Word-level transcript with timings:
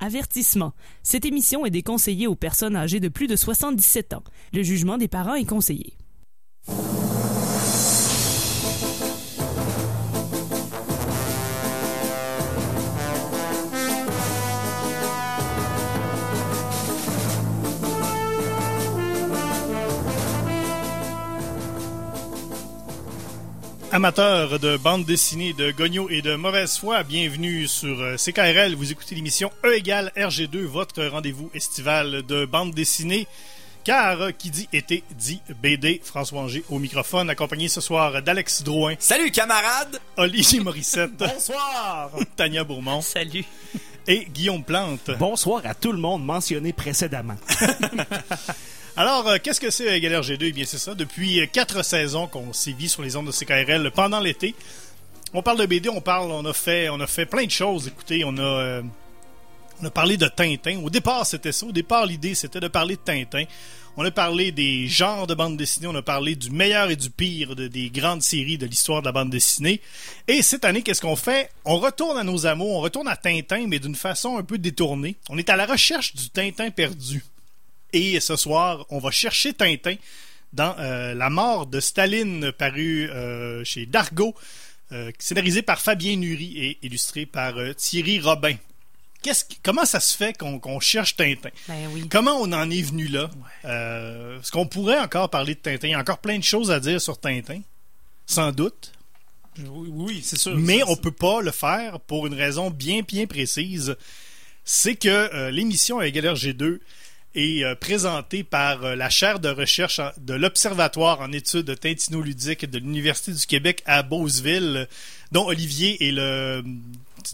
Avertissement. 0.00 0.72
Cette 1.02 1.26
émission 1.26 1.66
est 1.66 1.70
déconseillée 1.70 2.26
aux 2.26 2.34
personnes 2.34 2.74
âgées 2.74 3.00
de 3.00 3.08
plus 3.08 3.26
de 3.26 3.36
77 3.36 4.14
ans. 4.14 4.24
Le 4.54 4.62
jugement 4.62 4.96
des 4.96 5.08
parents 5.08 5.34
est 5.34 5.44
conseillé. 5.44 5.94
Amateurs 23.92 24.60
de 24.60 24.76
bande 24.76 25.04
dessinée, 25.04 25.52
de 25.52 25.72
gogno 25.72 26.08
et 26.10 26.22
de 26.22 26.36
mauvaise 26.36 26.78
foi, 26.78 27.02
bienvenue 27.02 27.66
sur 27.66 28.00
euh, 28.00 28.16
CKRL. 28.16 28.74
Vous 28.76 28.92
écoutez 28.92 29.16
l'émission 29.16 29.50
E 29.64 29.74
égale 29.76 30.12
RG2, 30.16 30.58
votre 30.58 31.04
rendez-vous 31.06 31.50
estival 31.54 32.22
de 32.22 32.44
bande 32.44 32.72
dessinée. 32.72 33.26
Car 33.82 34.20
euh, 34.20 34.30
qui 34.30 34.50
dit 34.50 34.68
été 34.72 35.02
dit 35.18 35.40
BD. 35.60 36.00
François 36.04 36.42
Anger 36.42 36.62
au 36.70 36.78
microphone, 36.78 37.30
accompagné 37.30 37.66
ce 37.66 37.80
soir 37.80 38.22
d'Alex 38.22 38.62
Drouin, 38.62 38.94
Salut 39.00 39.32
camarades! 39.32 39.98
Olivier 40.16 40.60
Morissette, 40.60 41.16
Bonsoir! 41.18 42.10
Tania 42.36 42.62
Bourmont 42.62 43.00
Salut. 43.02 43.44
et 44.06 44.24
Guillaume 44.26 44.62
Plante. 44.62 45.10
Bonsoir 45.18 45.62
à 45.64 45.74
tout 45.74 45.90
le 45.90 45.98
monde 45.98 46.24
mentionné 46.24 46.72
précédemment. 46.72 47.36
Alors, 49.00 49.26
euh, 49.28 49.38
qu'est-ce 49.42 49.60
que 49.60 49.70
c'est 49.70 49.88
euh, 49.88 49.94
Égal 49.94 50.12
RG2 50.12 50.36
Eh 50.42 50.52
bien, 50.52 50.66
c'est 50.66 50.76
ça. 50.76 50.94
Depuis 50.94 51.40
euh, 51.40 51.46
quatre 51.46 51.82
saisons 51.82 52.26
qu'on 52.26 52.52
sévit 52.52 52.90
sur 52.90 53.00
les 53.00 53.16
ondes 53.16 53.28
de 53.28 53.32
CKRL 53.32 53.90
pendant 53.92 54.20
l'été. 54.20 54.54
On 55.32 55.40
parle 55.40 55.56
de 55.56 55.64
BD, 55.64 55.88
on 55.88 56.02
parle, 56.02 56.30
on 56.30 56.44
a 56.44 56.52
fait, 56.52 56.90
on 56.90 57.00
a 57.00 57.06
fait 57.06 57.24
plein 57.24 57.46
de 57.46 57.50
choses. 57.50 57.86
Écoutez, 57.86 58.24
on 58.26 58.36
a, 58.36 58.82
parlé 59.94 60.18
de 60.18 60.26
Tintin. 60.26 60.80
Au 60.84 60.90
départ, 60.90 61.24
c'était 61.24 61.50
ça. 61.50 61.64
Au 61.64 61.72
départ, 61.72 62.04
l'idée, 62.04 62.34
c'était 62.34 62.60
de 62.60 62.68
parler 62.68 62.96
de 62.96 63.00
Tintin. 63.00 63.44
On 63.96 64.04
a 64.04 64.10
parlé 64.10 64.52
des 64.52 64.86
genres 64.86 65.26
de 65.26 65.32
bande 65.32 65.56
dessinée, 65.56 65.86
on 65.86 65.94
a 65.94 66.02
parlé 66.02 66.34
du 66.34 66.50
meilleur 66.50 66.90
et 66.90 66.96
du 66.96 67.08
pire 67.08 67.56
de, 67.56 67.68
des 67.68 67.88
grandes 67.88 68.20
séries 68.20 68.58
de 68.58 68.66
l'histoire 68.66 69.00
de 69.00 69.06
la 69.06 69.12
bande 69.12 69.30
dessinée. 69.30 69.80
Et 70.28 70.42
cette 70.42 70.66
année, 70.66 70.82
qu'est-ce 70.82 71.00
qu'on 71.00 71.16
fait? 71.16 71.50
On 71.64 71.78
retourne 71.78 72.18
à 72.18 72.22
nos 72.22 72.44
amours, 72.44 72.76
on 72.76 72.80
retourne 72.80 73.08
à 73.08 73.16
Tintin, 73.16 73.66
mais 73.66 73.78
d'une 73.78 73.94
façon 73.94 74.36
un 74.36 74.42
peu 74.42 74.58
détournée. 74.58 75.16
On 75.30 75.38
est 75.38 75.48
à 75.48 75.56
la 75.56 75.64
recherche 75.64 76.14
du 76.14 76.28
Tintin 76.28 76.70
perdu. 76.70 77.24
Et 77.92 78.20
ce 78.20 78.36
soir, 78.36 78.86
on 78.90 78.98
va 78.98 79.10
chercher 79.10 79.52
Tintin 79.52 79.94
dans 80.52 80.74
euh, 80.78 81.14
La 81.14 81.30
mort 81.30 81.66
de 81.66 81.80
Staline, 81.80 82.52
paru 82.52 83.08
euh, 83.10 83.62
chez 83.64 83.86
Dargo, 83.86 84.34
euh, 84.92 85.12
scénarisé 85.18 85.62
par 85.62 85.80
Fabien 85.80 86.16
Nury 86.16 86.58
et 86.58 86.78
illustré 86.82 87.26
par 87.26 87.56
euh, 87.58 87.72
Thierry 87.74 88.20
Robin. 88.20 88.54
Qu'est-ce 89.22 89.44
qui- 89.44 89.58
comment 89.62 89.84
ça 89.84 90.00
se 90.00 90.16
fait 90.16 90.36
qu'on 90.36 90.58
qu'on 90.58 90.80
cherche 90.80 91.14
Tintin? 91.16 91.50
Ben 91.68 91.88
oui. 91.92 92.08
Comment 92.10 92.36
on 92.40 92.52
en 92.52 92.70
est 92.70 92.82
venu 92.82 93.06
là? 93.06 93.30
Euh, 93.66 94.40
Est-ce 94.40 94.50
qu'on 94.50 94.66
pourrait 94.66 94.98
encore 94.98 95.28
parler 95.30 95.54
de 95.54 95.60
Tintin? 95.60 95.88
Il 95.88 95.90
y 95.90 95.94
a 95.94 95.98
encore 96.00 96.18
plein 96.18 96.38
de 96.38 96.42
choses 96.44 96.70
à 96.70 96.80
dire 96.80 97.00
sur 97.00 97.18
Tintin, 97.20 97.60
sans 98.26 98.50
doute. 98.50 98.92
Oui, 99.58 99.88
oui, 99.92 100.20
c'est 100.24 100.38
sûr. 100.38 100.56
Mais 100.56 100.82
on 100.84 100.94
c'est- 100.94 101.00
peut 101.02 101.10
pas 101.12 101.42
le 101.42 101.50
faire 101.50 102.00
pour 102.00 102.26
une 102.26 102.34
raison 102.34 102.70
bien, 102.70 103.02
bien 103.02 103.26
précise. 103.26 103.94
C'est 104.64 104.94
que 104.94 105.08
euh, 105.08 105.50
l'émission 105.50 105.98
à 105.98 106.06
Égal 106.06 106.24
RG2 106.34 106.80
est 107.34 107.64
euh, 107.64 107.74
présentée 107.74 108.42
par 108.44 108.84
euh, 108.84 108.94
la 108.96 109.08
chaire 109.10 109.38
de 109.40 109.48
recherche 109.48 109.98
en- 109.98 110.10
de 110.18 110.34
l'Observatoire 110.34 111.20
en 111.20 111.30
études 111.32 111.78
tintinoludiques 111.78 112.68
de 112.68 112.78
l'Université 112.78 113.32
du 113.32 113.46
Québec 113.46 113.82
à 113.86 114.02
Beauceville, 114.02 114.88
dont 115.32 115.46
Olivier 115.46 116.08
est 116.08 116.12
le 116.12 116.62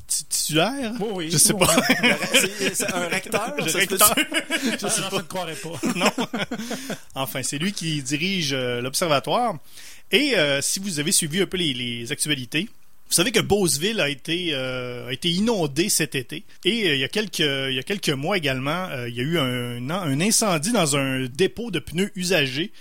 titulaire? 0.08 0.92
Oui, 1.00 1.08
oui. 1.14 1.30
Je 1.30 1.38
sais 1.38 1.52
Oui. 1.54 1.60
pas. 1.66 1.76
C'est 2.74 2.92
un 2.92 3.08
recteur? 3.08 3.54
Se 3.68 3.76
recteur. 3.78 4.14
Je 4.80 4.88
sais 4.88 5.02
pas. 5.10 5.16
ne 5.18 5.22
croirais 5.22 5.54
pas. 5.56 5.80
non. 5.94 6.10
enfin, 7.14 7.42
c'est 7.42 7.58
lui 7.58 7.72
qui 7.72 8.02
dirige 8.02 8.52
euh, 8.52 8.80
l'observatoire. 8.80 9.56
Et 10.12 10.36
euh, 10.36 10.60
si 10.60 10.78
vous 10.80 11.00
avez 11.00 11.12
suivi 11.12 11.40
un 11.42 11.46
peu 11.46 11.56
les, 11.56 11.72
les 11.74 12.12
actualités, 12.12 12.68
vous 13.08 13.14
savez 13.14 13.30
que 13.30 13.40
Beauceville 13.40 14.00
a 14.00 14.08
été, 14.08 14.50
euh, 14.52 15.08
a 15.08 15.12
été 15.12 15.30
inondé 15.30 15.88
cet 15.88 16.14
été. 16.14 16.44
Et 16.64 16.88
euh, 16.88 16.94
il, 16.94 17.00
y 17.00 17.04
a 17.04 17.08
quelques, 17.08 17.38
il 17.38 17.74
y 17.74 17.78
a 17.78 17.82
quelques 17.82 18.10
mois 18.10 18.36
également, 18.36 18.88
euh, 18.90 19.08
il 19.08 19.14
y 19.14 19.20
a 19.20 19.22
eu 19.22 19.38
un, 19.38 19.90
un 19.90 20.20
incendie 20.20 20.72
dans 20.72 20.96
un 20.96 21.26
dépôt 21.26 21.70
de 21.70 21.78
pneus 21.78 22.10
usagés. 22.16 22.72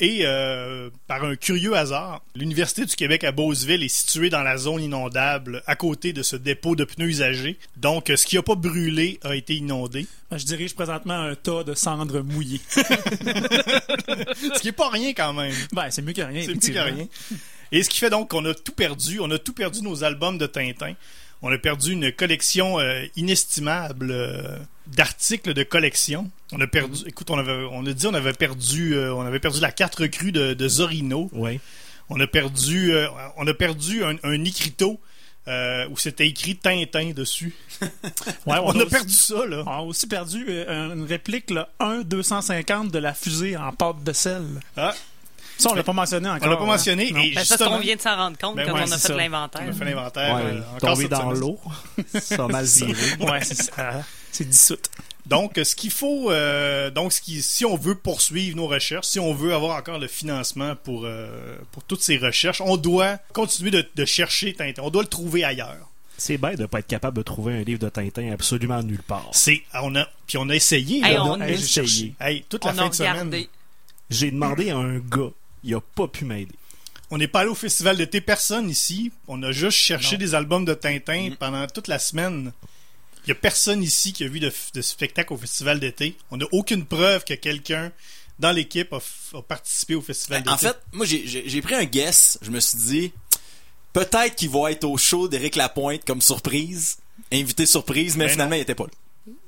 Et 0.00 0.22
euh, 0.24 0.90
par 1.06 1.22
un 1.24 1.36
curieux 1.36 1.76
hasard, 1.76 2.24
l'Université 2.34 2.84
du 2.84 2.96
Québec 2.96 3.22
à 3.22 3.30
Beauceville 3.30 3.84
est 3.84 3.88
située 3.88 4.30
dans 4.30 4.42
la 4.42 4.56
zone 4.56 4.82
inondable 4.82 5.62
à 5.66 5.76
côté 5.76 6.12
de 6.12 6.24
ce 6.24 6.34
dépôt 6.34 6.74
de 6.74 6.82
pneus 6.82 7.06
usagés. 7.06 7.56
Donc, 7.76 8.10
ce 8.14 8.26
qui 8.26 8.34
n'a 8.34 8.42
pas 8.42 8.56
brûlé 8.56 9.20
a 9.22 9.36
été 9.36 9.54
inondé. 9.54 10.08
Ben, 10.28 10.38
Je 10.38 10.44
dirige 10.44 10.74
présentement 10.74 11.14
un 11.14 11.36
tas 11.36 11.62
de 11.62 11.74
cendres 11.74 12.20
mouillées. 12.22 12.60
Ce 12.74 14.60
qui 14.60 14.66
n'est 14.66 14.72
pas 14.72 14.88
rien 14.88 15.12
quand 15.12 15.34
même. 15.34 15.54
Ben, 15.72 15.88
c'est 15.90 16.02
mieux 16.02 16.14
que 16.14 16.22
rien. 16.22 16.42
C'est 16.44 16.54
plus 16.54 16.72
que 16.72 16.78
rien. 16.78 17.06
Et 17.72 17.82
ce 17.82 17.90
qui 17.90 17.98
fait 17.98 18.10
donc 18.10 18.30
qu'on 18.30 18.44
a 18.44 18.54
tout 18.54 18.72
perdu. 18.72 19.18
On 19.20 19.30
a 19.30 19.38
tout 19.38 19.52
perdu 19.52 19.82
nos 19.82 20.04
albums 20.04 20.38
de 20.38 20.46
Tintin. 20.46 20.94
On 21.40 21.50
a 21.50 21.58
perdu 21.58 21.92
une 21.92 22.12
collection 22.12 22.78
euh, 22.78 23.04
inestimable 23.16 24.10
euh, 24.12 24.58
d'articles 24.86 25.54
de 25.54 25.62
collection. 25.64 26.30
On 26.52 26.60
a 26.60 26.66
perdu. 26.66 27.02
Écoute, 27.06 27.30
on 27.30 27.38
avait, 27.38 27.66
on 27.72 27.84
a 27.84 27.92
dit 27.92 28.06
on 28.06 28.14
avait 28.14 28.32
perdu, 28.32 28.94
euh, 28.94 29.14
on 29.14 29.22
avait 29.22 29.40
perdu 29.40 29.60
la 29.60 29.72
carte 29.72 29.96
recrue 29.96 30.30
de, 30.30 30.54
de 30.54 30.68
Zorino. 30.68 31.28
Oui. 31.32 31.58
On 32.10 32.20
a 32.20 32.26
perdu, 32.26 32.92
on 33.38 33.46
a 33.46 33.54
perdu 33.54 34.04
un, 34.04 34.16
un 34.22 34.44
écriteau 34.44 35.00
euh, 35.48 35.88
où 35.88 35.96
c'était 35.96 36.28
écrit 36.28 36.56
Tintin 36.56 37.10
dessus. 37.10 37.54
Ouais, 38.46 38.58
on, 38.62 38.78
a 38.78 38.86
perdu 38.86 39.12
ça 39.12 39.44
là. 39.46 39.62
On 39.66 39.70
a 39.70 39.80
aussi 39.80 40.06
perdu 40.06 40.46
une 40.68 41.04
réplique, 41.04 41.50
là, 41.50 41.68
1-250 41.80 42.90
de 42.90 42.98
la 42.98 43.14
fusée 43.14 43.56
en 43.56 43.72
pâte 43.72 44.02
de 44.04 44.12
sel. 44.12 44.44
Ah, 44.76 44.94
Ça, 45.58 45.70
on 45.70 45.74
l'a 45.74 45.82
pas 45.82 45.92
mentionné 45.92 46.28
encore. 46.28 46.46
on 46.46 46.50
l'a 46.50 46.56
pas 46.56 46.62
hein. 46.62 46.66
mentionné. 46.66 47.10
Non. 47.12 47.20
Et 47.20 47.34
Ben, 47.34 47.40
justement, 47.40 47.70
qu'on 47.70 47.78
vient 47.78 47.96
de 47.96 48.00
s'en 48.00 48.16
rendre 48.16 48.38
compte 48.38 48.56
Ben 48.56 48.66
quand 48.66 48.74
ouais, 48.74 48.84
on 48.86 48.92
a 48.92 48.98
fait 48.98 49.16
l'inventaire. 49.16 49.62
on 49.64 49.70
a 49.70 49.72
fait 49.72 49.84
l'inventaire. 49.84 50.34
Ouais, 50.34 50.42
euh, 50.44 50.78
tombé 50.80 51.08
dans 51.08 51.32
l'eau. 51.32 51.58
Ça 52.20 52.44
a 52.44 52.48
mal 52.48 52.64
viré. 52.64 52.92
Ouais, 53.20 53.40
c'est 54.32 54.48
dissoute. 54.48 54.90
Donc, 55.26 55.52
ce 55.62 55.76
qu'il 55.76 55.92
faut, 55.92 56.30
euh, 56.32 56.90
donc, 56.90 57.12
ce 57.12 57.20
qui, 57.20 57.42
si 57.42 57.64
on 57.64 57.76
veut 57.76 57.94
poursuivre 57.94 58.56
nos 58.56 58.66
recherches, 58.66 59.06
si 59.06 59.20
on 59.20 59.32
veut 59.32 59.54
avoir 59.54 59.78
encore 59.78 59.98
le 59.98 60.08
financement 60.08 60.74
pour, 60.74 61.04
euh, 61.04 61.56
pour 61.70 61.84
toutes 61.84 62.02
ces 62.02 62.16
recherches, 62.16 62.60
on 62.60 62.76
doit 62.76 63.18
continuer 63.32 63.70
de, 63.70 63.86
de 63.94 64.04
chercher 64.04 64.52
Tintin. 64.52 64.82
On 64.82 64.90
doit 64.90 65.02
le 65.02 65.08
trouver 65.08 65.44
ailleurs. 65.44 65.88
C'est 66.18 66.38
bête 66.38 66.58
de 66.58 66.66
pas 66.66 66.80
être 66.80 66.86
capable 66.86 67.16
de 67.16 67.22
trouver 67.22 67.54
un 67.54 67.62
livre 67.62 67.80
de 67.80 67.88
Tintin 67.88 68.30
absolument 68.32 68.82
nulle 68.82 69.02
part. 69.02 69.28
C'est, 69.32 69.62
on 69.74 69.94
a, 69.96 70.06
puis 70.26 70.38
on 70.38 70.48
a 70.48 70.54
essayé. 70.54 71.04
Hey, 71.04 71.14
là. 71.14 71.24
on 71.24 71.40
a 71.40 71.44
a 71.44 71.50
essayé. 71.50 72.14
Hey, 72.20 72.44
toute 72.48 72.64
la 72.64 72.72
On 72.72 72.74
fin 72.74 72.88
de 72.88 72.94
semaine. 72.94 73.44
J'ai 74.10 74.30
demandé 74.30 74.70
à 74.70 74.76
un 74.76 74.98
gars, 74.98 75.30
il 75.64 75.74
a 75.74 75.80
pas 75.80 76.08
pu 76.08 76.24
m'aider. 76.24 76.54
On 77.10 77.18
n'est 77.18 77.28
pas 77.28 77.40
allé 77.40 77.50
au 77.50 77.54
festival 77.54 77.96
d'été, 77.96 78.20
personne 78.20 78.70
ici. 78.70 79.12
On 79.28 79.42
a 79.42 79.52
juste 79.52 79.76
cherché 79.76 80.16
Non. 80.16 80.18
des 80.20 80.34
albums 80.34 80.64
de 80.64 80.72
Tintin 80.74 81.30
pendant 81.38 81.66
toute 81.66 81.88
la 81.88 81.98
semaine. 81.98 82.52
Il 83.24 83.28
y 83.28 83.32
a 83.32 83.34
personne 83.34 83.82
ici 83.82 84.12
qui 84.12 84.24
a 84.24 84.28
vu 84.28 84.40
de, 84.40 84.50
de 84.74 84.82
spectacle 84.82 85.32
au 85.32 85.36
festival 85.36 85.78
d'été. 85.78 86.16
On 86.30 86.38
n'a 86.38 86.46
aucune 86.52 86.84
preuve 86.86 87.24
que 87.24 87.34
quelqu'un 87.34 87.92
dans 88.38 88.50
l'équipe 88.50 88.92
a, 88.94 89.42
participé 89.42 89.94
au 89.94 90.00
festival 90.00 90.42
d'été. 90.42 90.50
En 90.52 90.58
fait, 90.58 90.76
moi, 90.92 91.04
j'ai- 91.06 91.62
pris 91.62 91.74
un 91.74 91.84
guess. 91.84 92.38
Je 92.42 92.50
me 92.50 92.58
suis 92.60 92.78
dit, 92.78 93.12
peut-être 93.92 94.34
qu'il 94.34 94.48
va 94.50 94.72
être 94.72 94.84
au 94.84 94.96
show 94.96 95.28
d'Éric 95.28 95.56
Lapointe 95.56 96.04
comme 96.06 96.22
surprise. 96.22 96.96
Invité 97.30 97.66
surprise, 97.66 98.16
mais 98.16 98.24
Ben 98.24 98.30
finalement, 98.32 98.50
non. 98.56 98.58
il 98.58 98.62
était 98.62 98.74
pas 98.74 98.84
là. 98.84 98.90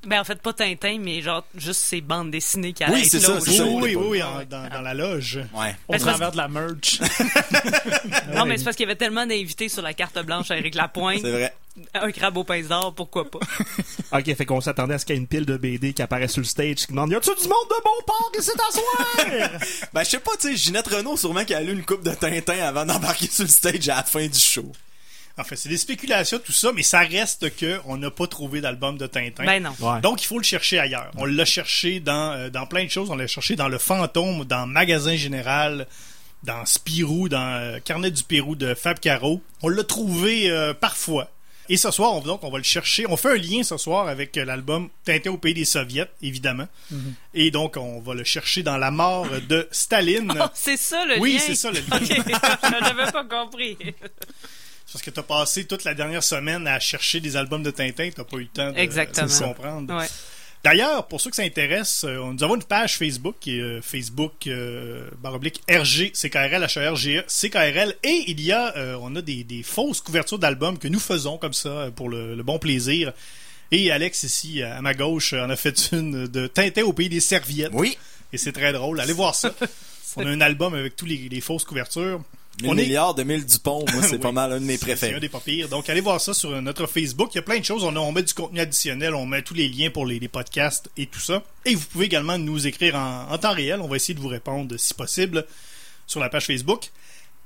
Ben, 0.06 0.20
en 0.20 0.24
fait, 0.24 0.40
pas 0.40 0.52
Tintin, 0.52 0.98
mais 1.00 1.20
genre, 1.20 1.44
juste 1.56 1.80
ces 1.80 2.00
bandes 2.00 2.30
dessinées 2.30 2.72
qui 2.72 2.84
Oui, 2.84 2.90
allaient 2.92 3.04
c'est 3.04 3.16
être 3.16 3.22
ça, 3.24 3.32
là 3.32 3.38
au 3.38 3.44
c'est 3.44 3.60
oui, 3.62 3.68
oui, 3.82 3.96
oui, 3.96 4.06
oui, 4.10 4.22
en- 4.22 4.44
dans, 4.48 4.68
dans 4.68 4.80
la 4.80 4.94
loge. 4.94 5.40
Ouais. 5.52 5.74
Au 5.88 5.92
Ben, 5.94 5.98
c'est 5.98 6.04
parce- 6.04 6.18
travers 6.18 6.30
de 6.30 6.36
la 6.36 6.46
merch. 6.48 7.00
Non, 8.34 8.44
mais 8.46 8.56
c'est 8.58 8.64
parce 8.64 8.76
qu'il 8.76 8.84
y 8.84 8.88
avait 8.88 8.96
tellement 8.96 9.26
d'invités 9.26 9.68
sur 9.68 9.82
la 9.82 9.92
carte 9.94 10.18
blanche 10.24 10.50
à 10.50 10.58
Eric 10.58 10.74
Lapointe. 10.76 11.20
C'est 11.22 11.30
vrai. 11.30 11.54
Un 11.94 12.12
crabe 12.12 12.36
au 12.36 12.44
pince 12.44 12.68
d'or, 12.68 12.94
pourquoi 12.94 13.28
pas? 13.30 13.40
Ok, 14.12 14.32
fait 14.36 14.46
qu'on 14.46 14.60
s'attendait 14.60 14.94
à 14.94 14.98
ce 15.00 15.04
qu'il 15.06 15.16
y 15.16 15.18
ait 15.18 15.20
une 15.20 15.26
pile 15.26 15.44
de 15.44 15.56
BD 15.56 15.92
qui 15.92 16.00
apparaît 16.02 16.28
sur 16.28 16.38
le 16.40 16.46
stage 16.46 16.76
qui 16.76 16.86
demande 16.88 17.10
Y 17.10 17.16
a-tu 17.16 17.30
du 17.30 17.48
monde 17.48 17.66
de 17.68 17.82
bon 17.82 17.90
port 18.06 18.30
qui 18.32 18.42
s'est 18.44 18.52
asseoir? 18.68 19.60
Ben, 19.92 20.04
je 20.04 20.10
sais 20.10 20.20
pas, 20.20 20.30
tu 20.40 20.50
sais, 20.50 20.56
Ginette 20.56 20.86
Renault, 20.86 21.16
sûrement 21.16 21.44
qui 21.44 21.52
a 21.52 21.60
lu 21.60 21.72
une 21.72 21.84
coupe 21.84 22.04
de 22.04 22.12
Tintin 22.14 22.58
avant 22.62 22.84
d'embarquer 22.86 23.26
sur 23.26 23.42
le 23.42 23.48
stage 23.50 23.88
à 23.88 23.96
la 23.96 24.02
fin 24.04 24.24
du 24.24 24.38
show. 24.38 24.70
Enfin, 25.36 25.56
c'est 25.56 25.68
des 25.68 25.76
spéculations, 25.78 26.38
tout 26.38 26.52
ça, 26.52 26.70
mais 26.72 26.82
ça 26.84 27.00
reste 27.00 27.56
que 27.56 27.80
on 27.86 27.96
n'a 27.96 28.10
pas 28.10 28.26
trouvé 28.28 28.60
d'album 28.60 28.96
de 28.96 29.06
Tintin. 29.08 29.44
Ben 29.44 29.62
non. 29.62 29.74
Ouais. 29.80 30.00
Donc, 30.00 30.22
il 30.22 30.26
faut 30.26 30.38
le 30.38 30.44
chercher 30.44 30.78
ailleurs. 30.78 31.10
On 31.16 31.24
l'a 31.24 31.44
cherché 31.44 31.98
dans, 31.98 32.32
euh, 32.32 32.50
dans 32.50 32.66
plein 32.66 32.84
de 32.84 32.90
choses. 32.90 33.10
On 33.10 33.16
l'a 33.16 33.26
cherché 33.26 33.56
dans 33.56 33.68
Le 33.68 33.78
Fantôme, 33.78 34.44
dans 34.44 34.66
Magasin 34.66 35.16
Général, 35.16 35.88
dans 36.44 36.64
Spirou, 36.66 37.28
dans 37.28 37.54
euh, 37.60 37.78
Carnet 37.84 38.12
du 38.12 38.22
Pérou 38.22 38.54
de 38.54 38.74
Fab 38.74 39.00
Caro. 39.00 39.42
On 39.62 39.68
l'a 39.68 39.82
trouvé 39.82 40.50
euh, 40.50 40.72
parfois. 40.72 41.28
Et 41.70 41.78
ce 41.78 41.90
soir, 41.90 42.12
on, 42.12 42.20
donc, 42.20 42.44
on 42.44 42.50
va 42.50 42.58
le 42.58 42.64
chercher. 42.64 43.06
On 43.08 43.16
fait 43.16 43.30
un 43.32 43.36
lien 43.36 43.62
ce 43.64 43.76
soir 43.78 44.06
avec 44.06 44.36
euh, 44.36 44.44
l'album 44.44 44.88
Tintin 45.04 45.30
au 45.30 45.38
pays 45.38 45.54
des 45.54 45.64
Soviets, 45.64 46.10
évidemment. 46.22 46.68
Et 47.32 47.50
donc, 47.50 47.76
on 47.76 48.00
va 48.00 48.14
le 48.14 48.22
chercher 48.22 48.62
dans 48.62 48.76
La 48.76 48.90
mort 48.92 49.26
de 49.48 49.66
Staline. 49.72 50.32
Oh, 50.40 50.46
c'est 50.54 50.76
ça 50.76 51.04
le 51.06 51.18
oui, 51.18 51.32
lien. 51.34 51.38
c'est 51.40 51.54
ça 51.54 51.70
le 51.72 51.78
lien. 51.90 51.96
Ok, 51.96 52.22
je 52.62 52.80
n'avais 52.84 53.10
pas 53.10 53.24
compris. 53.24 53.76
Parce 54.92 55.02
que 55.02 55.10
t'as 55.10 55.22
passé 55.22 55.64
toute 55.64 55.84
la 55.84 55.94
dernière 55.94 56.22
semaine 56.22 56.66
à 56.68 56.78
chercher 56.78 57.20
des 57.20 57.36
albums 57.36 57.62
de 57.62 57.70
Tintin, 57.70 58.10
t'as 58.14 58.22
pas 58.24 58.36
eu 58.36 58.42
le 58.42 58.46
temps 58.46 58.70
de, 58.72 58.78
Exactement. 58.78 59.26
de 59.26 59.44
comprendre. 59.44 59.94
Ouais. 59.96 60.06
D'ailleurs, 60.62 61.08
pour 61.08 61.20
ceux 61.20 61.28
que 61.30 61.36
ça 61.36 61.42
intéresse, 61.42 62.04
euh, 62.04 62.32
nous 62.32 62.42
avons 62.42 62.54
une 62.54 62.62
page 62.62 62.96
Facebook 62.96 63.36
qui 63.38 63.58
est 63.58 63.60
euh, 63.60 63.82
Facebook 63.82 64.46
euh, 64.46 65.10
baroblique 65.20 65.60
RG 65.68 66.12
CKRL 66.12 66.64
HRGE 66.64 67.24
CKRL 67.26 67.94
et 68.02 68.24
il 68.28 68.40
y 68.40 68.50
a 68.52 68.74
euh, 68.76 68.96
on 69.02 69.14
a 69.16 69.20
des, 69.20 69.44
des 69.44 69.62
fausses 69.62 70.00
couvertures 70.00 70.38
d'albums 70.38 70.78
que 70.78 70.88
nous 70.88 71.00
faisons 71.00 71.36
comme 71.36 71.52
ça 71.52 71.90
pour 71.94 72.08
le, 72.08 72.34
le 72.34 72.42
bon 72.42 72.58
plaisir. 72.58 73.12
Et 73.72 73.90
Alex 73.90 74.22
ici 74.22 74.62
à 74.62 74.80
ma 74.80 74.94
gauche 74.94 75.32
en 75.34 75.50
a 75.50 75.56
fait 75.56 75.90
une 75.92 76.26
de 76.28 76.46
Tintin 76.46 76.84
au 76.84 76.92
pays 76.94 77.08
des 77.10 77.20
serviettes 77.20 77.72
Oui. 77.74 77.98
et 78.32 78.38
c'est 78.38 78.52
très 78.52 78.72
drôle. 78.72 79.00
Allez 79.00 79.12
voir 79.12 79.34
ça. 79.34 79.52
on 80.16 80.24
a 80.24 80.30
un 80.30 80.40
album 80.40 80.72
avec 80.74 80.96
tous 80.96 81.04
les, 81.06 81.28
les 81.28 81.40
fausses 81.42 81.64
couvertures. 81.64 82.22
1000 82.62 82.70
On 82.70 82.76
est- 82.78 82.82
milliards 82.82 83.14
de 83.14 83.22
mille 83.24 83.44
Dupont, 83.44 83.84
moi, 83.92 84.02
c'est 84.02 84.12
Oui. 84.12 84.18
pas 84.18 84.32
mal 84.32 84.52
un 84.52 84.60
de 84.60 84.64
mes 84.64 84.76
C'est 84.76 84.82
un 84.84 84.86
préférés. 84.86 85.20
des 85.20 85.28
pas 85.28 85.40
pires. 85.40 85.68
Donc, 85.68 85.88
allez 85.88 86.00
voir 86.00 86.20
ça 86.20 86.34
sur 86.34 86.50
notre 86.62 86.86
Facebook. 86.86 87.30
Il 87.34 87.36
y 87.36 87.38
a 87.38 87.42
plein 87.42 87.58
de 87.58 87.64
choses. 87.64 87.82
On, 87.84 87.94
a- 87.96 87.98
on 88.00 88.12
met 88.12 88.22
du 88.22 88.32
contenu 88.34 88.60
additionnel. 88.60 89.14
On 89.14 89.26
met 89.26 89.42
tous 89.42 89.54
les 89.54 89.68
liens 89.68 89.90
pour 89.90 90.06
les, 90.06 90.18
les 90.20 90.28
podcasts 90.28 90.88
et 90.96 91.06
tout 91.06 91.20
ça. 91.20 91.42
Et 91.64 91.74
vous 91.74 91.84
pouvez 91.86 92.06
également 92.06 92.38
nous 92.38 92.66
écrire 92.66 92.94
en, 92.96 93.26
en 93.30 93.38
temps 93.38 93.52
réel. 93.54 93.80
On 93.80 93.88
va 93.88 93.96
essayer 93.96 94.14
de 94.14 94.20
vous 94.20 94.28
répondre 94.28 94.76
si 94.78 94.94
possible 94.94 95.44
sur 96.06 96.20
la 96.20 96.28
page 96.28 96.46
Facebook. 96.46 96.90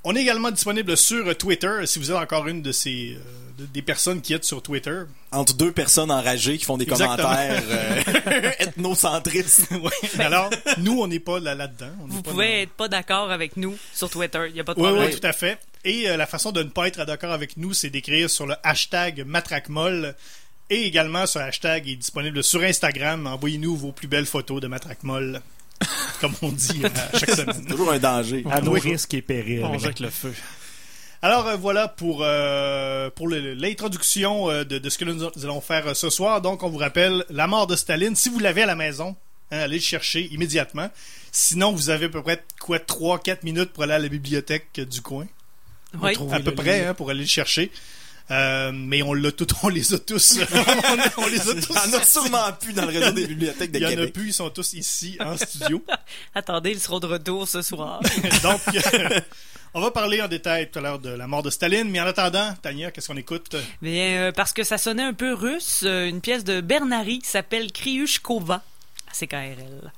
On 0.04 0.14
est 0.14 0.20
également 0.22 0.50
disponible 0.50 0.96
sur 0.96 1.36
Twitter. 1.36 1.86
Si 1.86 1.98
vous 1.98 2.10
êtes 2.10 2.16
encore 2.16 2.46
une 2.48 2.62
de 2.62 2.72
ces 2.72 3.16
euh, 3.16 3.20
de- 3.58 3.66
des 3.66 3.82
personnes 3.82 4.20
qui 4.22 4.32
êtes 4.32 4.44
sur 4.44 4.62
Twitter. 4.62 5.00
Entre 5.32 5.54
deux 5.54 5.72
personnes 5.72 6.10
enragées 6.10 6.56
qui 6.56 6.64
font 6.64 6.78
des 6.78 6.84
Exactement. 6.84 7.16
commentaires 7.16 7.62
euh, 7.68 8.50
ethnocentristes. 8.60 9.66
Ouais. 9.72 9.90
Alors, 10.24 10.50
nous, 10.78 11.00
on 11.00 11.08
n'est 11.08 11.18
pas 11.18 11.40
là- 11.40 11.54
là-dedans. 11.56 11.90
Vous 12.06 12.22
pas 12.22 12.30
pouvez 12.30 12.46
dans- 12.48 12.62
être 12.62 12.72
pas 12.72 12.88
d'accord 12.88 13.30
avec 13.32 13.56
nous 13.56 13.76
sur 13.92 14.08
Twitter. 14.08 14.44
Il 14.48 14.54
n'y 14.54 14.60
a 14.60 14.64
pas 14.64 14.74
de 14.74 14.80
Oui, 14.80 14.86
problème. 14.86 15.10
oui, 15.10 15.18
tout 15.20 15.26
à 15.26 15.32
fait. 15.32 15.58
Et 15.84 16.08
euh, 16.08 16.16
la 16.16 16.26
façon 16.26 16.52
de 16.52 16.62
ne 16.62 16.68
pas 16.68 16.86
être 16.86 17.04
d'accord 17.04 17.32
avec 17.32 17.56
nous, 17.56 17.74
c'est 17.74 17.90
d'écrire 17.90 18.30
sur 18.30 18.46
le 18.46 18.54
hashtag 18.62 19.24
matraquemol. 19.26 20.14
Et 20.70 20.84
également, 20.84 21.26
ce 21.26 21.38
hashtag 21.38 21.88
est 21.88 21.96
disponible 21.96 22.42
sur 22.44 22.62
Instagram. 22.62 23.26
Envoyez-nous 23.26 23.76
vos 23.76 23.90
plus 23.92 24.06
belles 24.06 24.26
photos 24.26 24.60
de 24.60 24.68
matraquemol. 24.68 25.40
Comme 26.20 26.34
on 26.42 26.48
dit 26.50 26.80
euh, 26.84 26.88
à 27.12 27.18
chaque 27.18 27.30
semaine. 27.30 27.64
Toujours 27.66 27.92
un 27.92 27.98
danger. 27.98 28.44
À 28.50 28.60
nos 28.60 28.72
risques 28.72 29.14
et 29.14 29.22
périls. 29.22 29.64
On 29.64 29.78
jette 29.78 30.00
le 30.00 30.10
feu. 30.10 30.34
Alors 31.20 31.48
euh, 31.48 31.56
voilà 31.56 31.88
pour, 31.88 32.20
euh, 32.22 33.10
pour 33.10 33.28
l'introduction 33.28 34.50
euh, 34.50 34.64
de, 34.64 34.78
de 34.78 34.88
ce 34.90 34.98
que 34.98 35.04
nous 35.04 35.24
allons 35.42 35.60
faire 35.60 35.88
euh, 35.88 35.94
ce 35.94 36.10
soir. 36.10 36.40
Donc, 36.40 36.62
on 36.62 36.68
vous 36.68 36.78
rappelle 36.78 37.24
la 37.30 37.46
mort 37.46 37.66
de 37.66 37.74
Staline. 37.76 38.14
Si 38.14 38.28
vous 38.28 38.38
l'avez 38.38 38.62
à 38.62 38.66
la 38.66 38.76
maison, 38.76 39.16
hein, 39.50 39.58
allez 39.58 39.76
le 39.76 39.82
chercher 39.82 40.28
immédiatement. 40.32 40.88
Sinon, 41.32 41.72
vous 41.72 41.90
avez 41.90 42.06
à 42.06 42.08
peu 42.08 42.22
près 42.22 42.42
quoi 42.60 42.78
3-4 42.78 43.38
minutes 43.44 43.70
pour 43.72 43.82
aller 43.82 43.94
à 43.94 43.98
la 43.98 44.08
bibliothèque 44.08 44.68
euh, 44.78 44.84
du 44.84 45.00
coin. 45.02 45.26
Oui. 46.00 46.12
À 46.32 46.40
peu 46.40 46.54
près 46.54 46.86
hein, 46.86 46.94
pour 46.94 47.10
aller 47.10 47.20
le 47.20 47.26
chercher. 47.26 47.70
Euh, 48.30 48.72
mais 48.74 49.02
on 49.02 49.14
l'a 49.14 49.32
tout, 49.32 49.46
on 49.62 49.68
les 49.68 49.94
a 49.94 49.98
tous. 49.98 50.38
on, 51.16 51.22
on 51.22 51.26
les 51.28 51.40
a 51.40 51.54
tous. 51.54 51.68
Il 51.70 51.90
y 51.92 51.94
en 51.94 51.98
a 51.98 52.04
sûrement 52.04 52.52
plus 52.60 52.72
dans 52.74 52.82
le 52.84 52.88
réseau 52.98 53.12
des 53.12 53.26
bibliothèques 53.26 53.72
de 53.72 53.78
Il 53.78 53.82
y 53.82 53.86
en 53.86 53.88
a 53.88 53.92
Québec. 53.92 54.12
plus, 54.12 54.28
ils 54.28 54.32
sont 54.34 54.50
tous 54.50 54.74
ici 54.74 55.16
en 55.20 55.36
studio. 55.36 55.82
Attendez, 56.34 56.70
ils 56.72 56.80
seront 56.80 57.00
de 57.00 57.06
retour 57.06 57.48
ce 57.48 57.62
soir. 57.62 58.00
Donc, 58.42 58.60
euh, 58.74 59.20
on 59.74 59.80
va 59.80 59.90
parler 59.90 60.20
en 60.20 60.28
détail 60.28 60.70
tout 60.70 60.78
à 60.78 60.82
l'heure 60.82 60.98
de 60.98 61.10
la 61.10 61.26
mort 61.26 61.42
de 61.42 61.50
Staline. 61.50 61.88
Mais 61.90 62.00
en 62.00 62.06
attendant, 62.06 62.54
Tania, 62.60 62.90
qu'est-ce 62.90 63.08
qu'on 63.08 63.16
écoute? 63.16 63.56
Bien, 63.80 64.08
euh, 64.18 64.32
parce 64.32 64.52
que 64.52 64.62
ça 64.64 64.76
sonnait 64.78 65.02
un 65.04 65.14
peu 65.14 65.32
russe, 65.34 65.80
euh, 65.84 66.06
une 66.08 66.20
pièce 66.20 66.44
de 66.44 66.60
Bernari 66.60 67.20
qui 67.20 67.28
s'appelle 67.28 67.72
Kriushkova 67.72 68.62
à 69.10 69.14
CKRL. 69.14 69.90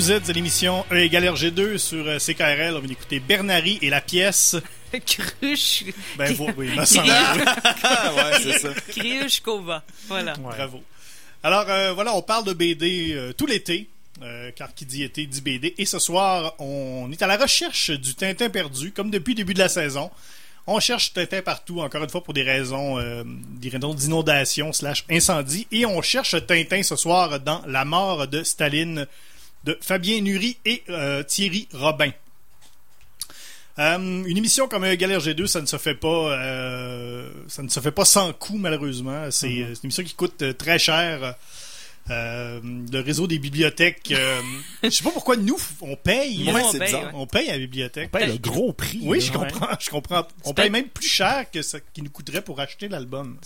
Vous 0.00 0.12
êtes 0.12 0.30
à 0.30 0.32
l'émission 0.32 0.82
E 0.90 0.96
égale 0.96 1.24
RG2 1.26 1.76
sur 1.76 2.06
euh, 2.08 2.16
CKRL. 2.18 2.74
On 2.74 2.78
vient 2.78 2.88
d'écouter 2.88 3.20
Bernary 3.20 3.78
et 3.82 3.90
la 3.90 4.00
pièce. 4.00 4.56
Cruche. 5.06 5.84
Ben, 6.16 6.32
vous, 6.32 6.48
oui, 6.56 6.70
il 6.72 6.80
me 6.80 6.86
semble. 6.86 7.06
Ouais, 7.10 8.40
c'est 8.42 8.58
ça. 8.60 8.70
Kriushkova. 8.88 9.82
Voilà. 10.08 10.32
Bravo. 10.38 10.82
Alors, 11.42 11.66
euh, 11.68 11.92
voilà, 11.92 12.14
on 12.16 12.22
parle 12.22 12.46
de 12.46 12.54
BD 12.54 13.12
euh, 13.12 13.34
tout 13.34 13.44
l'été. 13.44 13.88
euh, 14.22 14.50
car 14.56 14.72
qui 14.74 14.86
dit 14.86 15.02
été 15.02 15.26
dit 15.26 15.42
BD. 15.42 15.74
Et 15.76 15.84
ce 15.84 15.98
soir, 15.98 16.54
on 16.60 17.10
est 17.12 17.20
à 17.20 17.26
la 17.26 17.36
recherche 17.36 17.90
du 17.90 18.14
Tintin 18.14 18.48
perdu, 18.48 18.92
comme 18.92 19.10
depuis 19.10 19.32
le 19.34 19.36
début 19.36 19.52
de 19.52 19.58
la 19.58 19.68
saison. 19.68 20.10
On 20.66 20.80
cherche 20.80 21.12
Tintin 21.12 21.42
partout, 21.42 21.80
encore 21.82 22.02
une 22.02 22.08
fois, 22.08 22.24
pour 22.24 22.32
des 22.32 22.42
raisons, 22.42 22.98
euh, 22.98 23.22
des 23.26 23.68
raisons 23.68 23.92
d'inondation 23.92 24.72
slash 24.72 25.04
incendie. 25.10 25.66
Et 25.70 25.84
on 25.84 26.00
cherche 26.00 26.34
Tintin 26.46 26.82
ce 26.82 26.96
soir 26.96 27.38
dans 27.38 27.60
La 27.66 27.84
mort 27.84 28.26
de 28.28 28.42
Staline 28.42 29.06
de 29.64 29.78
Fabien 29.80 30.20
Nury 30.20 30.56
et 30.64 30.82
euh, 30.88 31.22
Thierry 31.22 31.68
Robin. 31.72 32.10
Euh, 33.78 33.96
une 34.24 34.36
émission 34.36 34.68
comme 34.68 34.84
un 34.84 34.94
Galère 34.96 35.20
G2, 35.20 35.46
ça 35.46 35.60
ne 35.60 35.66
se 35.66 35.76
fait 35.78 35.94
pas, 35.94 36.08
euh, 36.38 37.30
ça 37.48 37.62
ne 37.62 37.68
se 37.68 37.80
fait 37.80 37.92
pas 37.92 38.04
sans 38.04 38.32
coût 38.32 38.58
malheureusement. 38.58 39.30
C'est 39.30 39.46
euh, 39.62 39.74
c'est 39.74 39.82
une 39.84 39.86
émission 39.86 40.02
qui 40.04 40.14
coûte 40.14 40.42
euh, 40.42 40.52
très 40.52 40.78
cher. 40.78 41.34
Euh, 42.08 42.60
le 42.90 43.00
réseau 43.00 43.26
des 43.28 43.38
bibliothèques, 43.38 44.10
euh, 44.10 44.40
je 44.82 44.88
sais 44.88 45.04
pas 45.04 45.12
pourquoi 45.12 45.36
nous 45.36 45.56
on 45.82 45.94
paye, 45.94 46.44
Nous, 46.44 46.52
Ouais, 46.52 46.62
on 46.64 46.72
paye, 46.72 46.80
bizarre. 46.80 47.02
ouais. 47.04 47.10
on 47.14 47.26
paye 47.26 47.48
à 47.50 47.52
la 47.52 47.58
bibliothèque. 47.58 48.10
On 48.12 48.18
paye 48.18 48.26
le 48.32 48.38
gros 48.38 48.72
prix. 48.72 48.98
Oui, 49.02 49.20
là. 49.20 49.24
je 49.26 49.32
comprends, 49.32 49.68
je 49.78 49.90
comprends. 49.90 50.26
On 50.44 50.52
paye 50.54 50.70
même 50.70 50.88
plus 50.88 51.06
cher 51.06 51.48
que 51.50 51.62
ce 51.62 51.76
qui 51.92 52.02
nous 52.02 52.10
coûterait 52.10 52.42
pour 52.42 52.58
acheter 52.58 52.88
l'album. 52.88 53.38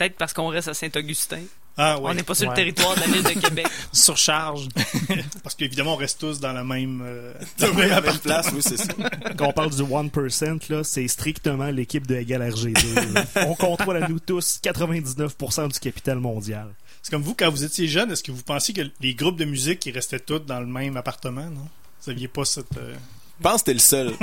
Peut-être 0.00 0.16
parce 0.16 0.32
qu'on 0.32 0.46
reste 0.48 0.68
à 0.68 0.72
Saint-Augustin. 0.72 1.42
Ah 1.76 1.98
ouais. 2.00 2.10
On 2.10 2.14
n'est 2.14 2.22
pas 2.22 2.34
sur 2.34 2.48
Ouais. 2.48 2.54
le 2.54 2.56
territoire 2.56 2.94
de 2.94 3.00
la 3.00 3.06
ville 3.06 3.22
de 3.22 3.38
Québec. 3.38 3.66
Surcharge. 3.92 4.66
Parce 5.42 5.54
qu'évidemment 5.54 5.92
on 5.92 5.96
reste 5.96 6.18
tous 6.18 6.40
dans 6.40 6.52
la 6.54 6.64
même. 6.64 7.02
euh, 7.04 7.34
Dans 7.58 7.72
la 7.74 8.00
même 8.00 8.18
place, 8.18 8.48
oui, 8.54 8.60
c'est 8.62 8.78
ça. 8.78 8.92
Quand 9.36 9.48
on 9.48 9.52
parle 9.52 9.70
du 9.70 9.82
1%, 9.82 10.72
là, 10.72 10.84
c'est 10.84 11.06
strictement 11.06 11.66
l'équipe 11.66 12.06
de 12.06 12.16
Égal 12.16 12.40
RG2. 12.42 13.12
là. 13.14 13.24
on 13.46 13.54
contrôle 13.54 14.02
à 14.02 14.08
nous 14.08 14.18
tous 14.20 14.58
99% 14.62 15.72
du 15.72 15.78
capital 15.78 16.18
mondial. 16.18 16.68
C'est 17.02 17.10
comme 17.10 17.22
vous 17.22 17.34
quand 17.34 17.50
vous 17.50 17.62
étiez 17.64 17.86
jeune, 17.88 18.10
est-ce 18.10 18.22
que 18.22 18.32
vous 18.32 18.42
pensiez 18.42 18.72
que 18.74 18.82
les 19.00 19.14
groupes 19.14 19.36
de 19.38 19.44
musique 19.44 19.84
ils 19.86 19.94
restaient 19.94 20.18
tous 20.20 20.38
dans 20.40 20.60
le 20.60 20.66
même 20.66 20.96
appartement, 20.96 21.44
non? 21.44 21.68
Vous 22.02 22.10
aviez 22.10 22.28
pas 22.28 22.44
cette. 22.46 22.76
euh, 22.78 22.94
Je 23.38 23.42
pense 23.42 23.60
que 23.60 23.66
t'es 23.66 23.74
le 23.74 23.78
seul. 23.80 24.14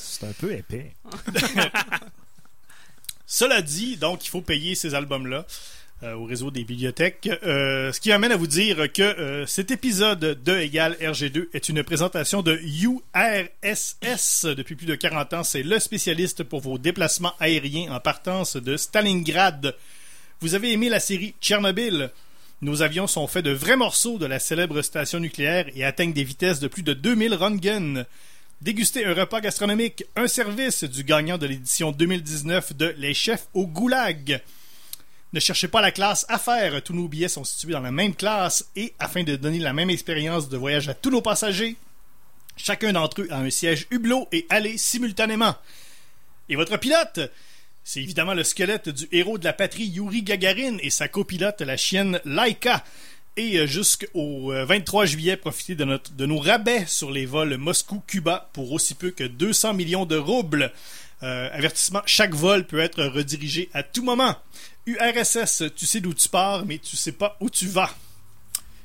C'est 0.00 0.26
un 0.26 0.32
peu 0.38 0.52
épais. 0.52 0.92
Cela 3.30 3.60
dit, 3.60 3.98
donc, 3.98 4.24
il 4.24 4.30
faut 4.30 4.40
payer 4.40 4.74
ces 4.74 4.94
albums-là 4.94 5.44
euh, 6.02 6.14
au 6.14 6.24
réseau 6.24 6.50
des 6.50 6.64
bibliothèques. 6.64 7.28
Euh, 7.42 7.92
ce 7.92 8.00
qui 8.00 8.10
amène 8.10 8.32
à 8.32 8.36
vous 8.38 8.46
dire 8.46 8.90
que 8.90 9.02
euh, 9.02 9.44
cet 9.44 9.70
épisode 9.70 10.42
de 10.42 10.56
égale 10.56 10.96
RG2 10.98 11.48
est 11.52 11.68
une 11.68 11.84
présentation 11.84 12.40
de 12.40 12.58
URSS. 12.58 14.46
Depuis 14.46 14.76
plus 14.76 14.86
de 14.86 14.94
40 14.94 15.34
ans, 15.34 15.44
c'est 15.44 15.62
le 15.62 15.78
spécialiste 15.78 16.42
pour 16.42 16.60
vos 16.60 16.78
déplacements 16.78 17.34
aériens 17.38 17.92
en 17.92 18.00
partance 18.00 18.56
de 18.56 18.78
Stalingrad. 18.78 19.76
Vous 20.40 20.54
avez 20.54 20.72
aimé 20.72 20.88
la 20.88 21.00
série 21.00 21.34
Tchernobyl 21.40 22.10
nos 22.60 22.82
avions 22.82 23.06
sont 23.06 23.28
faits 23.28 23.44
de 23.44 23.52
vrais 23.52 23.76
morceaux 23.76 24.18
de 24.18 24.26
la 24.26 24.40
célèbre 24.40 24.82
station 24.82 25.20
nucléaire 25.20 25.66
et 25.76 25.84
atteignent 25.84 26.12
des 26.12 26.24
vitesses 26.24 26.58
de 26.58 26.66
plus 26.66 26.82
de 26.82 26.92
2000 26.92 27.34
Röntgen. 27.34 28.04
Dégustez 28.60 29.04
un 29.04 29.14
repas 29.14 29.40
gastronomique, 29.40 30.04
un 30.16 30.26
service 30.26 30.82
du 30.82 31.04
gagnant 31.04 31.38
de 31.38 31.46
l'édition 31.46 31.92
2019 31.92 32.74
de 32.74 32.92
Les 32.98 33.14
Chefs 33.14 33.46
au 33.54 33.68
Goulag. 33.68 34.42
Ne 35.32 35.38
cherchez 35.38 35.68
pas 35.68 35.80
la 35.80 35.92
classe 35.92 36.26
affaires, 36.28 36.82
tous 36.82 36.92
nos 36.92 37.06
billets 37.06 37.28
sont 37.28 37.44
situés 37.44 37.74
dans 37.74 37.80
la 37.80 37.92
même 37.92 38.16
classe 38.16 38.68
et 38.74 38.94
afin 38.98 39.22
de 39.22 39.36
donner 39.36 39.60
la 39.60 39.72
même 39.72 39.90
expérience 39.90 40.48
de 40.48 40.56
voyage 40.56 40.88
à 40.88 40.94
tous 40.94 41.10
nos 41.10 41.22
passagers, 41.22 41.76
chacun 42.56 42.92
d'entre 42.92 43.20
eux 43.20 43.28
a 43.30 43.38
un 43.38 43.48
siège 43.48 43.86
hublot 43.92 44.26
et 44.32 44.44
allez 44.48 44.76
simultanément. 44.76 45.54
Et 46.48 46.56
votre 46.56 46.78
pilote? 46.78 47.20
C'est 47.84 48.02
évidemment 48.02 48.34
le 48.34 48.42
squelette 48.42 48.88
du 48.88 49.08
héros 49.12 49.38
de 49.38 49.44
la 49.44 49.52
patrie 49.52 49.84
Yuri 49.86 50.24
Gagarin 50.24 50.78
et 50.82 50.90
sa 50.90 51.06
copilote, 51.06 51.60
la 51.60 51.76
chienne 51.76 52.20
Laika. 52.24 52.84
Et 53.38 53.56
euh, 53.56 53.66
jusqu'au 53.68 54.52
euh, 54.52 54.64
23 54.64 55.06
juillet, 55.06 55.36
profitez 55.36 55.76
de, 55.76 56.26
nos 56.26 56.38
rabais 56.38 56.84
sur 56.86 57.12
les 57.12 57.24
vols 57.24 57.56
Moscou-Cuba 57.56 58.50
pour 58.52 58.72
aussi 58.72 58.94
peu 58.94 59.12
que 59.12 59.22
200 59.22 59.74
millions 59.74 60.06
de 60.06 60.16
roubles. 60.16 60.72
Euh, 61.22 61.48
avertissement, 61.52 62.02
chaque 62.04 62.34
vol 62.34 62.66
peut 62.66 62.80
être 62.80 63.04
redirigé 63.04 63.70
à 63.74 63.84
tout 63.84 64.02
moment. 64.02 64.34
URSS, 64.86 65.62
tu 65.76 65.86
sais 65.86 66.00
d'où 66.00 66.14
tu 66.14 66.28
pars, 66.28 66.66
mais 66.66 66.78
tu 66.78 66.96
sais 66.96 67.12
pas 67.12 67.36
où 67.38 67.48
tu 67.48 67.68
vas. 67.68 67.94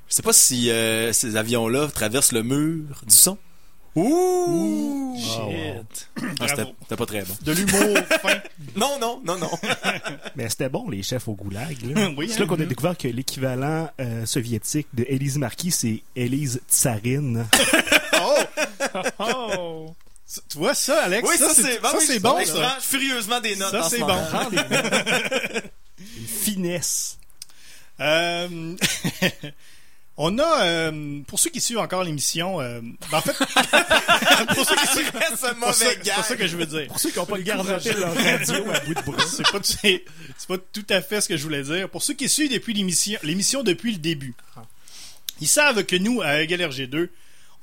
Je 0.07 0.13
sais 0.13 0.21
pas 0.21 0.33
si 0.33 0.69
euh, 0.69 1.11
ces 1.13 1.35
avions-là 1.35 1.87
traversent 1.87 2.31
le 2.31 2.43
mur 2.43 3.01
du 3.07 3.15
son. 3.15 3.39
Ouh! 3.95 5.15
Shit. 5.19 6.09
Ah, 6.39 6.47
c'était 6.47 6.95
pas 6.95 7.05
très 7.05 7.23
bon. 7.23 7.35
De 7.43 7.51
l'humour 7.51 7.97
fin. 8.21 8.41
Non, 8.75 8.97
non, 8.99 9.21
non, 9.23 9.37
non. 9.37 9.51
Mais 10.35 10.49
c'était 10.49 10.69
bon, 10.69 10.89
les 10.89 11.03
chefs 11.03 11.27
au 11.27 11.33
goulag. 11.33 11.77
Là. 11.83 12.09
Oui, 12.17 12.27
c'est 12.29 12.39
là 12.39 12.45
hein. 12.45 12.47
qu'on 12.47 12.59
a 12.61 12.65
découvert 12.65 12.97
que 12.97 13.07
l'équivalent 13.07 13.89
euh, 13.99 14.25
soviétique 14.25 14.87
de 14.93 15.05
Élise 15.07 15.37
Marquis, 15.37 15.71
c'est 15.71 16.01
Élise 16.15 16.61
Tsarine. 16.69 17.45
Oh! 18.19 18.37
Oh! 19.19 19.95
Tu 20.49 20.57
vois 20.57 20.73
ça, 20.73 21.03
Alex? 21.03 21.29
Oui, 21.29 21.37
ça, 21.37 21.49
ça, 21.49 21.53
c'est 21.53 21.79
ça, 21.79 21.93
oui, 21.97 22.19
bon, 22.19 22.39
je 22.39 22.45
ça. 22.45 22.53
prends 22.53 22.79
furieusement 22.79 23.39
des 23.39 23.55
notes. 23.55 23.71
Ça, 23.71 23.83
ce 23.83 23.97
c'est 23.97 24.01
bon. 24.01 24.17
Une 25.99 26.27
finesse. 26.27 27.17
Euh, 27.99 28.75
on 30.17 30.37
a, 30.37 30.65
euh, 30.65 31.21
pour 31.27 31.39
ceux 31.39 31.49
qui 31.49 31.59
suivent 31.59 31.79
encore 31.79 32.03
l'émission, 32.03 32.61
euh, 32.61 32.81
ben, 33.11 33.17
en 33.17 33.21
fait, 33.21 33.33
pour 34.53 34.65
ceux 34.65 34.75
qui 34.75 34.87
suivent, 34.87 35.11
pas 35.11 35.53
mauvais 35.55 35.97
c'est 36.03 36.23
ça 36.23 36.35
que 36.35 36.47
je 36.47 36.55
veux 36.55 36.67
dire. 36.67 36.87
Pour 36.87 36.99
ceux 36.99 37.09
qui 37.09 37.17
n'ont 37.17 37.25
pas 37.25 37.37
le 37.37 37.43
garde-rappel 37.43 37.97
leur 37.97 38.15
radio 38.15 38.71
à 38.71 38.79
bout 38.81 38.93
de 38.93 39.01
bras. 39.01 39.23
C'est 39.27 39.51
pas, 39.51 39.59
c'est, 39.63 40.05
c'est 40.37 40.47
pas 40.47 40.57
tout 40.57 40.85
à 40.89 41.01
fait 41.01 41.21
ce 41.21 41.29
que 41.29 41.37
je 41.37 41.43
voulais 41.43 41.63
dire. 41.63 41.89
Pour 41.89 42.03
ceux 42.03 42.13
qui 42.13 42.29
suivent 42.29 42.51
depuis 42.51 42.73
l'émission, 42.73 43.17
l'émission 43.23 43.63
depuis 43.63 43.93
le 43.93 43.97
début, 43.97 44.35
ils 45.41 45.47
savent 45.47 45.83
que 45.83 45.95
nous, 45.95 46.21
à 46.21 46.41
Egal 46.41 46.61
RG2, 46.61 47.09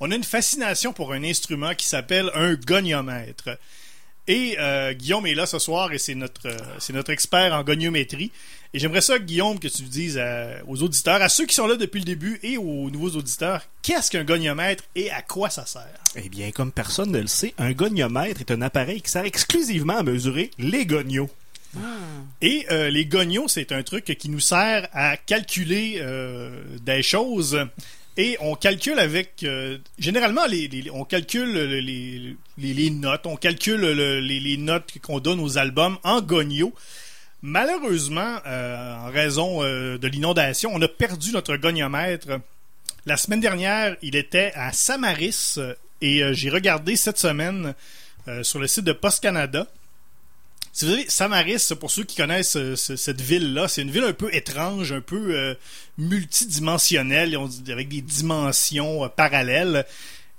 on 0.01 0.11
a 0.11 0.15
une 0.15 0.23
fascination 0.23 0.91
pour 0.91 1.13
un 1.13 1.23
instrument 1.23 1.73
qui 1.73 1.87
s'appelle 1.87 2.31
un 2.33 2.55
goniomètre. 2.55 3.49
Et 4.27 4.57
euh, 4.59 4.93
Guillaume 4.93 5.25
est 5.25 5.33
là 5.33 5.45
ce 5.45 5.59
soir 5.59 5.91
et 5.93 5.97
c'est 5.97 6.15
notre, 6.15 6.47
euh, 6.47 6.57
c'est 6.79 6.93
notre 6.93 7.11
expert 7.11 7.53
en 7.53 7.63
goniométrie. 7.63 8.31
Et 8.73 8.79
j'aimerais 8.79 9.01
ça, 9.01 9.19
Guillaume, 9.19 9.59
que 9.59 9.67
tu 9.67 9.83
dises 9.83 10.17
à- 10.17 10.61
aux 10.65 10.81
auditeurs, 10.81 11.21
à 11.21 11.27
ceux 11.27 11.45
qui 11.45 11.53
sont 11.55 11.67
là 11.67 11.75
depuis 11.75 11.99
le 11.99 12.05
début 12.05 12.39
et 12.41 12.57
aux 12.57 12.89
nouveaux 12.89 13.09
auditeurs, 13.17 13.63
qu'est-ce 13.81 14.09
qu'un 14.09 14.23
goniomètre 14.23 14.83
et 14.95 15.11
à 15.11 15.21
quoi 15.21 15.49
ça 15.49 15.65
sert? 15.65 15.99
Eh 16.15 16.29
bien, 16.29 16.51
comme 16.51 16.71
personne 16.71 17.11
ne 17.11 17.19
le 17.19 17.27
sait, 17.27 17.53
un 17.57 17.73
goniomètre 17.73 18.39
est 18.39 18.51
un 18.51 18.61
appareil 18.61 19.01
qui 19.01 19.11
sert 19.11 19.25
exclusivement 19.25 19.97
à 19.97 20.03
mesurer 20.03 20.51
les 20.57 20.85
gonios. 20.85 21.29
Et 22.41 22.65
euh, 22.71 22.89
les 22.89 23.05
gonios, 23.05 23.47
c'est 23.47 23.71
un 23.71 23.83
truc 23.83 24.05
qui 24.05 24.29
nous 24.29 24.39
sert 24.39 24.87
à 24.93 25.15
calculer 25.17 25.97
euh, 25.99 26.61
des 26.81 27.03
choses. 27.03 27.59
Et 28.17 28.35
on 28.41 28.55
calcule 28.55 28.99
avec... 28.99 29.43
euh, 29.43 29.77
généralement, 29.97 30.45
les, 30.47 30.67
les- 30.67 30.91
on 30.91 31.05
calcule 31.05 31.53
les, 31.53 32.35
les- 32.57 32.89
notes. 32.89 33.25
On 33.25 33.37
calcule 33.37 33.79
le- 33.81 34.19
les, 34.19 34.39
les 34.41 34.57
notes 34.57 34.93
qu'on 35.01 35.19
donne 35.19 35.39
aux 35.39 35.57
albums 35.57 35.97
en 36.03 36.21
gonios. 36.21 36.73
Malheureusement, 37.41 38.37
euh, 38.45 38.95
en 38.97 39.11
raison 39.11 39.63
euh, 39.63 39.97
de 39.97 40.07
l'inondation, 40.07 40.71
on 40.73 40.81
a 40.81 40.87
perdu 40.87 41.31
notre 41.31 41.55
goniomètre. 41.57 42.27
La 43.05 43.17
semaine 43.17 43.39
dernière, 43.39 43.95
il 44.03 44.15
était 44.15 44.51
à 44.55 44.71
Samaris 44.73 45.55
euh, 45.57 45.73
et 46.01 46.23
euh, 46.23 46.33
j'ai 46.33 46.49
regardé 46.51 46.95
cette 46.95 47.17
semaine 47.17 47.73
euh, 48.27 48.43
sur 48.43 48.59
le 48.59 48.67
site 48.67 48.85
de 48.85 48.93
Post 48.93 49.23
Canada. 49.23 49.65
Si 50.71 50.85
vous 50.85 50.91
avez 50.93 51.09
Samaris, 51.09 51.71
pour 51.79 51.89
ceux 51.89 52.03
qui 52.03 52.15
connaissent 52.15 52.55
euh, 52.57 52.75
ce- 52.75 52.95
cette 52.95 53.19
ville-là, 53.21 53.67
c'est 53.67 53.81
une 53.81 53.91
ville 53.91 54.03
un 54.03 54.13
peu 54.13 54.33
étrange, 54.33 54.91
un 54.91 55.01
peu 55.01 55.35
euh, 55.35 55.55
multidimensionnelle, 55.97 57.35
avec 57.71 57.89
des 57.89 58.01
dimensions 58.01 59.03
euh, 59.03 59.07
parallèles. 59.09 59.85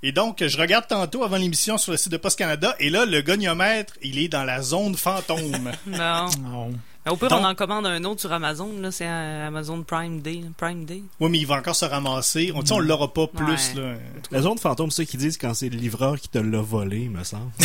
Et 0.01 0.11
donc, 0.11 0.41
je 0.45 0.57
regarde 0.57 0.87
tantôt 0.87 1.23
avant 1.23 1.37
l'émission 1.37 1.77
sur 1.77 1.91
le 1.91 1.97
site 1.97 2.11
de 2.11 2.17
Post 2.17 2.37
Canada, 2.37 2.75
et 2.79 2.89
là, 2.89 3.05
le 3.05 3.21
goniomètre, 3.21 3.93
il 4.01 4.19
est 4.19 4.27
dans 4.27 4.43
la 4.45 4.61
zone 4.61 4.95
fantôme. 4.95 5.71
Non. 5.87 6.27
Non. 6.41 6.73
Mais 7.05 7.11
Au 7.11 7.17
pire, 7.17 7.27
Donc- 7.29 7.41
on 7.41 7.45
en 7.45 7.55
commande 7.55 7.85
un 7.85 8.03
autre 8.05 8.21
sur 8.21 8.31
Amazon. 8.31 8.71
Là, 8.79 8.91
c'est 8.91 9.07
euh, 9.07 9.47
Amazon 9.47 9.83
Prime 9.83 10.21
Day. 10.21 10.41
Prime 10.57 10.85
Day. 10.85 11.03
oui, 11.19 11.29
mais 11.29 11.37
il 11.39 11.45
va 11.47 11.55
encore 11.55 11.75
se 11.75 11.85
ramasser. 11.85 12.51
On, 12.55 12.61
tu 12.61 12.67
sais, 12.67 12.73
on 12.73 12.79
l'aura 12.79 13.11
pas 13.13 13.27
plus. 13.27 13.73
Ouais. 13.75 13.81
Là. 13.81 13.93
La 14.31 14.41
zone 14.41 14.57
fantôme, 14.57 14.89
c'est 14.91 15.03
ça 15.03 15.11
qu'ils 15.11 15.19
disent 15.19 15.37
quand 15.37 15.53
c'est 15.53 15.69
le 15.69 15.77
livreur 15.77 16.19
qui 16.19 16.29
te 16.29 16.37
l'a 16.37 16.61
volé, 16.61 17.09
me 17.09 17.23
semble. 17.23 17.51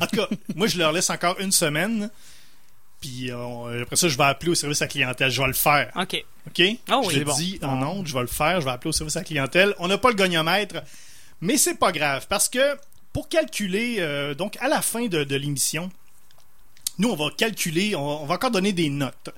En 0.00 0.06
tout 0.06 0.16
cas, 0.16 0.26
moi, 0.56 0.66
je 0.66 0.78
leur 0.78 0.90
laisse 0.92 1.10
encore 1.10 1.38
une 1.38 1.52
semaine. 1.52 2.10
Puis 3.00 3.30
euh, 3.30 3.82
après 3.82 3.96
ça, 3.96 4.08
je 4.08 4.16
vais 4.16 4.24
appeler 4.24 4.52
au 4.52 4.54
service 4.54 4.80
à 4.80 4.84
la 4.86 4.88
clientèle. 4.88 5.30
Je 5.30 5.40
vais 5.42 5.48
le 5.48 5.52
faire. 5.52 5.90
OK. 5.96 6.24
OK? 6.48 6.62
Oh 6.90 7.02
oui, 7.06 7.14
je 7.14 7.18
le 7.18 7.24
bon. 7.24 7.34
dis 7.36 7.58
en 7.62 7.82
ondes, 7.82 8.06
je 8.06 8.14
vais 8.14 8.20
le 8.20 8.26
faire, 8.26 8.60
je 8.60 8.64
vais 8.64 8.70
appeler 8.72 8.88
au 8.90 8.92
service 8.92 9.16
à 9.16 9.20
la 9.20 9.24
clientèle. 9.24 9.74
On 9.78 9.88
n'a 9.88 9.98
pas 9.98 10.08
le 10.10 10.14
goniomètre, 10.16 10.76
mais 11.40 11.56
c'est 11.56 11.74
pas 11.78 11.92
grave 11.92 12.26
parce 12.28 12.48
que 12.48 12.76
pour 13.12 13.28
calculer, 13.28 13.96
euh, 13.98 14.34
donc 14.34 14.56
à 14.60 14.68
la 14.68 14.80
fin 14.82 15.06
de, 15.06 15.24
de 15.24 15.36
l'émission, 15.36 15.90
nous 17.02 17.10
on 17.10 17.16
va 17.16 17.30
calculer, 17.36 17.94
on, 17.96 18.24
va 18.24 18.36
encore 18.36 18.52
donner 18.52 18.72
des 18.72 18.88
notes. 18.88 19.30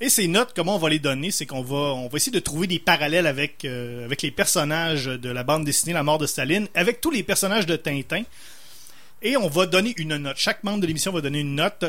Et 0.00 0.08
ces 0.08 0.28
notes, 0.28 0.52
comment 0.54 0.76
on 0.76 0.78
va 0.78 0.88
les 0.88 0.98
donner, 0.98 1.30
c'est 1.30 1.46
qu'on 1.46 1.62
va, 1.62 1.76
on 1.94 2.08
va 2.08 2.16
essayer 2.16 2.32
de 2.32 2.38
trouver 2.38 2.66
des 2.66 2.78
parallèles 2.78 3.26
avec, 3.26 3.64
euh, 3.64 4.04
avec 4.04 4.22
les 4.22 4.30
personnages 4.30 5.06
de 5.06 5.30
la 5.30 5.42
bande 5.42 5.64
dessinée 5.64 5.92
La 5.92 6.02
mort 6.02 6.18
de 6.18 6.26
Staline, 6.26 6.68
avec 6.74 7.00
tous 7.00 7.10
les 7.10 7.22
personnages 7.22 7.66
de 7.66 7.76
Tintin. 7.76 8.22
Et 9.22 9.36
on 9.36 9.48
va 9.48 9.66
donner 9.66 9.94
une 9.96 10.16
note. 10.16 10.36
Chaque 10.36 10.64
membre 10.64 10.80
de 10.80 10.86
l'émission 10.86 11.12
va 11.12 11.20
donner 11.20 11.40
une 11.40 11.54
note. 11.54 11.84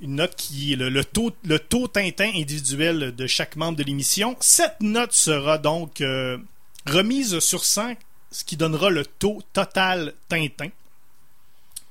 Une 0.00 0.16
note 0.16 0.34
qui 0.36 0.74
est 0.74 0.76
le, 0.76 0.88
le 0.90 1.04
taux, 1.04 1.32
le 1.44 1.58
taux 1.58 1.88
Tintin 1.88 2.30
individuel 2.34 3.14
de 3.14 3.26
chaque 3.26 3.56
membre 3.56 3.78
de 3.78 3.84
l'émission. 3.84 4.36
Cette 4.40 4.80
note 4.80 5.12
sera 5.12 5.58
donc 5.58 6.00
euh, 6.02 6.38
remise 6.86 7.38
sur 7.38 7.64
100, 7.64 7.94
ce 8.30 8.44
qui 8.44 8.56
donnera 8.56 8.90
le 8.90 9.04
taux 9.06 9.42
total 9.54 10.12
Tintin. 10.28 10.68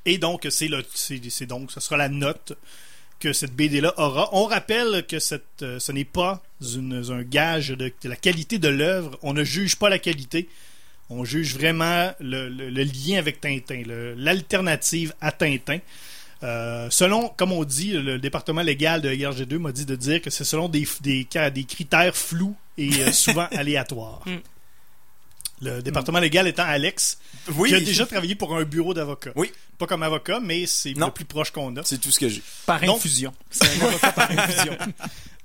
Et 0.06 0.18
donc, 0.18 0.46
c'est 0.50 0.68
le, 0.68 0.84
c'est, 0.94 1.22
c'est 1.30 1.46
donc, 1.46 1.72
ce 1.72 1.80
sera 1.80 1.98
la 1.98 2.10
note 2.10 2.54
que 3.20 3.34
cette 3.34 3.54
BD-là 3.56 3.94
aura. 3.98 4.30
On 4.34 4.46
rappelle 4.46 5.06
que 5.08 5.20
cette, 5.20 5.62
euh, 5.64 5.80
ce 5.80 5.92
n'est 5.92 6.04
pas 6.06 6.44
une- 6.62 7.04
un 7.10 7.24
gage 7.24 7.70
de, 7.70 7.92
de 8.04 8.10
la 8.10 8.16
qualité 8.16 8.60
de 8.60 8.68
l'œuvre. 8.68 9.18
On 9.24 9.34
ne 9.34 9.44
juge 9.44 9.78
pas 9.78 9.90
la 9.90 10.00
qualité. 10.00 10.48
On 11.10 11.24
juge 11.24 11.54
vraiment 11.56 12.12
le, 12.20 12.50
le- 12.50 12.70
le 12.70 12.84
lien 12.84 13.18
avec 13.20 13.40
Tintin, 13.40 13.84
l'alternative 14.18 15.14
à 15.22 15.32
Tintin. 15.32 15.80
Euh, 16.44 16.88
selon, 16.92 17.30
comme 17.30 17.52
on 17.54 17.64
dit, 17.64 17.94
le 17.94 18.20
département 18.20 18.62
légal 18.62 19.02
de 19.02 19.10
IRG2 19.10 19.58
m'a 19.58 19.72
dit 19.72 19.86
de 19.86 19.96
dire 19.96 20.22
que 20.22 20.30
c'est 20.30 20.44
selon 20.44 20.68
des, 20.68 20.86
des, 21.02 21.28
des 21.54 21.64
critères 21.64 22.16
flous 22.16 22.56
et 22.78 22.90
euh, 23.02 23.12
souvent 23.12 23.48
aléatoires. 23.52 24.24
Mm. 25.62 25.66
Le 25.68 25.82
département 25.82 26.20
légal 26.20 26.48
étant 26.48 26.64
Alex, 26.66 27.18
Oui, 27.56 27.70
qui 27.70 27.76
a 27.76 27.80
déjà 27.80 28.06
travaillé 28.06 28.36
pour 28.36 28.56
un 28.56 28.64
bureau 28.64 28.94
d'avocat. 28.94 29.32
Oui. 29.36 29.52
Pas 29.78 29.88
comme 29.88 30.04
avocat, 30.04 30.40
mais 30.42 30.66
c'est 30.66 30.94
le 30.94 31.12
plus 31.12 31.26
proche 31.26 31.52
qu'on 31.52 31.76
a. 31.78 31.84
c'est 31.84 31.98
tout 31.98 32.12
ce 32.12 32.20
que 32.20 32.28
j'ai. 32.30 32.42
Par 32.66 32.80
Donc- 32.82 32.98
infusion. 32.98 33.34
C'est 33.50 33.66
un 33.82 33.88
avocat 33.88 34.12
par 34.12 34.32
infusion. 34.32 34.78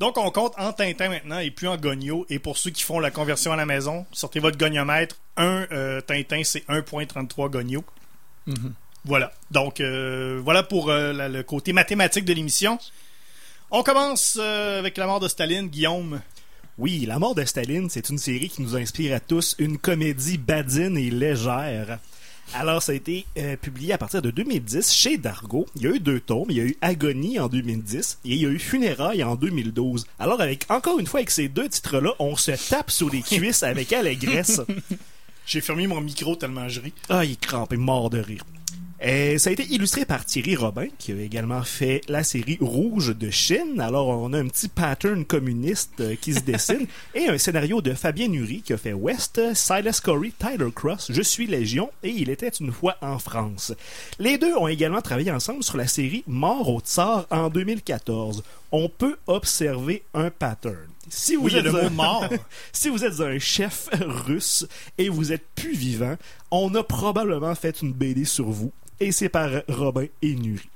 Donc, 0.01 0.17
on 0.19 0.31
compte 0.31 0.55
en 0.59 0.73
Tintin 0.73 1.09
maintenant 1.11 1.39
et 1.41 1.51
plus 1.51 1.69
en 1.69 1.77
Gogno. 1.77 2.27
Et 2.31 2.39
pour 2.39 2.57
ceux 2.59 2.71
qui 2.71 2.83
font 2.83 2.99
la 3.01 3.11
conversion 3.11 3.53
à 3.53 3.57
la 3.57 3.67
maison, 3.67 4.07
sortez 4.13 4.41
votre 4.41 4.57
goniomètre. 4.59 5.17
Un 5.37 5.67
euh, 5.73 6.01
Tintin, 6.01 6.43
c'est 6.45 6.67
1.33 6.69 7.51
Gogno. 7.51 7.85
Mhm. 8.47 8.73
Voilà. 9.05 9.33
Donc, 9.51 9.81
euh, 9.81 10.41
voilà 10.43 10.63
pour 10.63 10.91
euh, 10.91 11.13
la- 11.13 11.29
le 11.29 11.43
côté 11.43 11.73
mathématique 11.73 12.25
de 12.25 12.33
l'émission. 12.33 12.79
On 13.71 13.83
commence 13.83 14.39
euh, 14.41 14.79
avec 14.81 14.97
la 14.97 15.07
mort 15.07 15.21
de 15.21 15.29
Staline, 15.29 15.69
Guillaume. 15.69 16.21
Oui, 16.81 17.05
La 17.05 17.19
mort 17.19 17.35
de 17.35 17.45
Staline, 17.45 17.91
c'est 17.91 18.09
une 18.09 18.17
série 18.17 18.49
qui 18.49 18.63
nous 18.63 18.75
inspire 18.75 19.15
à 19.15 19.21
tous 19.21 19.55
une 19.59 19.77
comédie 19.77 20.39
badine 20.39 20.97
et 20.97 21.11
légère. 21.11 21.99
Alors, 22.55 22.83
ça 22.83 22.93
a 22.93 22.95
été 22.95 23.27
euh, 23.37 23.55
publié 23.57 23.93
à 23.93 23.99
partir 23.99 24.23
de 24.23 24.31
2010 24.31 24.91
chez 24.91 25.19
Dargo. 25.19 25.67
Il 25.77 25.83
y 25.83 25.87
a 25.87 25.91
eu 25.91 26.01
deux 26.01 26.21
tomes. 26.21 26.47
Il 26.49 26.57
y 26.57 26.61
a 26.63 26.65
eu 26.65 26.79
Agonie 26.81 27.39
en 27.39 27.49
2010 27.49 28.21
et 28.25 28.31
il 28.31 28.41
y 28.41 28.47
a 28.47 28.49
eu 28.49 28.59
Funérailles 28.59 29.23
en 29.23 29.37
2012. 29.37 30.07
Alors, 30.19 30.41
avec 30.41 30.65
encore 30.71 30.99
une 30.99 31.07
fois, 31.07 31.21
avec 31.21 31.31
ces 31.31 31.49
deux 31.49 31.69
titres-là, 31.69 32.15
on 32.19 32.35
se 32.35 32.53
tape 32.71 32.91
sur 32.91 33.11
les 33.11 33.21
cuisses 33.21 33.63
avec 33.63 33.93
allégresse. 33.93 34.63
J'ai 35.47 35.61
fermé 35.61 35.87
mon 35.87 36.01
micro 36.01 36.35
tellement 36.35 36.71
je 36.71 36.81
ris. 36.81 36.95
Ah, 37.11 37.27
il 37.27 37.33
est 37.33 37.41
crampé, 37.41 37.77
mort 37.77 38.09
de 38.09 38.21
rire. 38.21 38.47
Et 39.03 39.39
ça 39.39 39.49
a 39.49 39.55
été 39.55 39.65
illustré 39.65 40.05
par 40.05 40.27
Thierry 40.27 40.57
Robin, 40.57 40.89
qui 40.99 41.13
a 41.13 41.17
également 41.23 41.63
fait 41.63 42.03
la 42.09 42.23
série 42.23 42.59
Rouge 42.61 43.17
de 43.17 43.31
Chine. 43.31 43.81
Alors, 43.81 44.09
on 44.09 44.35
a 44.35 44.39
un 44.39 44.47
petit 44.49 44.69
pattern 44.69 45.25
communiste 45.25 46.01
euh, 46.01 46.17
qui 46.21 46.35
se 46.35 46.41
dessine 46.41 46.87
et 47.15 47.29
un 47.29 47.39
scénario 47.39 47.81
de 47.81 47.95
Fabien 47.95 48.29
Nury 48.29 48.61
qui 48.61 48.75
a 48.75 48.77
fait 48.77 48.93
West, 48.93 49.41
Silas 49.55 50.03
Corey, 50.05 50.33
Tyler 50.39 50.71
Cross, 50.75 51.13
Je 51.15 51.23
suis 51.23 51.47
Légion 51.47 51.91
et 52.03 52.11
Il 52.11 52.29
était 52.29 52.49
une 52.51 52.73
fois 52.73 52.97
en 53.01 53.19
France. 53.19 53.73
Les 54.19 54.37
deux 54.37 54.55
ont 54.55 54.69
également 54.69 55.01
travaillé 55.01 55.33
ensemble 55.33 55.65
sur 55.65 55.79
la 55.79 55.87
série 55.87 56.23
Mort 56.27 56.69
au 56.69 56.81
Tsar 56.81 57.27
en 57.31 57.49
2014. 57.49 58.43
On 58.71 58.91
peut 58.91 59.17
observer 59.27 60.03
un 60.13 60.29
pattern. 60.31 60.77
Si 61.09 61.37
vous 61.37 61.47
Oui, 61.47 61.57
êtes 61.57 61.67
un- 61.75 61.89
mort. 61.89 62.29
si 62.75 62.91
vous 62.91 63.03
êtes 63.03 63.21
un 63.21 63.39
chef 63.39 63.89
russe 63.99 64.67
et 64.99 65.09
vous 65.09 65.33
êtes 65.33 65.47
plus 65.55 65.73
vivant, 65.75 66.17
on 66.51 66.75
a 66.75 66.83
probablement 66.85 67.55
fait 67.55 67.81
une 67.81 67.95
BD 67.95 68.27
sur 68.27 68.51
vous 68.51 68.71
et 69.01 69.13
c'est 69.13 69.29
par 69.29 69.51
Robin 69.69 70.07
et 70.23 70.35
Nury. 70.35 70.69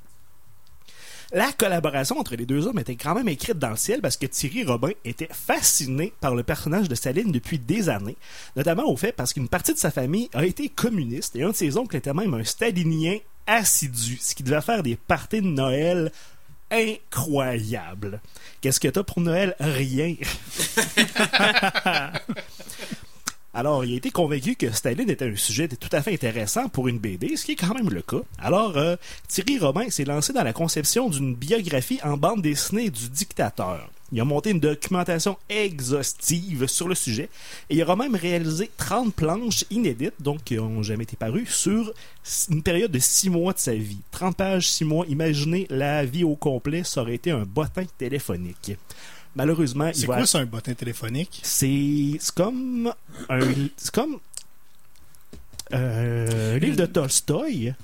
La 1.33 1.53
collaboration 1.53 2.19
entre 2.19 2.37
les 2.37 2.47
deux 2.47 2.67
hommes 2.67 2.79
était 2.79 2.97
quand 2.97 3.15
même 3.15 3.29
écrite 3.29 3.59
dans 3.59 3.71
le 3.71 3.77
ciel 3.77 4.01
parce 4.01 4.17
que 4.17 4.27
Thierry 4.27 4.63
Robin 4.65 4.93
était 5.05 5.29
fasciné 5.33 6.13
par 6.21 6.35
le 6.35 6.45
personnage 6.45 6.89
de 6.89 6.95
Staline 6.95 7.33
depuis 7.33 7.59
des 7.59 7.89
années, 7.89 8.17
notamment 8.55 8.85
au 8.85 8.97
fait 8.97 9.13
parce 9.13 9.33
qu'une 9.33 9.49
partie 9.49 9.75
de 9.75 9.79
sa 9.79 9.91
famille 9.91 10.29
a 10.33 10.45
été 10.45 10.69
communiste 10.69 11.35
et 11.35 11.43
un 11.43 11.51
de 11.51 11.57
ses 11.57 11.77
oncles 11.77 11.97
était 11.97 12.15
même 12.15 12.35
un 12.35 12.45
stalinien 12.45 13.19
assidu, 13.47 14.19
ce 14.21 14.35
qui 14.35 14.43
devait 14.45 14.61
faire 14.61 14.83
des 14.83 14.97
parties 14.97 15.43
de 15.43 15.49
Noël 15.49 16.13
incroyables. 16.71 18.21
Qu'est-ce 18.61 18.81
que 18.81 18.89
t'as 18.89 19.03
pour 19.03 19.21
Noël? 19.21 19.57
Rien. 19.59 20.15
Alors, 23.57 23.85
il 23.85 23.93
a 23.95 23.97
été 23.97 24.11
convaincu 24.11 24.57
que 24.57 24.73
Staline 24.73 25.09
était 25.09 25.31
un 25.31 25.37
sujet 25.37 25.69
tout 25.69 25.88
à 25.93 26.03
fait 26.03 26.12
intéressant 26.12 26.69
pour 26.69 26.88
une 26.88 26.99
BD, 26.99 27.37
ce 27.37 27.45
qui 27.45 27.53
est 27.53 27.57
quand 27.57 27.73
même 27.73 27.88
le 27.88 28.03
cas. 28.03 28.23
Alors, 28.37 28.77
euh, 28.77 28.97
Thierry 29.29 29.61
Robin 29.61 29.88
s'est 29.90 30.05
lancé 30.05 30.33
dans 30.33 30.43
la 30.43 30.53
conception 30.53 31.09
d'une 31.09 31.37
biographie 31.37 32.01
en 32.03 32.17
bande 32.17 32.43
dessinée 32.43 32.90
du 32.90 33.09
dictateur. 33.09 33.88
Il 34.11 34.21
a 34.21 34.25
monté 34.25 34.51
une 34.51 34.59
documentation 34.59 35.37
exhaustive 35.49 36.67
sur 36.67 36.88
le 36.88 36.97
sujet 36.97 37.29
et 37.71 37.77
il 37.77 37.83
aura 37.83 37.95
même 37.95 38.17
réalisé 38.17 38.71
30 38.77 39.14
planches 39.14 39.64
inédites, 39.71 40.21
donc 40.21 40.43
qui 40.43 40.57
n'ont 40.57 40.83
jamais 40.83 41.05
été 41.05 41.17
parues, 41.17 41.47
sur 41.47 41.93
une 42.51 42.62
période 42.62 42.90
de 42.90 42.99
6 42.99 43.31
mois 43.31 43.53
de 43.53 43.59
sa 43.59 43.75
vie. 43.75 43.99
30 44.11 44.37
pages, 44.37 44.69
6 44.69 44.85
mois. 44.85 45.07
Imaginez 45.09 45.69
la 45.71 46.05
vie 46.05 46.25
au 46.25 46.35
complet, 46.35 46.83
ça 46.83 47.03
aurait 47.03 47.14
été 47.14 47.31
un 47.31 47.45
bottin 47.45 47.85
téléphonique. 47.99 48.73
Malheureusement, 49.37 49.88
il 49.88 49.94
C'est 49.94 50.07
va 50.07 50.16
quoi 50.16 50.27
ça, 50.27 50.38
un 50.38 50.47
bottin 50.47 50.75
téléphonique? 50.75 51.40
c'est 51.42 52.16
c'est 52.20 52.35
comme 52.35 52.92
un 53.29 53.40
c'est 53.77 53.90
comme 53.92 54.18
euh, 55.73 56.59
livre 56.59 56.77
de 56.77 56.87
Tolstoï 56.87 57.75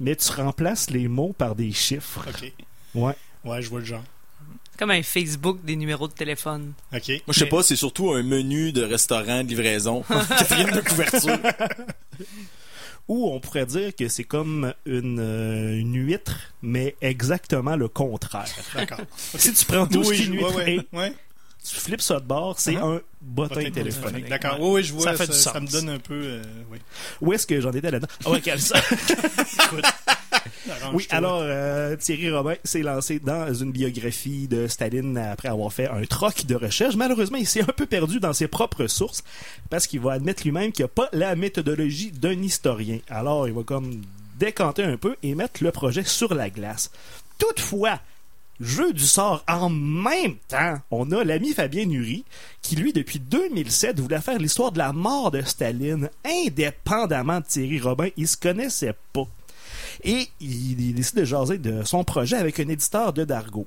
mais 0.00 0.16
tu 0.16 0.30
remplaces 0.32 0.90
les 0.90 1.08
mots 1.08 1.34
par 1.36 1.54
des 1.54 1.72
chiffres 1.72 2.24
OK. 2.28 2.52
ouais 2.94 3.14
Ouais, 3.44 3.60
je 3.60 3.68
vois 3.68 3.80
le 3.80 3.84
genre. 3.84 4.02
Comme 4.78 4.90
un 4.90 5.02
Facebook 5.02 5.62
des 5.64 5.76
numéros 5.76 6.08
de 6.08 6.14
téléphone. 6.14 6.72
OK. 6.94 7.08
Moi, 7.08 7.18
je 7.28 7.32
sais 7.34 7.44
Mais- 7.44 7.50
pas, 7.50 7.62
c'est 7.62 7.76
surtout 7.76 8.10
un 8.12 8.22
menu 8.22 8.72
de 8.72 8.82
restaurant 8.82 9.44
de 9.44 9.48
livraison. 9.48 10.02
Quatrième 10.28 10.70
de 10.72 10.80
couverture. 10.80 11.38
ou 13.08 13.30
on 13.30 13.40
pourrait 13.40 13.66
dire 13.66 13.94
que 13.94 14.08
c'est 14.08 14.24
comme 14.24 14.72
une, 14.86 15.18
euh, 15.20 15.78
une 15.78 15.94
huître 15.96 16.36
mais 16.62 16.96
exactement 17.02 17.76
le 17.76 17.88
contraire 17.88 18.46
D'accord. 18.74 19.00
si 19.36 19.52
tu 19.52 19.64
prends 19.66 19.86
tout 19.86 20.04
ce 20.04 20.10
Oui, 20.10 20.28
ouais, 20.28 20.36
huître 20.36 20.54
ouais, 20.56 20.74
et 20.74 20.96
ouais. 20.96 21.12
tu 21.62 21.74
flippes 21.76 22.00
ça 22.02 22.20
de 22.20 22.24
bord 22.26 22.58
c'est 22.58 22.72
Uh-huh. 22.74 22.96
un 22.96 23.00
bottin 23.20 23.54
téléphonique 23.54 23.74
téléphonique. 23.74 24.28
D'accord. 24.28 24.60
Ouais. 24.60 24.66
Oui, 24.66 24.72
oui, 24.76 24.82
je 24.84 24.92
vois. 24.92 25.16
Ça 25.16 25.26
Ça, 25.32 25.60
me 25.60 25.66
donne 25.66 25.88
un 25.88 25.98
peu. 25.98 26.14
euh, 26.14 26.42
oui. 26.70 26.78
où 27.22 27.32
est-ce 27.32 27.46
que 27.46 27.58
j'en 27.60 27.72
étais 27.72 27.90
là-dedans? 27.90 28.08
Ah 28.26 28.30
ouais, 28.32 28.40
quel 28.42 28.60
ça 28.60 28.78
Écoute. 29.64 29.84
Oui, 30.92 31.06
alors 31.10 31.40
euh, 31.42 31.96
Thierry 31.96 32.30
Robin 32.30 32.54
s'est 32.64 32.82
lancé 32.82 33.18
dans 33.18 33.52
une 33.52 33.72
biographie 33.72 34.48
de 34.48 34.66
Staline 34.66 35.16
après 35.18 35.48
avoir 35.48 35.72
fait 35.72 35.88
un 35.88 36.04
troc 36.04 36.46
de 36.46 36.54
recherche. 36.54 36.96
Malheureusement, 36.96 37.38
il 37.38 37.46
s'est 37.46 37.62
un 37.62 37.66
peu 37.66 37.86
perdu 37.86 38.20
dans 38.20 38.32
ses 38.32 38.48
propres 38.48 38.86
sources 38.86 39.22
parce 39.70 39.86
qu'il 39.86 40.00
va 40.00 40.12
admettre 40.12 40.42
lui-même 40.44 40.72
qu'il 40.72 40.84
n'a 40.84 40.88
pas 40.88 41.08
la 41.12 41.36
méthodologie 41.36 42.12
d'un 42.12 42.40
historien. 42.42 42.98
Alors, 43.08 43.48
il 43.48 43.54
va 43.54 43.62
comme 43.62 44.02
décanter 44.38 44.84
un 44.84 44.96
peu 44.96 45.16
et 45.22 45.34
mettre 45.34 45.62
le 45.62 45.70
projet 45.70 46.04
sur 46.04 46.34
la 46.34 46.50
glace. 46.50 46.90
Toutefois, 47.38 48.00
jeu 48.60 48.92
du 48.92 49.04
sort 49.04 49.44
en 49.48 49.68
même 49.70 50.36
temps, 50.48 50.76
on 50.90 51.10
a 51.12 51.24
l'ami 51.24 51.52
Fabien 51.52 51.86
Nury 51.86 52.24
qui, 52.62 52.76
lui, 52.76 52.92
depuis 52.92 53.18
2007, 53.18 54.00
voulait 54.00 54.20
faire 54.20 54.38
l'histoire 54.38 54.72
de 54.72 54.78
la 54.78 54.92
mort 54.92 55.30
de 55.30 55.42
Staline 55.42 56.10
indépendamment 56.24 57.40
de 57.40 57.44
Thierry 57.46 57.80
Robin. 57.80 58.08
Il 58.16 58.28
se 58.28 58.36
connaissait 58.36 58.94
pas. 59.12 59.26
Et 60.02 60.28
il, 60.40 60.94
décide 60.94 61.18
de 61.18 61.24
jaser 61.24 61.58
de 61.58 61.82
son 61.84 62.04
projet 62.04 62.36
avec 62.36 62.60
un 62.60 62.68
éditeur 62.68 63.12
de 63.12 63.24
Dargo. 63.24 63.66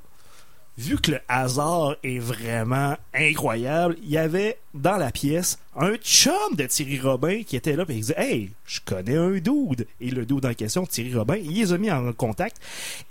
Vu 0.78 0.98
que 0.98 1.10
le 1.10 1.20
hasard 1.28 1.96
est 2.04 2.20
vraiment 2.20 2.96
incroyable, 3.12 3.98
il 4.04 4.12
y 4.12 4.17
avait 4.17 4.60
dans 4.76 4.98
la 4.98 5.12
pièce 5.12 5.58
un 5.76 5.96
chum 5.96 6.56
de 6.56 6.67
Thierry 6.67 7.00
Robin 7.00 7.41
qui 7.41 7.56
était 7.56 7.76
là 7.76 7.84
et 7.89 7.93
il 7.93 8.02
disait 8.02 8.13
Hey, 8.15 8.52
je 8.63 8.80
connais 8.86 9.17
un 9.17 9.32
dude. 9.32 9.88
Et 10.00 10.12
le 10.12 10.24
dude 10.28 10.46
en 10.46 10.54
question, 10.54 10.86
Thierry 10.86 11.15
Robin, 11.15 11.38
il 11.38 11.56
les 11.56 11.74
a 11.74 11.80
mis 11.80 11.89
en 11.89 12.13
contact 12.13 12.58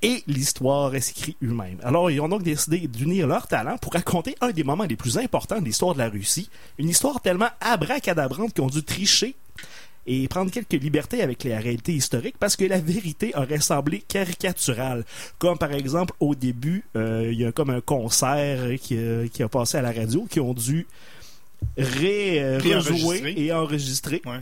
et 0.00 0.22
l'histoire 0.28 0.92
s'écrit 1.00 1.36
eux-mêmes. 1.42 1.78
Alors, 1.82 2.08
ils 2.08 2.20
ont 2.20 2.28
donc 2.28 2.44
décidé 2.44 2.86
d'unir 2.86 3.26
leurs 3.26 3.48
talents 3.48 3.78
pour 3.78 3.94
raconter 3.94 4.36
un 4.40 4.50
des 4.50 4.62
moments 4.62 4.84
les 4.84 4.94
plus 4.94 5.18
importants 5.18 5.58
de 5.60 5.64
l'histoire 5.64 5.94
de 5.94 5.98
la 5.98 6.08
Russie. 6.08 6.48
Une 6.78 6.88
histoire 6.88 7.20
tellement 7.20 7.50
abracadabrante 7.60 8.54
qu'ils 8.54 8.62
ont 8.62 8.68
dû 8.68 8.84
tricher 8.84 9.34
et 10.06 10.28
prendre 10.28 10.50
quelques 10.50 10.72
libertés 10.82 11.22
avec 11.22 11.42
les 11.44 11.56
réalités 11.56 11.92
historiques 11.92 12.36
parce 12.38 12.56
que 12.56 12.64
la 12.64 12.78
vérité 12.80 13.32
aurait 13.36 13.60
semblé 13.60 14.02
caricaturale. 14.06 15.04
Comme 15.38 15.58
par 15.58 15.72
exemple, 15.72 16.14
au 16.20 16.34
début, 16.34 16.84
euh, 16.96 17.28
il 17.32 17.38
y 17.40 17.44
a 17.44 17.52
comme 17.52 17.70
un 17.70 17.80
concert 17.80 18.78
qui, 18.80 18.96
a- 18.98 19.28
qui 19.28 19.42
a 19.42 19.48
passé 19.48 19.78
à 19.78 19.82
la 19.82 19.92
radio 19.92 20.26
qui 20.30 20.40
ont 20.40 20.54
dû 20.54 20.86
ré, 21.76 22.40
euh, 22.42 22.58
rejouer 22.92 23.18
et 23.36 23.52
enregistrer. 23.52 24.22
Ouais. 24.26 24.40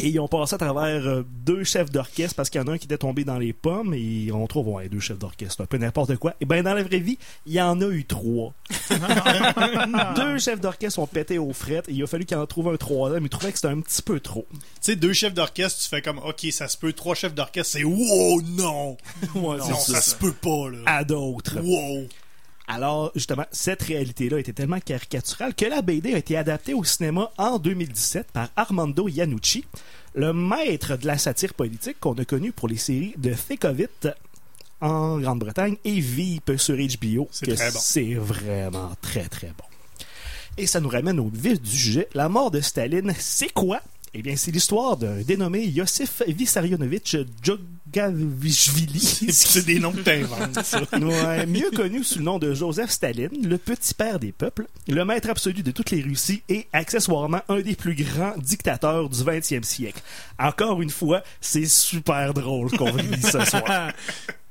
Et 0.00 0.08
ils 0.08 0.20
ont 0.20 0.28
passé 0.28 0.54
à 0.54 0.58
travers 0.58 1.06
euh, 1.06 1.22
deux 1.44 1.64
chefs 1.64 1.90
d'orchestre 1.90 2.36
parce 2.36 2.50
qu'il 2.50 2.60
y 2.60 2.64
en 2.64 2.68
a 2.68 2.72
un 2.72 2.78
qui 2.78 2.84
était 2.84 2.98
tombé 2.98 3.24
dans 3.24 3.38
les 3.38 3.52
pommes 3.52 3.94
et 3.94 4.30
on 4.32 4.46
trouve 4.46 4.68
ouais, 4.68 4.88
deux 4.88 5.00
chefs 5.00 5.18
d'orchestre, 5.18 5.62
un 5.62 5.66
peu 5.66 5.78
n'importe 5.78 6.16
quoi. 6.16 6.34
Et 6.40 6.44
ben 6.44 6.62
dans 6.62 6.74
la 6.74 6.82
vraie 6.82 6.98
vie, 6.98 7.18
il 7.46 7.54
y 7.54 7.60
en 7.60 7.80
a 7.80 7.86
eu 7.86 8.04
trois. 8.04 8.52
deux 10.16 10.38
chefs 10.38 10.60
d'orchestre 10.60 10.98
ont 10.98 11.06
pété 11.06 11.38
aux 11.38 11.52
frettes 11.52 11.88
et 11.88 11.92
il 11.92 12.02
a 12.02 12.06
fallu 12.06 12.26
qu'il 12.26 12.36
en 12.36 12.46
trouve 12.46 12.68
un 12.68 12.76
troisième. 12.76 13.24
Ils 13.24 13.30
trouvaient 13.30 13.52
que 13.52 13.58
c'était 13.58 13.72
un 13.72 13.80
petit 13.80 14.02
peu 14.02 14.20
trop. 14.20 14.46
Tu 14.52 14.58
sais, 14.80 14.96
deux 14.96 15.12
chefs 15.14 15.34
d'orchestre, 15.34 15.82
tu 15.82 15.88
fais 15.88 16.02
comme, 16.02 16.18
ok, 16.18 16.46
ça 16.50 16.68
se 16.68 16.76
peut. 16.76 16.92
Trois 16.92 17.14
chefs 17.14 17.34
d'orchestre, 17.34 17.72
c'est 17.72 17.84
wow, 17.84 18.42
non! 18.42 18.96
Ouais, 19.34 19.58
non, 19.58 19.74
ça 19.74 20.00
se 20.00 20.14
peut 20.14 20.32
pas, 20.32 20.70
là. 20.70 20.78
À 20.86 21.04
d'autres. 21.04 21.58
Wow! 21.62 22.06
Alors, 22.68 23.12
justement, 23.14 23.44
cette 23.52 23.82
réalité-là 23.82 24.40
était 24.40 24.52
tellement 24.52 24.80
caricaturale 24.80 25.54
que 25.54 25.66
la 25.66 25.82
BD 25.82 26.14
a 26.14 26.18
été 26.18 26.36
adaptée 26.36 26.74
au 26.74 26.82
cinéma 26.82 27.30
en 27.38 27.58
2017 27.58 28.32
par 28.32 28.48
Armando 28.56 29.08
Iannucci, 29.08 29.64
le 30.14 30.32
maître 30.32 30.96
de 30.96 31.06
la 31.06 31.16
satire 31.16 31.54
politique 31.54 32.00
qu'on 32.00 32.14
a 32.14 32.24
connu 32.24 32.50
pour 32.50 32.68
les 32.68 32.76
séries 32.76 33.14
de 33.18 33.32
Fécovit 33.34 33.86
en 34.80 35.18
Grande-Bretagne 35.20 35.76
et 35.84 36.00
Veep 36.00 36.52
sur 36.56 36.76
HBO. 36.76 37.28
C'est 37.30 37.54
très 37.54 37.70
bon. 37.70 37.78
C'est 37.80 38.14
vraiment 38.14 38.92
très, 39.00 39.28
très 39.28 39.48
bon. 39.48 39.64
Et 40.58 40.66
ça 40.66 40.80
nous 40.80 40.88
ramène 40.88 41.20
au 41.20 41.28
vif 41.32 41.60
du 41.60 41.70
sujet. 41.70 42.08
La 42.14 42.28
mort 42.28 42.50
de 42.50 42.60
Staline, 42.60 43.14
c'est 43.18 43.52
quoi? 43.52 43.80
Eh 44.18 44.22
bien, 44.22 44.34
c'est 44.34 44.50
l'histoire 44.50 44.96
d'un 44.96 45.20
dénommé 45.20 45.66
Yosif 45.66 46.22
Vissarionovitch 46.26 47.18
Djogavichvili. 47.42 48.98
C'est 49.30 49.66
des 49.66 49.78
noms 49.78 49.92
que 49.92 50.00
t'inventes, 50.00 50.64
ça. 50.64 50.80
Ouais, 50.96 51.44
mieux 51.44 51.70
connu 51.70 52.02
sous 52.02 52.20
le 52.20 52.24
nom 52.24 52.38
de 52.38 52.54
Joseph 52.54 52.88
Staline, 52.88 53.46
le 53.46 53.58
petit 53.58 53.92
père 53.92 54.18
des 54.18 54.32
peuples, 54.32 54.68
le 54.88 55.04
maître 55.04 55.28
absolu 55.28 55.62
de 55.62 55.70
toutes 55.70 55.90
les 55.90 56.00
Russies 56.00 56.42
et 56.48 56.66
accessoirement 56.72 57.42
un 57.50 57.60
des 57.60 57.74
plus 57.74 57.94
grands 57.94 58.32
dictateurs 58.38 59.10
du 59.10 59.18
20e 59.18 59.64
siècle. 59.64 60.00
Encore 60.38 60.80
une 60.80 60.88
fois, 60.88 61.22
c'est 61.42 61.66
super 61.66 62.32
drôle 62.32 62.70
qu'on 62.70 62.92
vit 62.92 63.20
ce 63.20 63.44
soir. 63.44 63.92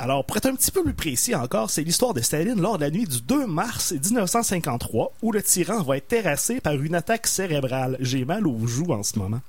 Alors, 0.00 0.24
pour 0.24 0.36
être 0.36 0.46
un 0.46 0.54
petit 0.54 0.70
peu 0.70 0.84
plus 0.84 0.94
précis 0.94 1.34
encore, 1.34 1.70
c'est 1.70 1.82
l'histoire 1.82 2.14
de 2.14 2.20
Staline 2.20 2.60
lors 2.60 2.78
de 2.78 2.84
la 2.84 2.90
nuit 2.90 3.04
du 3.04 3.20
2 3.20 3.48
mars 3.48 3.90
1953, 3.92 5.12
où 5.22 5.32
le 5.32 5.42
tyran 5.42 5.82
va 5.82 5.96
être 5.96 6.06
terrassé 6.06 6.60
par 6.60 6.74
une 6.74 6.94
attaque 6.94 7.26
cérébrale. 7.26 7.96
J'ai 7.98 8.24
mal 8.24 8.46
aux 8.46 8.64
joues 8.68 8.92
en 8.92 9.02
ce 9.02 9.18
moment. 9.18 9.40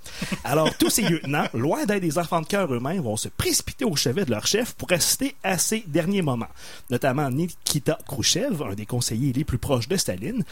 Alors, 0.44 0.76
tous 0.76 0.90
ces 0.90 1.04
lieutenants, 1.04 1.46
loin 1.54 1.86
d'être 1.86 2.02
des 2.02 2.18
enfants 2.18 2.42
de 2.42 2.48
cœur 2.48 2.74
eux-mêmes, 2.74 3.02
vont 3.02 3.16
se 3.16 3.30
précipiter 3.30 3.86
au 3.86 3.96
chevet 3.96 4.26
de 4.26 4.32
leur 4.32 4.48
chef 4.48 4.74
pour 4.74 4.92
assister 4.92 5.36
à 5.44 5.60
ces 5.60 5.84
derniers 5.86 6.24
moments. 6.24 6.48
Notamment 6.90 7.30
Nikita 7.30 8.00
Khrouchtchev, 8.08 8.64
un 8.64 8.74
des 8.74 8.88
conseillers 8.88 9.34
les 9.34 9.44
plus 9.44 9.60
proches 9.60 9.88
de 9.88 9.98
Staline, 9.98 10.44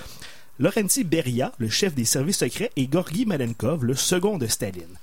Laurenti 0.59 1.05
Beria, 1.05 1.51
le 1.57 1.69
chef 1.69 1.95
des 1.95 2.05
services 2.05 2.37
secrets, 2.37 2.71
et 2.75 2.85
Gorgi 2.85 3.25
Malenkov, 3.25 3.83
le 3.83 3.95
second 3.95 4.37
de 4.37 4.45
Staline. 4.45 4.95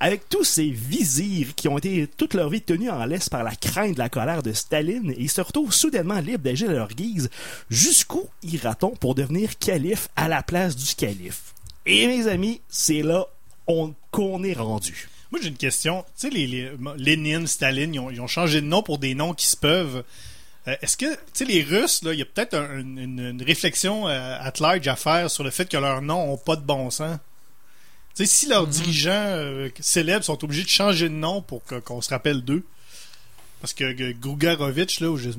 Avec 0.00 0.28
tous 0.28 0.44
ces 0.44 0.70
vizirs 0.70 1.54
qui 1.56 1.66
ont 1.66 1.76
été 1.78 2.06
toute 2.06 2.34
leur 2.34 2.48
vie 2.50 2.60
tenus 2.62 2.90
en 2.90 3.04
laisse 3.04 3.28
par 3.28 3.42
la 3.42 3.56
crainte 3.56 3.94
de 3.94 3.98
la 3.98 4.08
colère 4.08 4.44
de 4.44 4.52
Staline, 4.52 5.12
ils 5.18 5.28
se 5.30 5.40
retrouvent 5.40 5.72
soudainement 5.74 6.20
libres 6.20 6.44
d'agir 6.44 6.70
à 6.70 6.74
leur 6.74 6.88
guise. 6.90 7.30
Jusqu'où 7.68 8.28
ira-t-on 8.44 8.90
pour 8.90 9.16
devenir 9.16 9.58
calife 9.58 10.08
à 10.14 10.28
la 10.28 10.42
place 10.44 10.76
du 10.76 10.94
calife? 10.94 11.52
Et 11.84 12.06
mes 12.06 12.28
amis, 12.28 12.60
c'est 12.68 13.02
là 13.02 13.26
on- 13.66 13.92
qu'on 14.12 14.44
est 14.44 14.52
rendu. 14.52 15.08
Moi, 15.32 15.40
j'ai 15.42 15.48
une 15.48 15.56
question. 15.56 16.04
Tu 16.18 16.28
sais, 16.28 16.30
les, 16.30 16.70
Lénine, 16.96 17.46
Staline, 17.46 17.92
ils 17.94 18.20
ont, 18.20 18.26
changé 18.26 18.60
de 18.60 18.66
nom 18.66 18.82
pour 18.82 18.98
des 18.98 19.14
noms 19.14 19.34
qui 19.34 19.46
se 19.46 19.56
peuvent. 19.56 20.04
Euh, 20.68 20.76
Est-ce 20.80 20.96
que, 20.96 21.12
tu 21.12 21.18
sais, 21.34 21.44
les 21.44 21.62
Russes, 21.62 22.00
il 22.04 22.14
y 22.14 22.22
a 22.22 22.24
peut-être 22.24 22.54
un- 22.54 22.78
une, 22.78 23.42
réflexion 23.44 24.08
euh, 24.08 24.38
at 24.40 24.54
large 24.60 24.86
à 24.88 24.96
faire 24.96 25.30
sur 25.30 25.44
le 25.44 25.50
fait 25.50 25.68
que 25.68 25.76
leurs 25.76 26.00
noms 26.02 26.32
ont 26.32 26.38
pas 26.38 26.56
de 26.56 26.62
bon 26.62 26.88
sens? 26.90 27.18
Tu 28.14 28.24
sais, 28.24 28.26
si 28.26 28.48
leurs 28.48 28.66
dirigeants 28.66 29.10
euh, 29.12 29.68
célèbres 29.80 30.24
sont 30.24 30.42
obligés 30.44 30.64
de 30.64 30.68
changer 30.68 31.08
de 31.08 31.14
nom 31.14 31.40
pour 31.40 31.62
qu'on 31.64 32.00
se 32.00 32.10
rappelle 32.10 32.42
d'eux, 32.42 32.64
parce 33.60 33.72
que 33.74 34.12
Gougarovitch, 34.12 35.00
là, 35.00 35.10
où 35.10 35.16
je- 35.16 35.30
je- 35.30 35.36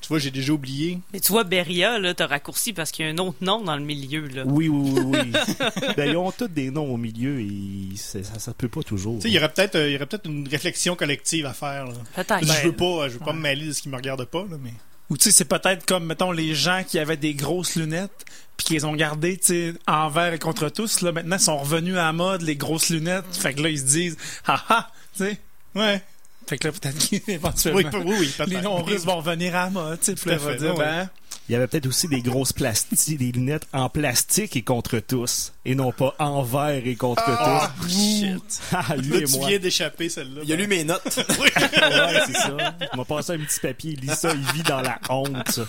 tu 0.00 0.08
vois, 0.08 0.18
j'ai 0.18 0.30
déjà 0.32 0.52
oublié. 0.52 0.98
Mais 1.12 1.20
tu 1.20 1.30
vois, 1.30 1.44
Beria, 1.44 1.98
là, 2.00 2.12
t'as 2.14 2.26
raccourci 2.26 2.72
parce 2.72 2.90
qu'il 2.90 3.04
y 3.04 3.08
a 3.08 3.12
un 3.12 3.18
autre 3.18 3.36
nom 3.42 3.62
dans 3.62 3.76
le 3.76 3.82
milieu, 3.84 4.26
là. 4.26 4.42
Oui, 4.44 4.66
oui, 4.68 4.90
oui, 4.92 5.02
oui. 5.06 5.32
ben, 5.96 6.10
ils 6.10 6.16
ont 6.16 6.32
tous 6.32 6.48
des 6.48 6.70
noms 6.72 6.92
au 6.92 6.96
milieu 6.96 7.40
et 7.40 7.96
c'est- 7.96 8.24
ça, 8.24 8.38
ça 8.40 8.54
peut 8.54 8.68
pas 8.68 8.82
toujours. 8.82 9.16
Tu 9.16 9.22
sais, 9.22 9.28
il 9.28 9.34
y 9.34 9.38
aurait 9.38 9.52
peut-être 9.52 9.76
euh, 9.76 9.88
il 9.88 9.92
y 9.92 9.96
aurait 9.96 10.06
peut-être 10.06 10.26
une 10.28 10.48
réflexion 10.48 10.96
collective 10.96 11.46
à 11.46 11.52
faire. 11.54 11.86
Là. 11.86 11.94
Peut-être. 12.16 12.44
je 12.44 12.66
veux 12.66 12.72
pas, 12.72 13.08
je 13.08 13.14
veux 13.14 13.24
pas 13.24 13.32
me 13.32 13.40
mêler 13.40 13.66
de 13.66 13.72
ce 13.72 13.82
qui 13.82 13.88
me 13.88 13.96
regarde 13.96 14.24
pas, 14.24 14.42
là, 14.50 14.56
mais. 14.60 14.72
Ou 15.10 15.16
tu 15.16 15.24
sais, 15.24 15.30
c'est 15.32 15.44
peut-être 15.44 15.84
comme, 15.86 16.06
mettons, 16.06 16.32
les 16.32 16.54
gens 16.54 16.82
qui 16.88 16.98
avaient 16.98 17.16
des 17.18 17.34
grosses 17.34 17.76
lunettes, 17.76 18.24
puis 18.56 18.66
qui 18.66 18.72
les 18.74 18.84
ont 18.84 18.96
sais, 19.42 19.74
envers 19.86 20.32
et 20.32 20.38
contre 20.38 20.68
tous, 20.68 21.00
là, 21.00 21.12
maintenant, 21.12 21.36
ils 21.36 21.42
sont 21.42 21.58
revenus 21.58 21.94
à 21.94 22.04
la 22.04 22.12
mode, 22.12 22.42
les 22.42 22.56
grosses 22.56 22.90
lunettes. 22.90 23.24
Fait 23.32 23.54
que 23.54 23.62
là, 23.62 23.68
ils 23.68 23.78
se 23.80 23.84
disent, 23.84 24.16
ah 24.46 24.62
ah, 24.68 24.90
tu 25.16 25.24
sais? 25.24 25.38
Ouais. 25.74 26.02
Fait 26.46 26.58
que 26.58 26.68
là, 26.68 26.72
peut-être 26.72 27.08
qu'éventuellement, 27.26 27.90
Oui, 28.04 28.04
oui, 28.04 28.32
oui, 28.38 28.46
les 28.48 28.60
noms 28.60 28.82
russes 28.82 29.04
vont 29.04 29.16
revenir 29.16 29.56
à 29.56 29.64
la 29.64 29.70
mode. 29.70 29.98
Puis 29.98 30.14
là, 30.30 30.38
fait, 30.38 30.56
dire, 30.56 30.74
ben, 30.74 31.08
Il 31.48 31.52
y 31.52 31.56
avait 31.56 31.66
peut-être 31.66 31.86
aussi 31.86 32.06
des 32.06 32.20
grosses 32.20 32.52
plastiques, 32.52 33.18
des 33.18 33.32
lunettes 33.32 33.66
en 33.72 33.88
plastique 33.88 34.54
et 34.54 34.62
contre 34.62 34.98
tous, 34.98 35.52
et 35.64 35.74
non 35.74 35.90
pas 35.90 36.14
envers 36.18 36.86
et 36.86 36.96
contre 36.96 37.24
tous. 37.24 37.88
Shit. 37.88 38.60
Ah, 38.72 38.94
lui 38.96 39.08
Là, 39.10 39.16
et 39.20 39.24
tu 39.24 39.38
moi. 39.38 39.48
viens 39.48 39.58
d'échapper 39.58 40.08
celle-là. 40.10 40.42
Il 40.44 40.52
a 40.52 40.56
lu 40.56 40.66
mes 40.66 40.84
notes. 40.84 41.02
Ouais, 41.38 42.20
c'est 42.26 42.34
ça. 42.34 42.56
Il 42.92 42.96
m'a 42.96 43.04
passé 43.04 43.32
un 43.32 43.38
petit 43.38 43.60
papier, 43.60 43.92
il 43.98 44.00
lit 44.08 44.14
ça, 44.14 44.32
il 44.34 44.52
vit 44.52 44.62
dans 44.62 44.80
la 44.80 44.98
honte. 45.08 45.60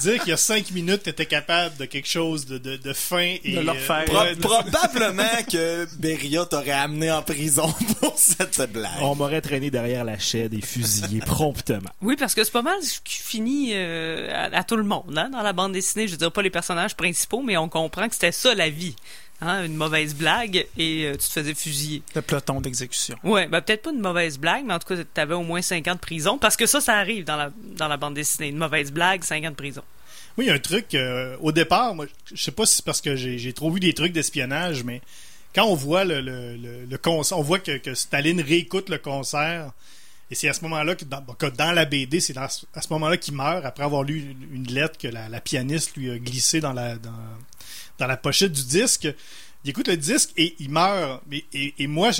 Dire 0.00 0.18
qu'il 0.20 0.30
y 0.30 0.32
a 0.32 0.36
cinq 0.36 0.70
minutes, 0.70 1.02
t'étais 1.04 1.26
capable 1.26 1.76
de 1.76 1.84
quelque 1.84 2.08
chose 2.08 2.46
de, 2.46 2.58
de, 2.58 2.76
de 2.76 2.92
fin 2.92 3.36
et. 3.44 3.54
De 3.56 3.60
leur 3.60 3.74
euh, 3.74 3.78
faire- 3.78 4.04
Pro- 4.06 4.24
de- 4.24 4.40
probablement 4.40 5.42
que 5.50 5.86
Beria 5.98 6.44
t'aurait 6.46 6.70
amené 6.70 7.10
en 7.10 7.22
prison 7.22 7.72
pour 8.00 8.14
cette 8.16 8.60
blague. 8.72 8.90
On 9.02 9.14
m'aurait 9.14 9.40
traîné 9.40 9.70
derrière 9.70 10.04
la 10.04 10.18
chaîne 10.18 10.52
et 10.54 10.60
fusillé 10.62 11.20
promptement. 11.20 11.90
Oui, 12.02 12.16
parce 12.18 12.34
que 12.34 12.44
c'est 12.44 12.50
pas 12.52 12.62
mal 12.62 12.82
ce 12.82 13.00
qui 13.00 13.16
finit 13.16 13.70
euh, 13.74 14.28
à, 14.32 14.56
à 14.58 14.64
tout 14.64 14.76
le 14.76 14.84
monde, 14.84 15.16
hein, 15.16 15.28
dans 15.30 15.42
la 15.42 15.52
bande 15.52 15.72
dessinée. 15.72 16.06
Je 16.06 16.12
veux 16.12 16.18
dire, 16.18 16.32
pas 16.32 16.42
les 16.42 16.50
personnages 16.50 16.94
principaux, 16.96 17.42
mais 17.42 17.56
on 17.56 17.68
comprend 17.68 18.08
que 18.08 18.14
c'était 18.14 18.32
ça 18.32 18.54
la 18.54 18.70
vie. 18.70 18.96
Hein, 19.42 19.64
une 19.64 19.74
mauvaise 19.74 20.14
blague 20.14 20.66
et 20.76 21.04
euh, 21.06 21.12
tu 21.12 21.18
te 21.26 21.32
faisais 21.32 21.54
fusiller. 21.54 22.02
le 22.14 22.20
peloton 22.20 22.60
d'exécution. 22.60 23.16
Ouais, 23.24 23.46
ben 23.48 23.62
peut-être 23.62 23.82
pas 23.84 23.90
une 23.90 24.00
mauvaise 24.00 24.38
blague, 24.38 24.64
mais 24.66 24.74
en 24.74 24.78
tout 24.78 24.94
cas, 24.94 25.02
t'avais 25.14 25.32
au 25.32 25.42
moins 25.42 25.62
5 25.62 25.88
ans 25.88 25.94
de 25.94 25.98
prison, 26.00 26.36
parce 26.36 26.56
que 26.58 26.66
ça, 26.66 26.82
ça 26.82 26.96
arrive 26.98 27.24
dans 27.24 27.36
la, 27.36 27.50
dans 27.78 27.88
la 27.88 27.96
bande 27.96 28.12
dessinée. 28.14 28.48
Une 28.48 28.58
mauvaise 28.58 28.92
blague, 28.92 29.24
5 29.24 29.42
ans 29.46 29.50
de 29.50 29.54
prison. 29.54 29.82
Oui, 30.36 30.44
il 30.44 30.48
y 30.48 30.50
a 30.50 30.54
un 30.54 30.58
truc. 30.58 30.94
euh, 30.94 31.36
au 31.40 31.52
départ, 31.52 31.94
moi, 31.94 32.04
je 32.32 32.42
sais 32.42 32.50
pas 32.52 32.66
si 32.66 32.76
c'est 32.76 32.84
parce 32.84 33.00
que 33.00 33.16
j'ai 33.16 33.38
j'ai 33.38 33.52
trop 33.54 33.70
vu 33.70 33.80
des 33.80 33.94
trucs 33.94 34.12
d'espionnage, 34.12 34.84
mais 34.84 35.00
quand 35.54 35.64
on 35.64 35.74
voit 35.74 36.04
le, 36.04 36.20
le, 36.20 36.56
le, 36.56 36.84
le 36.84 36.98
concert, 36.98 37.38
on 37.38 37.42
voit 37.42 37.60
que, 37.60 37.78
que 37.78 37.94
Staline 37.94 38.42
réécoute 38.42 38.90
le 38.90 38.98
concert. 38.98 39.72
Et 40.30 40.34
c'est 40.36 40.48
à 40.48 40.52
ce 40.52 40.60
moment-là 40.62 40.94
que 40.94 41.04
dans, 41.06 41.22
que 41.22 41.46
dans 41.46 41.72
la 41.72 41.86
BD, 41.86 42.20
c'est 42.20 42.36
à 42.36 42.48
ce 42.48 42.66
moment-là 42.90 43.16
qu'il 43.16 43.34
meurt 43.34 43.64
après 43.64 43.82
avoir 43.84 44.02
lu 44.04 44.20
une, 44.20 44.54
une 44.54 44.72
lettre 44.72 44.96
que 44.98 45.08
la, 45.08 45.28
la 45.28 45.40
pianiste 45.40 45.96
lui 45.96 46.10
a 46.10 46.18
glissée 46.18 46.60
dans 46.60 46.72
la 46.72 46.94
dans, 46.96 47.10
dans 48.00 48.06
la 48.08 48.16
pochette 48.16 48.50
du 48.52 48.64
disque. 48.64 49.06
Il 49.62 49.70
écoute 49.70 49.88
le 49.88 49.96
disque 49.98 50.30
et 50.38 50.56
il 50.58 50.70
meurt. 50.70 51.22
Et, 51.30 51.44
et, 51.52 51.74
et 51.78 51.86
moi, 51.86 52.10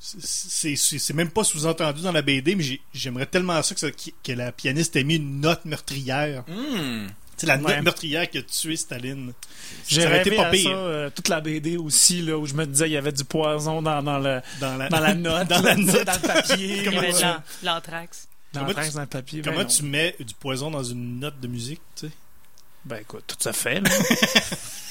c'est 0.00 1.12
même 1.14 1.30
pas 1.30 1.44
sous-entendu 1.44 2.02
dans 2.02 2.10
la 2.12 2.22
BD, 2.22 2.54
mais 2.56 2.62
j'ai- 2.62 2.80
j'aimerais 2.92 3.26
tellement 3.26 3.62
ça 3.62 3.74
que, 3.74 3.80
ça- 3.80 3.90
que 3.90 4.32
la 4.32 4.50
pianiste 4.50 4.96
ait 4.96 5.04
mis 5.04 5.16
une 5.16 5.40
note 5.40 5.64
meurtrière. 5.66 6.42
Hmm. 6.48 7.06
C'est 7.36 7.46
la 7.46 7.56
Ouais. 7.56 7.74
note 7.76 7.82
meurtrière 7.84 8.30
qui 8.30 8.38
a 8.38 8.42
tué 8.42 8.76
Staline. 8.76 9.32
J'ai 9.88 10.02
été 10.20 10.36
pas 10.36 10.46
à 10.46 10.50
pire. 10.50 10.70
ça, 10.70 10.76
euh, 10.76 11.10
toute 11.10 11.28
la 11.28 11.40
BD 11.40 11.76
aussi, 11.76 12.22
là, 12.22 12.38
où 12.38 12.46
je 12.46 12.54
me 12.54 12.64
disais, 12.64 12.88
il 12.88 12.92
y 12.92 12.96
avait 12.96 13.12
du 13.12 13.24
poison 13.24 13.82
dans, 13.82 14.02
dans, 14.02 14.18
le, 14.18 14.40
Dans 14.60 14.76
la, 14.76 14.88
dans 14.88 15.00
la 15.00 15.14
note, 15.26 15.48
Dans 15.48 15.60
la 15.60 15.74
note. 15.76 16.04
dans 16.06 16.12
le 16.14 16.26
papier. 16.26 16.76
Il 16.76 16.76
y 16.82 16.84
Comment 16.84 16.98
avait 17.00 17.12
de 17.12 17.66
l'anthrax. 17.66 18.28
dans 18.52 18.60
Comment 18.64 18.80
le 18.80 18.86
tu- 18.88 18.94
dans 18.94 19.00
le 19.00 19.06
papier. 19.06 19.42
ben 19.42 19.52
Comment 19.52 19.66
tu 19.66 19.82
mets 19.82 20.14
du 20.20 20.32
poison 20.34 20.70
dans 20.70 20.84
une 20.84 21.18
note 21.20 21.38
de 21.40 21.48
musique, 21.48 21.80
tu 21.96 22.06
sais? 22.06 22.12
Ben 22.86 22.98
écoute, 22.98 23.24
tout 23.26 23.36
ça 23.40 23.52
fait, 23.52 23.80
là. 23.80 23.90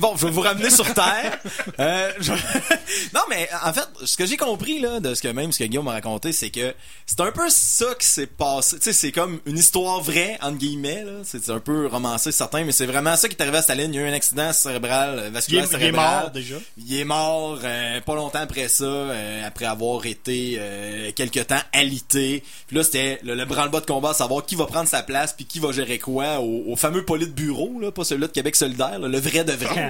Bon, 0.00 0.16
je 0.16 0.26
vais 0.26 0.32
vous 0.32 0.40
ramener 0.40 0.70
sur 0.70 0.92
Terre. 0.94 1.38
Euh, 1.78 2.10
je- 2.20 2.32
non, 3.14 3.20
mais 3.28 3.48
en 3.64 3.72
fait, 3.72 3.86
ce 4.04 4.16
que 4.16 4.24
j'ai 4.26 4.36
compris 4.36 4.80
là, 4.80 4.98
de 5.00 5.14
ce 5.14 5.22
que 5.22 5.28
même 5.28 5.52
ce 5.52 5.58
que 5.58 5.64
Guillaume 5.64 5.84
m'a 5.84 5.92
raconté, 5.92 6.32
c'est 6.32 6.50
que 6.50 6.74
c'est 7.06 7.20
un 7.20 7.30
peu 7.30 7.48
ça 7.50 7.86
qui 7.98 8.06
s'est 8.06 8.26
passé. 8.26 8.76
Tu 8.78 8.84
sais, 8.84 8.92
c'est 8.92 9.12
comme 9.12 9.40
une 9.46 9.58
histoire 9.58 10.00
vraie 10.00 10.38
entre 10.42 10.56
guillemets. 10.58 11.04
là. 11.04 11.12
C'est 11.24 11.50
un 11.50 11.60
peu 11.60 11.86
romancé 11.86 12.32
certain, 12.32 12.64
mais 12.64 12.72
c'est 12.72 12.86
vraiment 12.86 13.14
ça 13.16 13.28
qui 13.28 13.36
est 13.36 13.42
arrivé 13.42 13.58
à 13.58 13.62
Staline. 13.62 13.92
Il 13.92 13.96
y 14.00 14.02
a 14.02 14.06
eu 14.06 14.10
un 14.10 14.14
accident 14.14 14.52
cérébral, 14.52 15.18
euh, 15.18 15.22
Il 15.24 15.26
est, 15.26 15.30
vasculaire 15.30 15.64
il 15.64 15.66
est 15.66 15.70
cérébral. 15.78 16.20
mort 16.22 16.30
déjà. 16.30 16.56
Il 16.78 16.98
est 16.98 17.04
mort 17.04 17.58
euh, 17.62 18.00
pas 18.00 18.14
longtemps 18.14 18.40
après 18.40 18.68
ça, 18.68 18.84
euh, 18.84 19.46
après 19.46 19.66
avoir 19.66 20.06
été 20.06 20.56
euh, 20.58 21.12
quelque 21.12 21.40
temps 21.40 21.60
alité. 21.72 22.42
Puis 22.66 22.76
là, 22.76 22.82
c'était 22.84 23.20
le, 23.22 23.34
le 23.34 23.44
branle-bas 23.44 23.80
de 23.80 23.86
combat 23.86 24.10
à 24.10 24.14
savoir 24.14 24.46
qui 24.46 24.54
va 24.56 24.66
prendre 24.66 24.88
sa 24.88 25.02
place 25.02 25.34
puis 25.34 25.44
qui 25.44 25.58
va 25.60 25.72
gérer 25.72 25.98
quoi 25.98 26.38
au, 26.40 26.64
au 26.72 26.76
fameux 26.76 27.04
politburo, 27.04 27.78
là, 27.80 27.90
pas 27.92 28.04
celui-là 28.04 28.28
de 28.28 28.32
Québec 28.32 28.56
solidaire, 28.56 28.98
là, 28.98 29.08
le 29.08 29.18
vrai 29.20 29.44
de 29.44 29.52
vrai. 29.52 29.89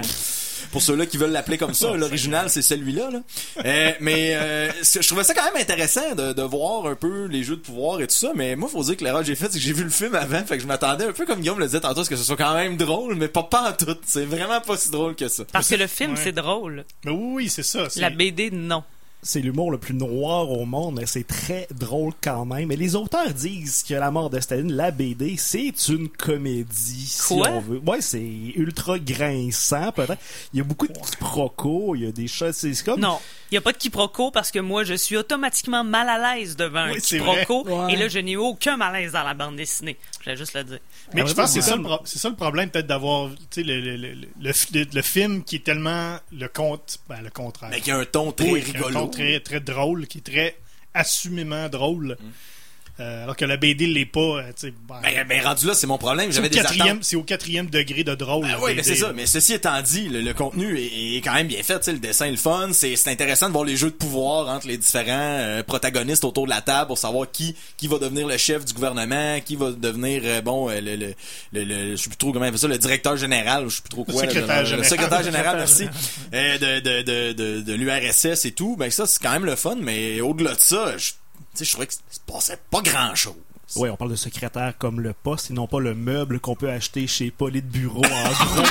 pour 0.71 0.81
ceux-là 0.81 1.05
qui 1.05 1.17
veulent 1.17 1.31
l'appeler 1.31 1.57
comme 1.57 1.73
ça. 1.73 1.93
L'original, 1.97 2.49
c'est 2.49 2.61
celui-là. 2.61 3.09
Là. 3.11 3.19
Euh, 3.65 3.91
mais 3.99 4.35
euh, 4.35 4.71
je 4.83 5.05
trouvais 5.05 5.23
ça 5.23 5.33
quand 5.33 5.43
même 5.43 5.61
intéressant 5.61 6.15
de, 6.15 6.31
de 6.33 6.41
voir 6.43 6.85
un 6.85 6.95
peu 6.95 7.25
les 7.25 7.43
jeux 7.43 7.55
de 7.57 7.61
pouvoir 7.61 7.99
et 8.01 8.07
tout 8.07 8.15
ça. 8.15 8.31
Mais 8.35 8.55
moi, 8.55 8.69
faut 8.69 8.83
dire 8.83 8.95
que 8.95 9.03
l'erreur 9.03 9.21
que 9.21 9.27
j'ai 9.27 9.35
faite, 9.35 9.51
c'est 9.51 9.59
que 9.59 9.63
j'ai 9.65 9.73
vu 9.73 9.83
le 9.83 9.89
film 9.89 10.15
avant, 10.15 10.43
fait 10.45 10.55
que 10.57 10.63
je 10.63 10.67
m'attendais 10.67 11.05
un 11.05 11.11
peu 11.13 11.25
comme 11.25 11.39
Guillaume 11.41 11.59
le 11.59 11.65
disait 11.65 11.81
tantôt, 11.81 12.03
que 12.03 12.15
ce 12.15 12.23
soit 12.23 12.37
quand 12.37 12.53
même 12.53 12.77
drôle, 12.77 13.15
mais 13.15 13.27
pas 13.27 13.43
pas 13.43 13.69
en 13.69 13.73
tout. 13.73 13.97
C'est 14.05 14.25
vraiment 14.25 14.61
pas 14.61 14.77
si 14.77 14.89
drôle 14.91 15.15
que 15.15 15.27
ça. 15.27 15.43
Parce 15.51 15.67
que 15.69 15.75
le 15.75 15.87
film, 15.87 16.11
Ouais. 16.13 16.19
c'est 16.23 16.31
drôle. 16.31 16.85
Mais 17.05 17.11
oui, 17.11 17.33
oui, 17.35 17.49
c'est 17.49 17.63
ça. 17.63 17.87
La 17.97 18.09
BD, 18.09 18.49
non. 18.51 18.83
C'est 19.23 19.39
l'humour 19.41 19.71
le 19.71 19.77
plus 19.77 19.93
noir 19.93 20.49
au 20.49 20.65
monde, 20.65 20.95
mais 20.99 21.05
c'est 21.05 21.25
très 21.25 21.67
drôle 21.73 22.13
quand 22.23 22.45
même. 22.45 22.67
Mais 22.69 22.75
les 22.75 22.95
auteurs 22.95 23.33
disent 23.33 23.83
que 23.87 23.93
La 23.93 24.09
mort 24.11 24.29
de 24.29 24.39
Staline, 24.39 24.71
la 24.73 24.91
BD, 24.91 25.35
c'est 25.37 25.73
une 25.89 26.09
comédie, 26.09 27.05
si 27.07 27.35
Quoi? 27.35 27.49
on 27.51 27.59
veut. 27.59 27.81
Ouais, 27.85 28.01
c'est 28.01 28.21
ultra 28.55 28.97
grinçant, 28.99 29.91
peut-être. 29.91 30.17
Il 30.53 30.57
y 30.57 30.61
a 30.61 30.63
beaucoup 30.63 30.87
de 30.87 30.93
quiproquos, 30.93 31.95
il 31.95 32.03
y 32.03 32.07
a 32.07 32.11
des 32.11 32.27
choses, 32.27 32.55
c'est 32.55 32.83
comme... 32.83 32.99
Non. 33.01 33.19
Il 33.51 33.55
n'y 33.55 33.57
a 33.57 33.61
pas 33.61 33.73
de 33.73 33.77
quiproquo 33.77 34.31
parce 34.31 34.49
que 34.49 34.59
moi, 34.59 34.85
je 34.85 34.93
suis 34.93 35.17
automatiquement 35.17 35.83
mal 35.83 36.07
à 36.07 36.35
l'aise 36.37 36.55
devant 36.55 36.79
un 36.79 36.93
Oui, 36.93 37.01
quiproquo. 37.01 37.67
Ouais. 37.67 37.93
Et 37.93 37.97
là, 37.97 38.07
je 38.07 38.17
n'ai 38.19 38.37
aucun 38.37 38.77
malaise 38.77 39.11
dans 39.11 39.23
la 39.23 39.33
bande 39.33 39.57
dessinée. 39.57 39.97
Je 40.19 40.23
voulais 40.23 40.37
juste 40.37 40.53
le 40.53 40.63
dire. 40.63 40.79
Mais 41.13 41.21
Ah, 41.21 41.25
je 41.25 41.33
pense 41.33 41.53
que 41.53 41.61
c'est 41.61 41.69
ça, 41.69 41.75
le 41.75 41.83
ça 42.05 42.31
problème, 42.31 42.69
peut-être, 42.69 42.87
d'avoir 42.87 43.27
le, 43.27 43.35
le, 43.63 43.81
le, 43.81 43.97
le, 43.97 44.13
le- 44.41 44.85
le 44.93 45.01
film 45.01 45.43
qui 45.43 45.57
est 45.57 45.65
tellement 45.65 46.17
le 46.31 46.47
compte, 46.47 46.99
ben, 47.09 47.21
le 47.21 47.29
contraire. 47.29 47.71
Mais 47.71 47.79
il 47.79 47.87
y 47.87 47.91
a 47.91 47.97
un 47.97 48.05
ton 48.05 48.31
très 48.31 48.49
Oui, 48.51 48.63
qui 48.63 48.77
a 48.77 48.87
un 48.87 48.91
ton 48.93 49.07
très, 49.09 49.41
très 49.41 49.59
drôle, 49.59 50.07
qui 50.07 50.19
est 50.19 50.21
très 50.21 50.57
assumément 50.93 51.67
drôle. 51.67 52.17
Euh, 52.99 53.23
alors 53.23 53.35
que 53.35 53.45
la 53.45 53.57
BD 53.57 53.87
l'est 53.87 54.05
pas. 54.05 54.19
euh, 54.19 54.51
ben, 54.87 54.95
Ben, 55.01 55.27
ben, 55.27 55.43
rendu 55.43 55.65
là, 55.65 55.73
c'est 55.73 55.87
mon 55.87 55.97
problème. 55.97 56.27
c'est, 56.31 56.35
J'avais 56.35 56.47
au 56.49 56.51
des 56.97 56.99
c'est 57.01 57.15
au 57.15 57.23
quatrième 57.23 57.67
degré 57.67 58.03
de 58.03 58.13
drôle. 58.13 58.45
La 58.45 58.57
oui, 58.59 58.71
mais 58.75 58.81
BD, 58.81 58.83
c'est 58.83 58.95
ça. 58.95 59.11
Mais 59.13 59.25
ceci 59.25 59.53
étant 59.53 59.81
dit, 59.81 60.09
le, 60.09 60.21
le 60.21 60.33
contenu 60.33 60.77
est, 60.77 61.15
est 61.17 61.21
quand 61.21 61.33
même 61.33 61.47
bien 61.47 61.63
fait. 61.63 61.79
tu 61.79 61.85
sais, 61.85 61.93
Le 61.93 61.99
dessin 61.99 62.25
est 62.25 62.31
le 62.31 62.37
fun. 62.37 62.69
C'est 62.73 62.95
intéressant 63.07 63.47
de 63.47 63.53
voir 63.53 63.63
les 63.63 63.75
jeux 63.77 63.89
de 63.89 63.95
pouvoir 63.95 64.49
entre 64.49 64.67
les 64.67 64.77
différents 64.77 65.07
euh, 65.39 65.63
protagonistes 65.63 66.23
autour 66.25 66.45
de 66.45 66.49
la 66.51 66.61
table 66.61 66.87
pour 66.87 66.97
savoir 66.97 67.31
qui 67.31 67.55
qui 67.77 67.87
va 67.87 67.97
devenir 67.97 68.27
le 68.27 68.37
chef 68.37 68.65
du 68.65 68.73
gouvernement, 68.73 69.39
qui 69.43 69.55
va 69.55 69.71
devenir 69.71 70.21
euh, 70.25 70.41
bon 70.41 70.69
le, 70.69 70.79
le, 70.81 70.95
le, 71.53 71.63
le- 71.63 71.91
je 71.91 71.95
sais 71.95 72.09
plus 72.09 72.17
trop 72.17 72.31
comment 72.31 72.45
on 72.45 72.47
appelle 72.49 72.59
ça, 72.59 72.67
le 72.67 72.77
directeur 72.77 73.17
général, 73.17 73.65
je 73.69 73.75
sais 73.77 73.81
plus 73.81 73.89
trop 73.89 74.03
quoi. 74.03 74.13
là, 74.13 74.29
secrétaire 74.29 74.59
le 74.61 74.65
général. 74.65 74.85
secrétaire 74.89 75.23
général, 75.23 75.57
merci. 75.57 75.85
de 76.31 76.79
de 76.79 77.01
de 77.01 77.31
de, 77.33 77.61
de 77.61 77.73
l'URSS 77.73 78.45
et 78.45 78.51
tout. 78.51 78.75
Ben 78.77 78.91
ça 78.91 79.05
c'est 79.07 79.21
quand 79.21 79.31
même 79.31 79.45
le 79.45 79.55
fun. 79.55 79.75
Mais 79.81 80.21
au-delà 80.21 80.53
de 80.53 80.59
ça, 80.59 80.97
je, 80.97 81.11
sais, 81.53 81.65
je 81.65 81.71
trouvais 81.71 81.87
que 81.87 81.93
se 81.93 81.99
passait 82.25 82.59
pas 82.69 82.81
grand 82.81 83.15
chose. 83.15 83.35
Ouais, 83.77 83.89
on 83.89 83.95
parle 83.95 84.11
de 84.11 84.17
secrétaire 84.17 84.73
comme 84.77 84.99
le 84.99 85.13
poste 85.13 85.49
et 85.49 85.53
non 85.53 85.65
pas 85.65 85.79
le 85.79 85.95
meuble 85.95 86.41
qu'on 86.41 86.55
peut 86.55 86.69
acheter 86.69 87.07
chez 87.07 87.33
Bureau 87.39 88.03
en 88.03 88.45
gros. 88.45 88.63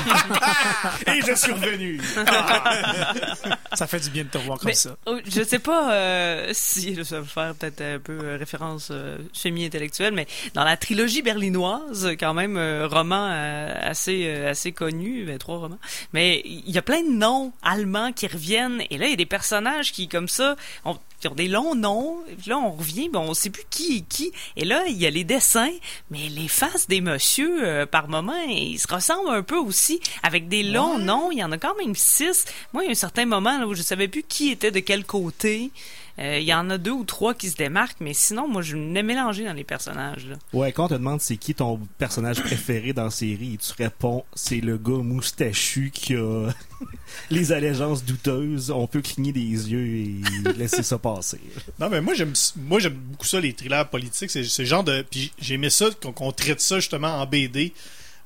Et 1.07 1.23
je 1.27 1.35
suis 1.35 1.53
revenu. 1.53 1.99
Ça 3.75 3.87
fait 3.87 4.01
du 4.01 4.11
bien 4.11 4.25
de 4.25 4.29
te 4.29 4.37
revoir 4.37 4.59
comme 4.59 4.67
Mais, 4.69 4.75
ça. 4.75 4.97
oh, 5.07 5.17
je 5.25 5.43
sais 5.43 5.59
pas 5.59 5.95
euh, 5.95 6.51
si 6.53 7.03
ça 7.05 7.21
va 7.21 7.27
faire 7.27 7.55
peut-être 7.55 7.81
un 7.81 7.99
peu 7.99 8.19
euh, 8.23 8.37
référence 8.37 8.89
euh, 8.91 9.17
semi-intellectuelle, 9.33 10.13
mais 10.13 10.27
dans 10.55 10.65
la 10.65 10.77
trilogie 10.77 11.23
berlinoise, 11.23 12.11
quand 12.19 12.35
même, 12.35 12.57
euh, 12.57 12.87
roman 12.89 13.29
euh, 13.31 13.75
assez 13.81 14.25
euh, 14.27 14.51
assez 14.51 14.73
connu, 14.73 15.25
ben, 15.25 15.39
trois 15.39 15.59
romans, 15.59 15.79
mais 16.13 16.43
il 16.45 16.71
y 16.71 16.79
a 16.79 16.83
plein 16.83 17.03
de 17.03 17.11
noms 17.13 17.53
allemands 17.63 18.13
qui 18.13 18.27
reviennent, 18.27 18.83
et 18.91 18.99
là, 18.99 19.07
il 19.07 19.11
y 19.11 19.15
a 19.15 19.17
des 19.17 19.25
personnages 19.27 19.93
qui, 19.93 20.09
comme 20.09 20.29
ça, 20.29 20.57
ont, 20.85 20.99
qui 21.21 21.29
ont 21.29 21.35
des 21.35 21.49
longs 21.49 21.75
noms, 21.75 22.19
puis 22.39 22.51
là, 22.51 22.59
on 22.59 22.73
revient, 22.73 23.09
ben, 23.11 23.21
on 23.21 23.35
sait 23.35 23.51
plus 23.51 23.65
qui 23.71 23.99
est 23.99 24.09
qui, 24.09 24.33
et 24.57 24.65
là, 24.65 24.85
il 24.89 24.97
y 24.97 25.07
a 25.07 25.11
les 25.11 25.25
dessins, 25.25 25.73
mais 26.11 26.29
les 26.29 26.49
faces 26.49 26.89
des 26.89 27.01
messieurs, 27.01 27.61
euh, 27.63 27.87
par 27.87 28.09
moment, 28.09 28.41
ils 28.49 28.79
se 28.79 28.93
ressemblent 28.93 29.31
un 29.31 29.43
peu 29.43 29.57
aussi, 29.57 30.01
avec 30.23 30.49
des 30.49 30.63
longs 30.63 30.99
noms, 30.99 31.31
il 31.31 31.39
y 31.39 31.45
en 31.45 31.53
a 31.53 31.59
quand 31.59 31.77
même 31.77 31.95
six. 31.95 32.47
Moi, 32.73 32.85
il 32.85 32.87
y 32.87 32.89
a 32.89 32.93
un 32.93 32.95
certain 32.95 33.27
moment 33.27 33.59
là, 33.59 33.67
où 33.67 33.75
je 33.75 33.83
savais 33.83 34.09
plus 34.09 34.23
qui 34.23 34.51
était 34.51 34.71
de 34.71 34.81
quel 34.81 35.05
côté. 35.05 35.71
Euh, 36.19 36.39
Il 36.39 36.45
y 36.45 36.55
en 36.55 36.69
a 36.71 36.79
deux 36.79 36.91
ou 36.91 37.05
trois 37.05 37.35
qui 37.35 37.51
se 37.51 37.57
démarquent, 37.57 38.01
mais 38.01 38.15
sinon, 38.15 38.49
moi, 38.49 38.63
je 38.63 38.77
n'ai 38.77 39.03
mélangé 39.03 39.45
dans 39.45 39.53
les 39.53 39.65
personnages. 39.65 40.27
Là. 40.27 40.37
Ouais, 40.53 40.73
quand 40.73 40.87
on 40.87 40.89
te 40.89 40.95
demande 40.95 41.21
c'est 41.21 41.37
qui 41.37 41.55
ton 41.55 41.81
personnage 41.99 42.43
préféré 42.43 42.93
dans 42.93 43.05
la 43.05 43.11
série, 43.11 43.59
tu 43.59 43.83
réponds 43.83 44.25
c'est 44.35 44.61
le 44.61 44.77
gars 44.79 45.03
moustachu 45.03 45.91
qui 45.93 46.15
a 46.15 46.49
les 47.31 47.53
allégeances 47.53 48.05
douteuses. 48.05 48.71
On 48.71 48.87
peut 48.87 49.03
cligner 49.03 49.33
des 49.33 49.41
yeux 49.41 49.87
et 49.87 50.53
laisser 50.57 50.83
ça 50.83 50.99
passer. 50.99 51.41
Non, 51.79 51.89
mais 51.89 52.01
moi, 52.01 52.15
j'aime, 52.15 52.35
moi, 52.57 52.81
j'aime 52.81 52.95
beaucoup 52.95 53.27
ça, 53.27 53.41
les 53.41 53.53
thrillers 53.53 53.89
politiques. 53.89 54.31
C'est, 54.31 54.43
le 54.43 54.65
genre 54.65 54.85
de. 54.85 55.05
Puis 55.11 55.33
j'aimais 55.41 55.71
ça, 55.71 55.87
qu'on, 56.03 56.13
qu'on 56.13 56.33
traite 56.33 56.61
ça 56.61 56.77
justement 56.77 57.21
en 57.21 57.27
BD. 57.27 57.73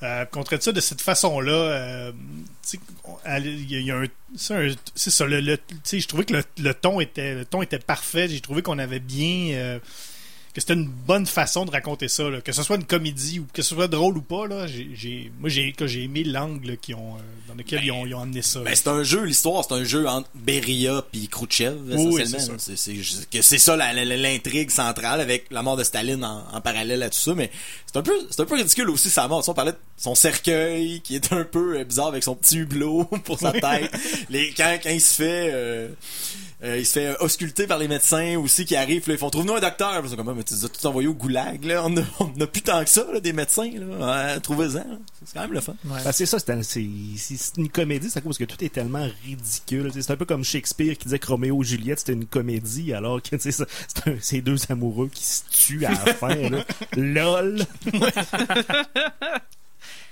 Euh, 0.05 0.25
qu'on 0.27 0.43
traite 0.43 0.63
ça 0.63 0.71
de 0.73 0.81
cette 0.81 1.01
façon-là. 1.01 1.53
euh, 1.53 2.13
il 3.27 3.71
y, 3.83 3.91
a- 3.91 3.97
un. 3.97 4.07
C'est, 4.37 5.11
ça, 5.11 5.25
le, 5.27 5.41
je 5.41 6.07
trouvais 6.07 6.25
que 6.25 6.35
le, 6.59 6.75
ton 6.75 7.01
était, 7.01 7.35
le 7.35 7.45
ton 7.45 7.63
était 7.63 7.79
parfait. 7.79 8.29
J'ai 8.29 8.41
trouvé 8.41 8.61
qu'on 8.63 8.79
avait 8.79 9.01
bien. 9.01 9.81
Que 10.55 10.61
c'était 10.61 10.75
une 10.75 10.87
bonne 10.89 11.27
façon 11.27 11.65
de 11.65 11.71
raconter 11.73 12.07
ça. 12.09 12.31
là. 12.31 12.41
Que 12.41 12.53
ce 12.53 12.63
soit 12.63 12.77
une 12.77 12.85
comédie 12.85 13.41
ou 13.41 13.47
que 13.53 13.61
ce 13.63 13.75
soit 13.75 13.89
drôle 13.89 14.17
ou 14.17 14.23
pas, 14.23 14.47
là, 14.47 14.67
j'ai, 14.69 15.33
moi, 15.41 15.49
j'ai, 15.51 15.75
j'ai 15.85 16.03
aimé 16.05 16.23
l'angle 16.25 16.77
qui 16.79 16.95
ont, 16.95 17.17
euh, 17.17 17.21
dans 17.49 17.55
lequel 17.55 17.85
ils, 17.85 17.91
ont, 17.91 18.07
ils 18.07 18.15
ont 18.15 18.21
amené 18.23 18.41
ça. 18.41 18.61
Ben, 18.61 18.75
c'est 18.75 18.87
un 18.89 19.03
jeu, 19.03 19.25
l'histoire, 19.25 19.65
c'est 19.69 19.75
un 19.75 19.83
jeu 19.85 20.07
entre 20.07 20.31
Beria 20.35 21.05
puis 21.13 21.27
Khrouchtchev, 21.29 21.77
Oui, 21.89 22.21
essentiellement. 22.23 22.57
c'est 22.59 22.77
ça. 22.77 22.93
c'est 23.33 23.43
c'est- 23.43 23.59
ça 23.59 23.77
l'intrigue 23.77 24.71
centrale 24.71 25.21
avec 25.21 25.47
la 25.51 25.63
mort 25.63 25.77
de 25.77 25.83
Staline 25.85 26.25
en, 26.25 26.45
en 26.53 26.61
parallèle 26.61 27.03
à 27.03 27.11
tout 27.11 27.19
ça, 27.19 27.35
mais 27.35 27.51
c'est 27.87 27.97
un 27.99 28.03
peu 28.03 28.13
c'est 28.31 28.41
un 28.41 28.45
peu 28.47 28.55
ridicule 28.55 28.89
aussi 28.91 29.11
sa 29.11 29.27
mort. 29.29 29.41
Tu 29.41 29.47
sais, 29.47 29.51
On 29.51 29.55
parlait 29.55 29.73
de 29.73 29.79
son 29.97 30.15
cercueil 30.15 31.01
qui 31.03 31.15
est 31.17 31.33
un 31.33 31.45
peu 31.45 31.79
euh, 31.79 31.85
bizarre 31.85 32.09
avec 32.09 32.23
son 32.23 32.35
petit 32.37 32.59
hublot 32.59 33.05
pour 33.25 33.39
sa 33.41 33.53
tête. 33.53 33.91
Les 34.31 34.53
quand, 34.57 34.79
quand 34.83 34.91
il 34.91 35.01
se 35.01 35.15
fait 35.15 35.51
euh, 35.53 35.89
euh, 36.65 36.79
il 36.79 36.87
se 36.87 36.93
fait 36.95 37.07
euh, 37.09 37.15
ausculter 37.21 37.67
par 37.67 37.79
les 37.79 37.87
médecins 37.89 38.37
aussi 38.39 38.65
qui 38.65 38.75
arrivent, 38.77 39.07
là, 39.09 39.15
ils 39.15 39.19
font 39.19 39.31
trouve-nous 39.31 39.55
un 39.55 39.61
docteur. 39.61 40.01
Puis 40.01 40.11
C'est 40.11 40.17
comme 40.17 40.35
mais 40.35 40.43
tu 40.45 40.55
as 40.55 40.69
tout 40.69 40.87
envoyé 40.87 41.09
au 41.09 41.15
goulag 41.15 41.65
là, 41.65 41.83
on 41.85 41.97
a, 41.97 42.03
on 42.21 42.41
a 42.41 42.47
plus 42.47 42.63
tant 42.63 42.83
que 42.83 42.91
ça 42.91 43.05
là, 43.13 43.21
des 43.21 43.33
médecins 43.33 43.71
là. 43.77 44.41
Trouvez-en. 44.41 44.85
C'est 45.25 45.35
quand 45.35 45.43
même 45.43 45.53
le 45.53 45.61
fun. 45.61 45.75
Ben, 45.85 46.13
c'est 46.13 46.27
ça, 46.27 46.39
c'est, 46.39 46.51
un- 46.51 46.63
c'est, 46.63 46.87
c'est- 47.17 47.37
c'est 47.37 47.57
une 47.59 47.69
comédie, 47.69 48.09
c'est 48.11 48.19
à 48.19 48.23
cause 48.23 48.39
que 48.39 48.45
tout 48.45 48.63
est 48.65 48.73
tellement 48.73 49.07
ridicule. 49.25 49.91
C'est 49.95 50.11
un 50.11 50.17
peu 50.17 50.25
comme 50.25 50.45
Shakespeare 50.45 50.97
qui 50.99 51.05
disait 51.05 51.19
que 51.19 51.27
Roméo 51.27 51.63
et 51.63 51.67
Juliette 51.67 51.99
c'était 52.01 52.13
une 52.15 52.27
comédie, 52.27 52.93
alors 52.95 53.21
que 53.23 53.37
c'est 53.39 53.61
un- 53.61 54.17
c'est 54.21 54.41
deux 54.41 54.57
amoureux 54.69 55.09
qui 55.13 55.25
se 55.25 55.43
tuent 55.51 55.85
à 55.85 55.91
la 55.91 56.15
fin. 56.15 56.35
Là. 56.35 56.65
LOL! 56.97 57.65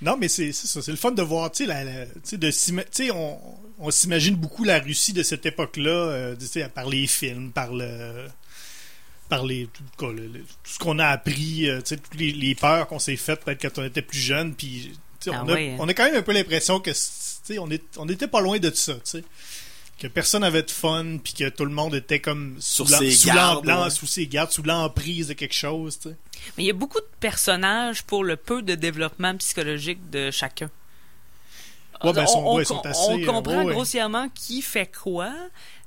Non, 0.01 0.17
mais 0.17 0.27
c'est 0.27 0.51
c'est 0.51 0.67
ça. 0.67 0.81
C'est 0.81 0.91
le 0.91 0.97
fun 0.97 1.11
de 1.11 1.21
voir, 1.21 1.49
tu 1.51 1.65
sais, 1.65 2.37
de 2.37 2.51
sais, 2.51 3.09
on, 3.11 3.39
on 3.83 3.91
s'imagine 3.91 4.35
beaucoup 4.35 4.63
la 4.63 4.79
Russie 4.79 5.13
de 5.13 5.23
cette 5.23 5.45
époque-là, 5.45 5.91
euh, 5.91 6.35
tu 6.39 6.45
sais, 6.45 6.67
par 6.69 6.87
les 6.89 7.05
films, 7.07 7.51
par 7.51 7.71
le 7.73 8.27
par 9.29 9.45
les 9.45 9.67
tout, 9.67 9.83
quoi, 9.97 10.11
le- 10.13 10.27
le- 10.27 10.39
tout 10.41 10.71
ce 10.73 10.79
qu'on 10.79 10.99
a 10.99 11.07
appris, 11.07 11.67
euh, 11.69 11.79
tu 11.81 11.89
sais, 11.89 11.97
toutes 11.97 12.15
les, 12.15 12.31
les 12.33 12.55
peurs 12.55 12.87
qu'on 12.87 12.99
s'est 12.99 13.15
faites 13.15 13.43
peut-être 13.43 13.61
quand 13.61 13.81
on 13.81 13.85
était 13.85 14.01
plus 14.01 14.19
jeune, 14.19 14.53
puis 14.53 14.93
Ah 15.27 15.41
on, 15.43 15.49
a, 15.49 15.53
ouais, 15.53 15.75
on 15.79 15.87
a 15.87 15.93
quand 15.93 16.03
même 16.05 16.15
un 16.15 16.21
peu 16.21 16.33
l'impression 16.33 16.79
que 16.79 16.93
c'est- 16.93 17.41
tu 17.45 17.53
sais, 17.53 17.59
on 17.59 17.69
est 17.71 17.81
on 17.97 18.07
était 18.09 18.27
pas 18.27 18.41
loin 18.41 18.59
de 18.59 18.69
ça, 18.73 18.93
tu 18.95 18.99
sais. 19.05 19.23
Que 19.99 20.07
personne 20.07 20.43
avait 20.43 20.63
de 20.63 20.71
fun, 20.71 21.17
puis 21.23 21.33
que 21.33 21.47
tout 21.49 21.65
le 21.65 21.71
monde 21.71 21.95
était 21.95 22.19
comme 22.19 22.57
sous, 22.59 22.83
ses 22.99 23.11
sous 23.11 23.27
gardes, 23.27 23.65
ouais. 23.85 23.89
sous 23.89 24.07
ses 24.07 24.27
gardes, 24.27 24.51
sous 24.51 24.63
l'emprise 24.63 25.27
de 25.27 25.33
quelque 25.33 25.53
chose. 25.53 25.99
Mais 26.57 26.63
il 26.63 26.65
y 26.65 26.69
a 26.69 26.73
beaucoup 26.73 26.99
de 26.99 27.07
personnages 27.19 28.03
pour 28.03 28.23
le 28.23 28.35
peu 28.35 28.61
de 28.61 28.75
développement 28.75 29.35
psychologique 29.37 30.09
de 30.09 30.29
chacun. 30.31 30.69
Ouais, 32.03 32.13
ben, 32.13 32.23
on, 32.23 32.27
sont- 32.27 32.43
on 32.45 32.55
ouais, 32.55 32.63
ils 32.63 32.65
sont 32.65 32.75
com- 32.79 32.91
assez, 32.91 33.11
on 33.11 33.25
comprend 33.33 33.63
ouais, 33.63 33.73
grossièrement 33.73 34.27
qui 34.35 34.61
fait 34.61 34.91
quoi, 34.91 35.31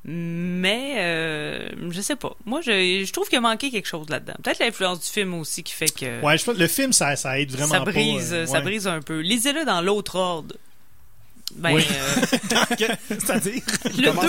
mais 0.04 0.94
euh, 0.98 1.68
je 1.90 2.00
sais 2.00 2.16
pas. 2.16 2.34
Moi, 2.44 2.60
je, 2.60 3.04
je 3.04 3.12
trouve 3.12 3.28
qu'il 3.28 3.38
a 3.38 3.40
manqué 3.40 3.70
quelque 3.70 3.88
chose 3.88 4.08
là-dedans. 4.08 4.34
Peut-être 4.42 4.60
l'influence 4.60 5.00
du 5.00 5.08
film 5.08 5.34
aussi 5.34 5.62
qui 5.62 5.72
fait 5.72 5.88
que 5.92 6.22
Ouais, 6.22 6.38
je 6.38 6.44
pense 6.44 6.54
que 6.54 6.60
le 6.60 6.68
film, 6.68 6.92
ça, 6.92 7.16
ça 7.16 7.38
aide 7.40 7.50
vraiment 7.50 7.74
ça 7.74 7.80
pas, 7.80 7.90
brise, 7.90 8.32
euh, 8.32 8.46
ça 8.46 8.60
brise 8.60 8.86
un 8.86 9.00
peu. 9.02 9.20
Lisez-le 9.20 9.64
dans 9.64 9.80
l'autre 9.82 10.16
ordre. 10.16 10.54
Ben, 11.54 11.72
Oui. 11.74 11.84
euh, 11.90 12.86
C'est-à-dire? 13.08 13.62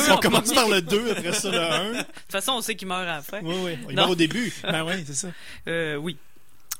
on 0.09 0.11
en 0.11 0.17
commence 0.17 0.53
par 0.53 0.69
le 0.69 0.81
2, 0.81 1.11
après 1.11 1.33
ça 1.33 1.49
le 1.49 1.59
1. 1.59 1.91
De 1.91 1.97
toute 1.97 2.05
façon, 2.29 2.53
on 2.53 2.61
sait 2.61 2.75
qu'il 2.75 2.87
meurt 2.87 3.01
à 3.01 3.05
la 3.05 3.21
fin. 3.21 3.39
Oui, 3.43 3.55
oui. 3.63 3.71
Il 3.89 3.95
Non. 3.95 4.01
meurt 4.03 4.11
au 4.11 4.15
début. 4.15 4.53
Ben 4.63 4.83
oui, 4.85 5.03
c'est 5.05 5.15
ça. 5.15 5.27
Euh, 5.67 5.95
oui. 5.95 6.15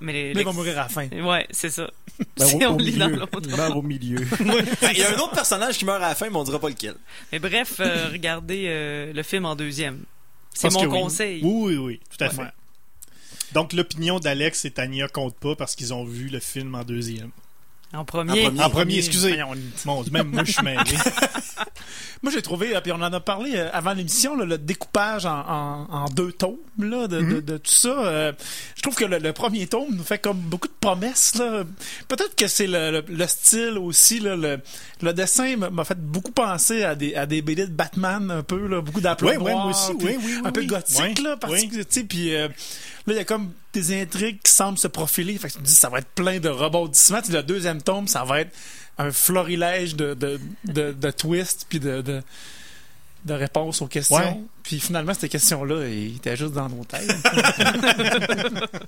Mais, 0.01 0.13
les- 0.13 0.33
Mais 0.36 0.41
il 0.41 0.45
va 0.45 0.51
mourir 0.51 0.77
à 0.79 0.83
la 0.83 0.89
fin. 0.89 1.07
Ouais, 1.12 1.47
c'est 1.51 1.69
ça. 1.71 1.89
Ben, 2.38 2.45
Si 2.45 2.55
au, 2.55 2.69
on 2.69 2.75
au 2.75 2.77
lit 2.77 2.91
dans 2.97 3.07
milieu. 3.07 3.19
l'autre 3.21 3.39
Il 3.49 3.55
meurt 3.55 3.75
au 3.75 3.81
milieu. 3.81 4.19
Il 4.91 4.97
y 4.97 5.03
a 5.03 5.12
un 5.12 5.17
autre 5.17 5.31
personnage 5.33 5.77
qui 5.77 5.86
meurt 5.86 6.01
à 6.03 6.10
la 6.10 6.15
fin, 6.15 6.29
mais 6.29 6.36
on 6.38 6.43
dira 6.43 6.60
pas 6.60 6.69
lequel. 6.69 6.95
Mais 7.31 7.39
bref, 7.39 7.75
euh, 7.79 8.10
regardez 8.12 8.65
euh, 8.67 9.12
le 9.13 9.23
film 9.23 9.45
en 9.45 9.55
deuxième. 9.55 10.03
C'est 10.53 10.71
mon 10.73 10.88
conseil. 10.88 11.41
Oui, 11.43 11.75
oui, 11.75 11.77
oui. 11.77 11.99
Tout 12.15 12.23
à 12.23 12.27
Ouais. 12.29 12.33
fait. 12.45 13.53
Donc, 13.53 13.73
l'opinion 13.73 14.19
d'Alex 14.19 14.65
et 14.65 14.71
Tania 14.71 15.07
compte 15.07 15.36
pas 15.36 15.55
parce 15.55 15.75
qu'ils 15.75 15.93
ont 15.93 16.03
vu 16.03 16.27
le 16.29 16.39
film 16.39 16.75
en 16.75 16.83
deuxième. 16.83 17.31
En 17.93 18.04
premier. 18.06 18.32
En 18.47 18.50
premier. 18.50 18.63
En 18.63 18.69
premier, 18.69 18.97
excusez. 18.97 19.32
Dieu, 20.04 20.12
même 20.12 20.28
moi, 20.28 20.43
je 20.43 20.52
suis 20.52 20.63
mêlé. 20.63 20.80
Moi, 22.23 22.32
j'ai 22.34 22.41
trouvé, 22.41 22.76
euh, 22.76 22.82
puis 22.82 22.91
on 22.91 22.95
en 22.95 23.13
a 23.13 23.19
parlé 23.19 23.52
euh, 23.56 23.69
avant 23.73 23.93
l'émission, 23.93 24.36
le 24.36 24.58
découpage 24.58 25.28
en, 25.28 25.38
en- 25.39 25.88
en 25.91 26.06
deux 26.10 26.32
tomes 26.32 26.56
là, 26.80 27.08
de, 27.08 27.21
de- 27.21 27.41
de 27.41 27.58
tout 27.58 27.69
ça. 27.71 27.89
euh, 27.89 28.34
je 28.76 28.82
trouve 28.82 28.95
que 28.95 29.06
le, 29.06 29.19
le 29.19 29.34
premier 29.34 29.67
tome 29.67 29.89
nous 29.95 30.04
fait 30.04 30.17
comme 30.17 30.38
beaucoup 30.39 30.67
de 30.67 30.73
promesses. 30.80 31.34
Peut-être 32.08 32.36
que 32.36 32.47
c'est 32.47 32.65
le, 32.65 32.89
le- 32.91 33.06
le 33.08 33.28
style 33.28 33.78
aussi. 33.78 34.19
Là, 34.19 34.36
le, 34.36 34.60
dessin 35.13 35.56
m'a 35.58 35.84
fait 35.86 36.00
beaucoup 36.00 36.32
penser 36.32 36.84
à 36.84 36.95
des, 36.95 37.13
à 37.13 37.28
des 37.28 37.43
BD 37.43 37.67
de 37.67 37.71
Batman 37.71 38.32
un 38.32 38.41
peu, 38.43 38.65
là, 38.67 38.82
beaucoup 38.82 39.02
puis 40.00 40.08
oui, 40.08 40.15
oui, 40.17 40.34
oui, 40.38 40.41
un 40.43 40.52
peu 40.52 40.62
gothique, 40.65 41.19
là, 41.23 41.38
parce 41.38 41.54
que, 41.67 41.76
tu 41.78 41.86
sais, 41.88 42.04
puis 42.04 42.36
euh, 42.36 42.47
là, 43.08 43.13
il 43.13 43.17
y 43.17 43.20
a 43.20 43.26
comme 43.26 43.52
des 43.74 44.00
intrigues 44.02 44.39
qui 44.43 44.52
semblent 44.52 44.78
se 44.78 44.88
profiler. 44.88 45.38
Fait 45.38 45.48
que 45.48 45.54
tu 45.54 45.60
te 45.60 45.63
dis, 45.63 45.74
ça 45.74 45.89
va 45.89 46.00
être 46.00 46.10
plein 46.10 46.39
de 46.39 46.50
rebondissements. 46.50 47.22
Le 47.30 47.41
deuxième 47.41 47.82
tome, 47.82 48.08
ça 48.08 48.24
va 48.24 48.41
être 48.41 48.56
un 48.98 49.12
florilège 49.12 49.96
de, 49.96 50.13
de, 50.13 50.39
de, 50.65 50.91
de 50.91 51.12
twists 51.12 51.65
puis 51.70 51.80
de, 51.80 52.02
de, 52.02 52.22
de 53.26 53.34
réponses 53.34 53.82
aux 53.82 53.88
questions. 53.88 54.17
Ouais. 54.17 54.41
Puis 54.63 54.80
finalement, 54.80 55.13
ces 55.13 55.30
questions-là, 55.30 55.88
ils 55.88 56.17
étaient 56.17 56.36
juste 56.36 56.54
dans 56.54 56.67
nos 56.70 56.84
têtes. 56.84 57.10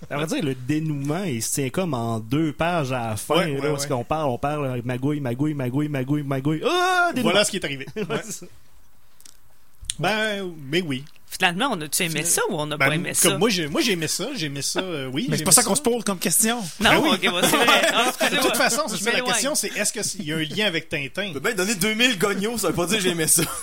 À 0.10 0.18
vrai 0.18 0.26
dire, 0.26 0.44
le 0.44 0.56
dénouement, 0.56 1.24
il 1.24 1.42
se 1.42 1.54
tient 1.54 1.70
comme 1.70 1.94
en 1.94 2.20
deux 2.20 2.52
pages 2.52 2.92
à 2.92 3.10
la 3.10 3.16
fin. 3.16 3.36
Ouais, 3.36 3.54
là, 3.54 3.62
ouais, 3.62 3.70
parce 3.70 3.84
ouais. 3.84 3.90
qu'on 3.90 4.04
parle, 4.04 4.30
on 4.30 4.38
parle 4.38 4.82
magouille, 4.84 5.20
magouille, 5.20 5.54
magouille, 5.54 5.88
magouille, 5.88 6.24
magouille. 6.24 6.62
Ah, 6.66 7.12
voilà 7.18 7.46
ce 7.46 7.52
qui 7.52 7.58
est 7.58 7.66
arrivé. 7.66 7.86
Ouais. 7.96 8.22
Ben, 10.00 10.54
mais 10.70 10.82
oui. 10.82 11.04
Finalement, 11.32 11.70
on 11.72 11.82
a-tu 11.82 12.04
aimé 12.04 12.24
ça 12.24 12.42
ou 12.50 12.56
on 12.60 12.65
n'a 12.65 12.76
Ben, 12.78 12.88
pas 12.88 12.96
aimé 12.96 13.10
comme 13.22 13.32
ça? 13.32 13.38
moi, 13.38 13.50
j'ai, 13.50 13.68
moi, 13.68 13.82
j'ai 13.82 13.92
aimé 13.94 14.08
ça. 14.08 14.28
J'ai 14.36 14.48
aimé 14.48 14.62
ça, 14.63 14.80
euh, 14.80 15.10
oui. 15.13 15.28
Mais 15.30 15.38
j'ai 15.38 15.39
c'est 15.39 15.44
pas 15.46 15.52
aimé 15.52 15.56
ça 15.56 15.63
qu'on 15.63 15.76
se 15.76 15.82
pose 15.82 16.04
comme 16.04 16.18
question. 16.20 16.58
Non, 16.80 16.89
Ben 16.89 17.00
oui. 17.04 17.10
ok, 17.13 17.30
bon, 17.32 17.39
c'est 17.44 17.56
vrai. 17.56 17.82
Ah, 17.94 18.30
De 18.30 18.36
toute 18.38 18.58
façon, 18.58 18.82
c'est 18.88 18.98
Je 18.98 19.04
ça 19.04 19.12
la 19.12 19.22
question, 19.22 19.56
c'est 19.56 19.68
est-ce 19.78 19.94
qu'il 20.15 20.26
y 20.28 20.34
a 20.34 20.38
un 20.38 20.44
lien 20.44 20.65
avec 20.65 20.89
Tintin? 20.89 21.28
On 21.30 21.34
peut 21.34 21.39
bien 21.39 21.54
donner 21.54 21.76
2000 21.76 22.18
gognos, 22.18 22.58
ça 22.60 22.70
veut 22.70 22.74
pas 22.74 22.86
dire 22.88 22.98
que 22.98 23.04
j'aimais 23.04 23.28
ça. 23.28 23.44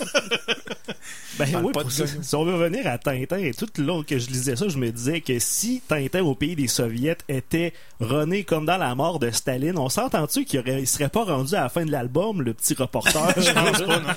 Ben 1.39 1.47
oui, 1.63 1.71
pas 1.73 1.81
pour 1.83 1.85
de 1.85 1.91
ça. 1.91 2.05
Si 2.23 2.35
on 2.35 2.45
veut 2.47 2.55
revenir 2.55 2.87
à 2.87 2.97
Tintin, 2.97 3.37
et 3.37 3.53
tout 3.53 3.69
le 3.77 3.85
long 3.85 4.03
que 4.03 4.19
je 4.19 4.29
lisais 4.29 4.57
ça, 4.57 4.69
je 4.69 4.79
me 4.79 4.91
disais 4.91 5.21
que 5.21 5.39
si 5.39 5.83
Tintin 5.87 6.23
au 6.23 6.35
pays 6.35 6.57
des 6.57 6.67
soviets 6.67 7.19
était 7.29 7.75
rené 8.01 8.43
comme 8.45 8.65
dans 8.65 8.79
la 8.79 8.95
mort 8.95 9.19
de 9.19 9.31
Staline, 9.31 9.77
on 9.77 9.91
s'entend-tu 9.91 10.47
qu'il 10.47 10.61
aurait, 10.61 10.81
il 10.81 10.87
serait 10.87 11.11
pas 11.11 11.25
rendu 11.25 11.55
à 11.55 11.61
la 11.65 11.69
fin 11.69 11.85
de 11.85 11.91
l'album, 11.93 12.41
le 12.41 12.55
petit 12.55 12.73
reporter? 12.73 13.35
Je 13.37 13.51
pense 13.53 13.83
pas, 13.83 14.01
non. 14.01 14.09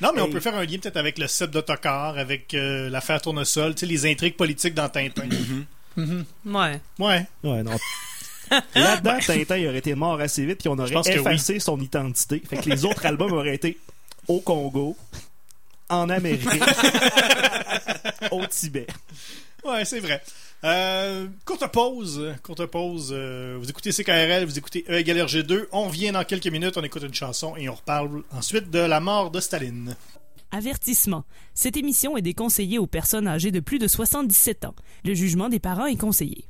Non, 0.00 0.12
mais 0.16 0.22
on 0.22 0.30
peut 0.30 0.40
faire 0.40 0.56
un 0.56 0.64
lien 0.64 0.78
peut-être 0.78 0.96
avec 0.96 1.18
le 1.18 1.26
set 1.28 1.50
d'autocar, 1.50 2.16
avec 2.16 2.54
euh, 2.54 2.88
l'affaire 2.92 3.20
Tournesol, 3.20 3.74
tu 3.74 3.80
sais, 3.80 3.86
les 3.86 4.06
intrigues 4.10 4.36
politiques 4.36 4.74
dans 4.74 4.88
Tintin. 4.88 5.28
Ouais. 6.46 6.80
Ouais. 6.98 7.26
Ouais, 7.44 7.62
non. 7.62 7.76
Là-dedans, 8.74 9.18
Tintin 9.26 9.56
il 9.58 9.68
aurait 9.68 9.78
été 9.78 9.94
mort 9.94 10.18
assez 10.20 10.44
vite, 10.46 10.58
puis 10.60 10.68
on 10.68 10.78
aurait 10.78 10.94
effacé 11.06 11.58
son 11.60 11.78
identité. 11.80 12.42
Fait 12.48 12.56
que 12.58 12.70
les 12.70 12.84
autres 12.84 13.04
albums 13.04 13.32
auraient 13.32 13.54
été 13.54 13.78
au 14.28 14.40
Congo, 14.40 14.96
en 15.90 16.08
Amérique, 16.08 16.48
au 18.30 18.46
Tibet. 18.46 18.86
Ouais, 19.64 19.84
c'est 19.84 20.00
vrai. 20.00 20.22
Euh, 20.64 21.26
courte 21.44 21.66
pause. 21.72 22.34
Courte 22.42 22.64
pause. 22.66 23.10
euh, 23.12 23.56
vous 23.60 23.68
écoutez 23.68 23.90
CKRL, 23.90 24.44
vous 24.44 24.58
écoutez 24.58 24.84
E 24.88 24.94
égale 24.98 25.18
RG2. 25.18 25.66
On 25.72 25.88
vient 25.88 26.12
dans 26.12 26.24
quelques 26.24 26.46
minutes, 26.46 26.76
on 26.76 26.82
écoute 26.84 27.02
une 27.02 27.14
chanson 27.14 27.54
et 27.56 27.68
on 27.68 27.74
reparle 27.74 28.22
ensuite 28.30 28.70
de 28.70 28.78
la 28.78 29.00
mort 29.00 29.30
de 29.30 29.40
Staline. 29.40 29.96
Avertissement. 30.54 31.24
Cette 31.54 31.78
émission 31.78 32.14
est 32.18 32.22
déconseillée 32.22 32.78
aux 32.78 32.86
personnes 32.86 33.26
âgées 33.26 33.50
de 33.50 33.60
plus 33.60 33.78
de 33.78 33.88
77 33.88 34.66
ans. 34.66 34.74
Le 35.02 35.14
jugement 35.14 35.48
des 35.48 35.58
parents 35.58 35.86
est 35.86 35.96
conseillé. 35.96 36.46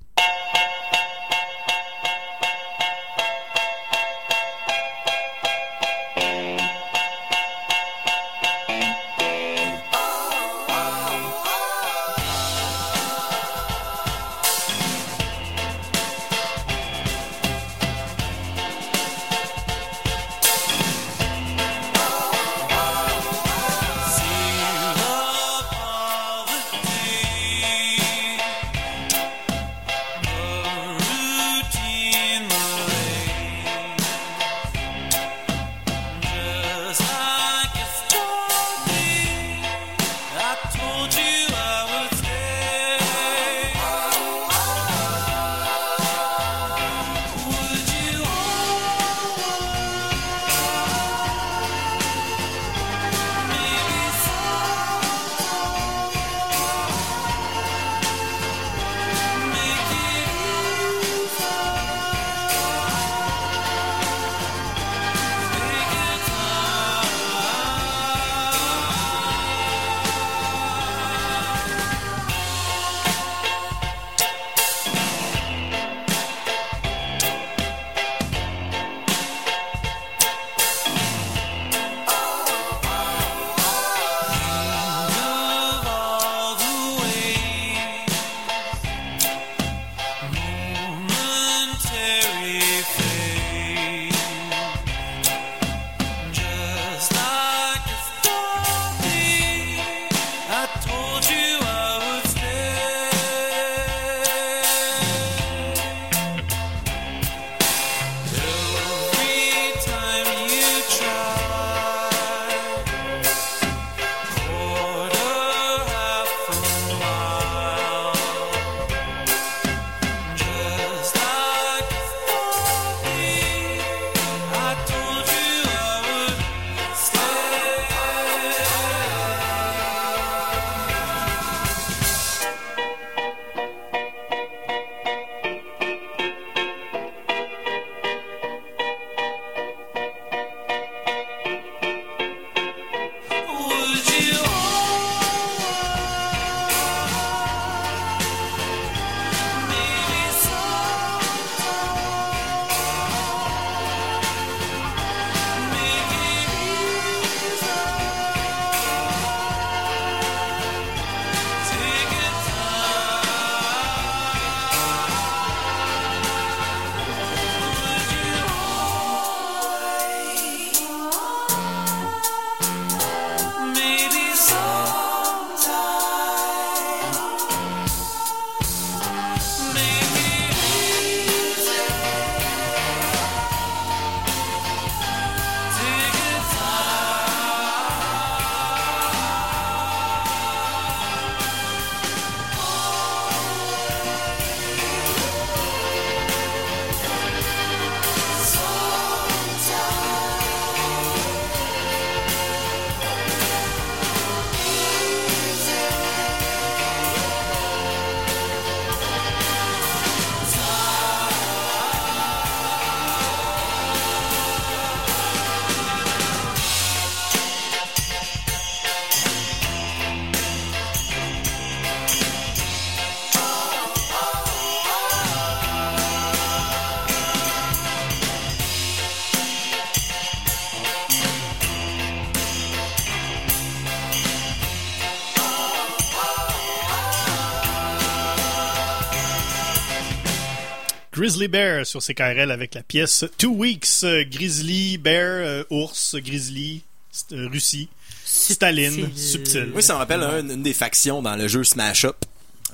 Grizzly 241.22 241.46
Bear 241.46 241.86
sur 241.86 242.00
CKRL 242.02 242.50
avec 242.50 242.74
la 242.74 242.82
pièce 242.82 243.24
Two 243.38 243.52
Weeks. 243.54 243.86
euh, 244.02 244.24
Grizzly 244.28 244.98
Bear, 244.98 245.22
euh, 245.46 245.64
ours, 245.70 246.16
Grizzly, 246.16 246.82
euh, 247.30 247.46
Russie, 247.48 247.88
Staline, 248.24 249.08
subtil. 249.14 249.70
Oui, 249.72 249.84
ça 249.84 249.92
me 249.94 249.98
rappelle 249.98 250.20
un- 250.24 250.40
une 250.48 250.64
des 250.64 250.72
factions 250.72 251.22
dans 251.22 251.36
le 251.36 251.46
jeu 251.46 251.62
Smash 251.62 252.06
Up. 252.06 252.16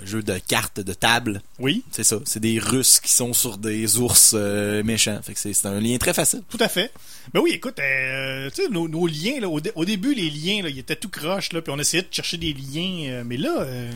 Un 0.03 0.07
jeu 0.07 0.23
de 0.23 0.39
cartes 0.39 0.81
de 0.81 0.95
table. 0.95 1.43
Oui, 1.59 1.83
C'est 1.91 2.05
ça. 2.05 2.21
C'est 2.25 2.41
des 2.41 2.59
Russes 2.59 3.01
qui 3.01 3.13
sont 3.13 3.35
sur 3.35 3.59
des 3.59 3.99
ours 3.99 4.33
euh, 4.35 4.83
méchants. 4.83 5.21
Fait 5.23 5.35
que 5.35 5.39
c'est 5.41 5.67
un 5.67 5.79
lien 5.79 5.99
très 5.99 6.15
facile. 6.15 6.41
tout 6.49 6.57
à 6.61 6.69
fait. 6.69 6.91
Ben 7.35 7.41
oui, 7.41 7.51
écoute, 7.51 7.79
euh, 7.81 8.49
tu 8.49 8.63
sais, 8.63 8.69
nos, 8.71 8.89
nos 8.89 9.07
liens, 9.07 9.41
là, 9.41 9.49
au, 9.51 9.61
dé- 9.61 9.73
au 9.75 9.85
début, 9.85 10.15
les 10.15 10.31
liens, 10.31 10.63
là, 10.63 10.71
ils 10.71 10.79
étaient 10.79 10.97
tout 10.97 11.11
croches, 11.11 11.53
là, 11.53 11.61
puis 11.61 11.71
on 11.71 11.79
essayait 11.79 12.03
de 12.05 12.09
chercher 12.11 12.39
des 12.39 12.55
liens, 12.55 13.11
euh, 13.11 13.23
mais 13.27 13.37
là, 13.37 13.61
euh, 13.61 13.91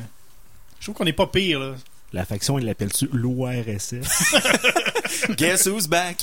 je 0.79 0.85
trouve 0.85 0.97
qu'on 0.97 1.05
n'est 1.07 1.15
pas 1.15 1.27
pire, 1.29 1.59
là. 1.59 1.75
La 2.13 2.27
faction, 2.27 2.59
il 2.59 2.67
l'appelle-tu 2.67 3.09
l'ORSS? 3.11 3.95
Guess 5.37 5.67
who's 5.67 5.87
back? 5.87 6.19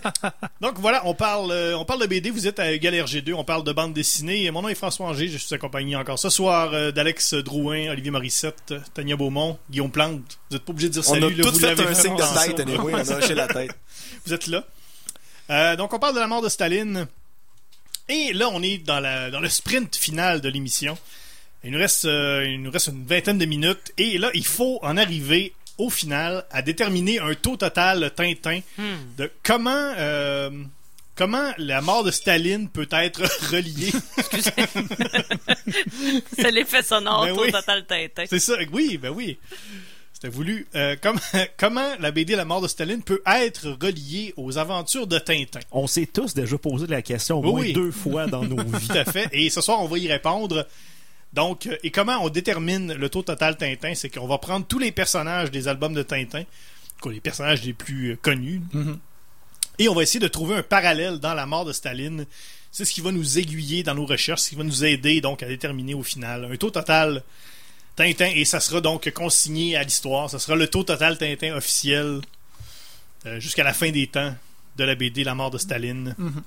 Donc 0.60 0.78
voilà, 0.78 1.02
on 1.04 1.14
parle, 1.14 1.50
euh, 1.50 1.76
on 1.76 1.84
parle 1.84 2.02
de 2.02 2.06
BD, 2.06 2.30
vous 2.30 2.46
êtes 2.46 2.60
à 2.60 2.78
Galère 2.78 3.06
G2, 3.06 3.34
on 3.34 3.42
parle 3.42 3.64
de 3.64 3.72
bande 3.72 3.92
dessinée. 3.92 4.48
Mon 4.52 4.62
nom 4.62 4.68
est 4.68 4.76
François 4.76 5.06
Angers, 5.06 5.26
je 5.26 5.38
suis 5.38 5.52
accompagné 5.52 5.96
encore 5.96 6.20
ce 6.20 6.30
soir 6.30 6.72
euh, 6.74 6.92
d'Alex 6.92 7.34
Drouin, 7.34 7.90
Olivier 7.90 8.12
Morissette, 8.12 8.74
Tania 8.94 9.16
Beaumont, 9.16 9.58
Guillaume 9.68 9.90
Plante. 9.90 10.38
Vous 10.50 10.56
n'êtes 10.56 10.64
pas 10.64 10.70
obligé 10.70 10.88
de 10.88 10.92
dire 10.92 11.02
On 11.08 11.14
salut, 11.14 11.24
a 11.26 11.28
là, 11.30 11.42
tout 11.42 11.50
vous 11.50 11.58
fait 11.58 11.80
un 11.80 11.94
signe 11.94 12.16
de 12.16 12.46
tête, 12.46 12.60
anyway. 12.60 12.94
On 12.94 13.10
a 13.10 13.18
hoché 13.18 13.34
la 13.34 13.48
tête. 13.48 13.72
Vous 14.26 14.32
êtes 14.32 14.46
là. 14.46 14.64
Euh, 15.50 15.76
donc 15.76 15.92
on 15.92 15.98
parle 15.98 16.14
de 16.14 16.20
la 16.20 16.28
mort 16.28 16.40
de 16.40 16.48
Staline. 16.48 17.06
Et 18.08 18.32
là, 18.32 18.48
on 18.52 18.62
est 18.62 18.78
dans, 18.78 19.00
la, 19.00 19.30
dans 19.30 19.40
le 19.40 19.48
sprint 19.48 19.96
final 19.96 20.40
de 20.40 20.48
l'émission. 20.48 20.96
Il 21.64 21.70
nous, 21.72 21.78
reste, 21.78 22.04
euh, 22.04 22.44
il 22.46 22.62
nous 22.62 22.70
reste 22.70 22.88
une 22.88 23.04
vingtaine 23.06 23.38
de 23.38 23.46
minutes. 23.46 23.92
Et 23.98 24.18
là, 24.18 24.30
il 24.34 24.46
faut 24.46 24.78
en 24.82 24.96
arriver 24.96 25.52
au 25.78 25.90
final 25.90 26.44
à 26.50 26.62
déterminer 26.62 27.18
un 27.18 27.34
taux 27.34 27.56
total 27.56 28.12
Tintin 28.14 28.60
de 29.18 29.30
comment, 29.42 29.92
euh, 29.98 30.50
comment 31.16 31.50
la 31.58 31.80
mort 31.80 32.04
de 32.04 32.10
Staline 32.10 32.68
peut 32.68 32.88
être 32.92 33.22
reliée. 33.50 33.92
C'est 36.38 36.50
l'effet 36.50 36.82
sonore 36.82 37.24
Ben 37.24 37.32
au 37.32 37.42
oui. 37.42 37.52
total 37.52 37.84
Tintin. 37.86 38.24
C'est 38.28 38.38
ça, 38.40 38.54
oui, 38.72 38.98
ben 38.98 39.10
oui. 39.10 39.38
C'était 40.12 40.28
voulu. 40.28 40.66
Euh, 40.74 40.96
comme- 41.00 41.20
comment 41.56 41.94
la 41.98 42.10
BD 42.10 42.36
La 42.36 42.44
mort 42.44 42.60
de 42.60 42.68
Staline 42.68 43.02
peut 43.02 43.22
être 43.26 43.76
reliée 43.80 44.32
aux 44.36 44.58
aventures 44.58 45.06
de 45.06 45.18
Tintin? 45.18 45.60
On 45.72 45.86
s'est 45.86 46.06
tous 46.06 46.34
déjà 46.34 46.58
posé 46.58 46.86
la 46.86 47.02
question 47.02 47.38
au 47.38 47.42
moins 47.42 47.60
oui. 47.60 47.72
deux 47.72 47.90
fois 47.90 48.26
dans 48.26 48.44
nos 48.44 48.62
vies. 48.62 48.88
Tout 48.88 48.98
à 48.98 49.04
fait. 49.04 49.28
Et 49.32 49.50
ce 49.50 49.60
soir, 49.60 49.80
on 49.82 49.88
va 49.88 49.98
y 49.98 50.08
répondre. 50.08 50.66
Donc, 51.34 51.66
euh, 51.66 51.76
et 51.82 51.90
comment 51.90 52.18
on 52.24 52.28
détermine 52.28 52.92
le 52.94 53.08
taux 53.08 53.22
total 53.22 53.56
Tintin? 53.56 53.94
C'est 53.94 54.08
qu'on 54.08 54.26
va 54.28 54.38
prendre 54.38 54.66
tous 54.66 54.78
les 54.78 54.92
personnages 54.92 55.50
des 55.50 55.66
albums 55.68 55.94
de 55.94 56.02
Tintin, 56.02 56.44
les 57.10 57.20
personnages 57.20 57.62
les 57.64 57.72
plus 57.74 58.12
euh, 58.12 58.16
connus, 58.22 58.62
Mhm. 58.72 58.98
et 59.78 59.88
on 59.88 59.94
va 59.94 60.02
essayer 60.02 60.20
de 60.20 60.28
trouver 60.28 60.54
un 60.56 60.62
parallèle 60.62 61.18
dans 61.18 61.34
la 61.34 61.44
mort 61.46 61.64
de 61.64 61.72
Staline. 61.72 62.24
C'est 62.72 62.84
ce 62.84 62.92
qui 62.92 63.00
va 63.02 63.12
nous 63.12 63.38
aiguiller 63.38 63.82
dans 63.82 63.94
nos 63.94 64.06
recherches, 64.06 64.40
ce 64.42 64.48
qui 64.50 64.54
va 64.56 64.64
nous 64.64 64.84
aider 64.84 65.20
donc 65.20 65.42
à 65.42 65.46
déterminer 65.46 65.94
au 65.94 66.02
final 66.02 66.48
un 66.50 66.56
taux 66.56 66.70
total 66.70 67.22
Tintin, 67.96 68.30
et 68.34 68.44
ça 68.44 68.58
sera 68.60 68.80
donc 68.80 69.08
consigné 69.12 69.76
à 69.76 69.82
l'histoire. 69.84 70.28
Ça 70.30 70.38
sera 70.38 70.56
le 70.56 70.66
taux 70.68 70.82
total 70.84 71.18
Tintin 71.18 71.54
officiel 71.54 72.20
euh, 73.26 73.38
jusqu'à 73.40 73.64
la 73.64 73.72
fin 73.74 73.90
des 73.90 74.06
temps 74.06 74.34
de 74.76 74.84
la 74.84 74.94
BD 74.94 75.24
La 75.24 75.34
mort 75.34 75.50
de 75.50 75.58
Staline 75.58 76.14
Mhm. 76.18 76.42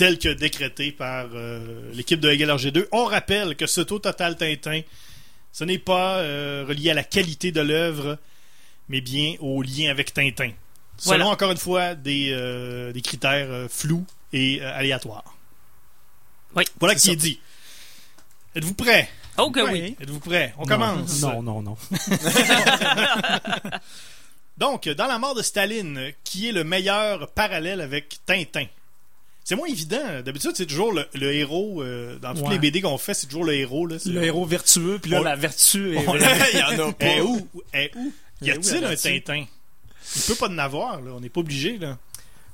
Tel 0.00 0.18
que 0.18 0.30
décrété 0.30 0.92
par 0.92 1.26
euh, 1.34 1.90
l'équipe 1.92 2.20
de 2.20 2.30
Hegel 2.30 2.48
RG2. 2.48 2.86
On 2.90 3.04
rappelle 3.04 3.54
que 3.54 3.66
ce 3.66 3.82
taux 3.82 3.98
total 3.98 4.34
Tintin, 4.34 4.80
ce 5.52 5.64
n'est 5.64 5.78
pas 5.78 6.20
euh, 6.20 6.64
relié 6.66 6.90
à 6.90 6.94
la 6.94 7.04
qualité 7.04 7.52
de 7.52 7.60
l'œuvre, 7.60 8.16
mais 8.88 9.02
bien 9.02 9.34
au 9.40 9.60
lien 9.60 9.90
avec 9.90 10.14
Tintin. 10.14 10.52
Selon, 10.96 11.16
Voilà. 11.18 11.26
encore 11.26 11.50
une 11.50 11.58
fois, 11.58 11.94
des, 11.94 12.30
euh, 12.32 12.94
des 12.94 13.02
critères 13.02 13.50
euh, 13.50 13.68
flous 13.68 14.06
et 14.32 14.62
euh, 14.62 14.74
aléatoires. 14.74 15.36
Oui, 16.56 16.64
Voilà 16.78 16.94
qui 16.94 17.10
est 17.10 17.16
dit. 17.16 17.38
Êtes-vous 18.54 18.72
prêts? 18.72 19.06
Oh 19.36 19.50
que 19.50 19.60
oui. 19.70 19.96
Êtes-vous 20.00 20.20
prêts? 20.20 20.54
On 20.56 20.64
commence. 20.64 21.20
Non, 21.20 21.42
non, 21.42 21.60
non. 21.60 21.76
Donc, 24.56 24.88
dans 24.88 25.06
la 25.06 25.18
mort 25.18 25.34
de 25.34 25.42
Staline, 25.42 26.12
qui 26.24 26.48
est 26.48 26.52
le 26.52 26.64
meilleur 26.64 27.30
parallèle 27.32 27.82
avec 27.82 28.20
Tintin? 28.24 28.64
C'est 29.50 29.56
moins 29.56 29.66
évident. 29.66 30.22
D'habitude, 30.24 30.52
c'est 30.54 30.64
toujours 30.66 30.92
le, 30.92 31.04
le 31.14 31.32
héros. 31.34 31.82
euh, 31.82 32.20
dans 32.20 32.34
toutes 32.34 32.44
Ouais. 32.44 32.50
les 32.52 32.58
BD 32.60 32.80
qu'on 32.80 32.98
fait, 32.98 33.14
c'est 33.14 33.26
toujours 33.26 33.42
le 33.44 33.54
héros. 33.54 33.84
Là, 33.84 33.96
Le 34.06 34.22
héros 34.22 34.44
vertueux, 34.46 35.00
puis 35.02 35.10
là, 35.10 35.20
On- 35.20 35.24
la 35.24 35.34
vertu 35.34 35.96
est... 35.96 36.04
Il 36.54 36.58
y 36.60 36.62
en 36.62 36.88
a 36.88 36.92
pas. 36.92 37.06
Eh 37.16 37.20
où? 37.20 37.48
Eh 37.74 37.90
où? 37.96 38.12
Y 38.42 38.48
Eh 38.48 38.52
où, 38.52 38.54
a-t-il 38.60 38.84
un? 38.84 38.94
Tintin? 38.94 39.44
Il 40.14 40.22
peut 40.22 40.34
pas 40.36 40.48
en 40.48 40.56
avoir, 40.58 41.00
là. 41.00 41.10
On 41.16 41.20
n'est 41.20 41.28
pas 41.30 41.40
obligé, 41.40 41.78
là. 41.78 41.98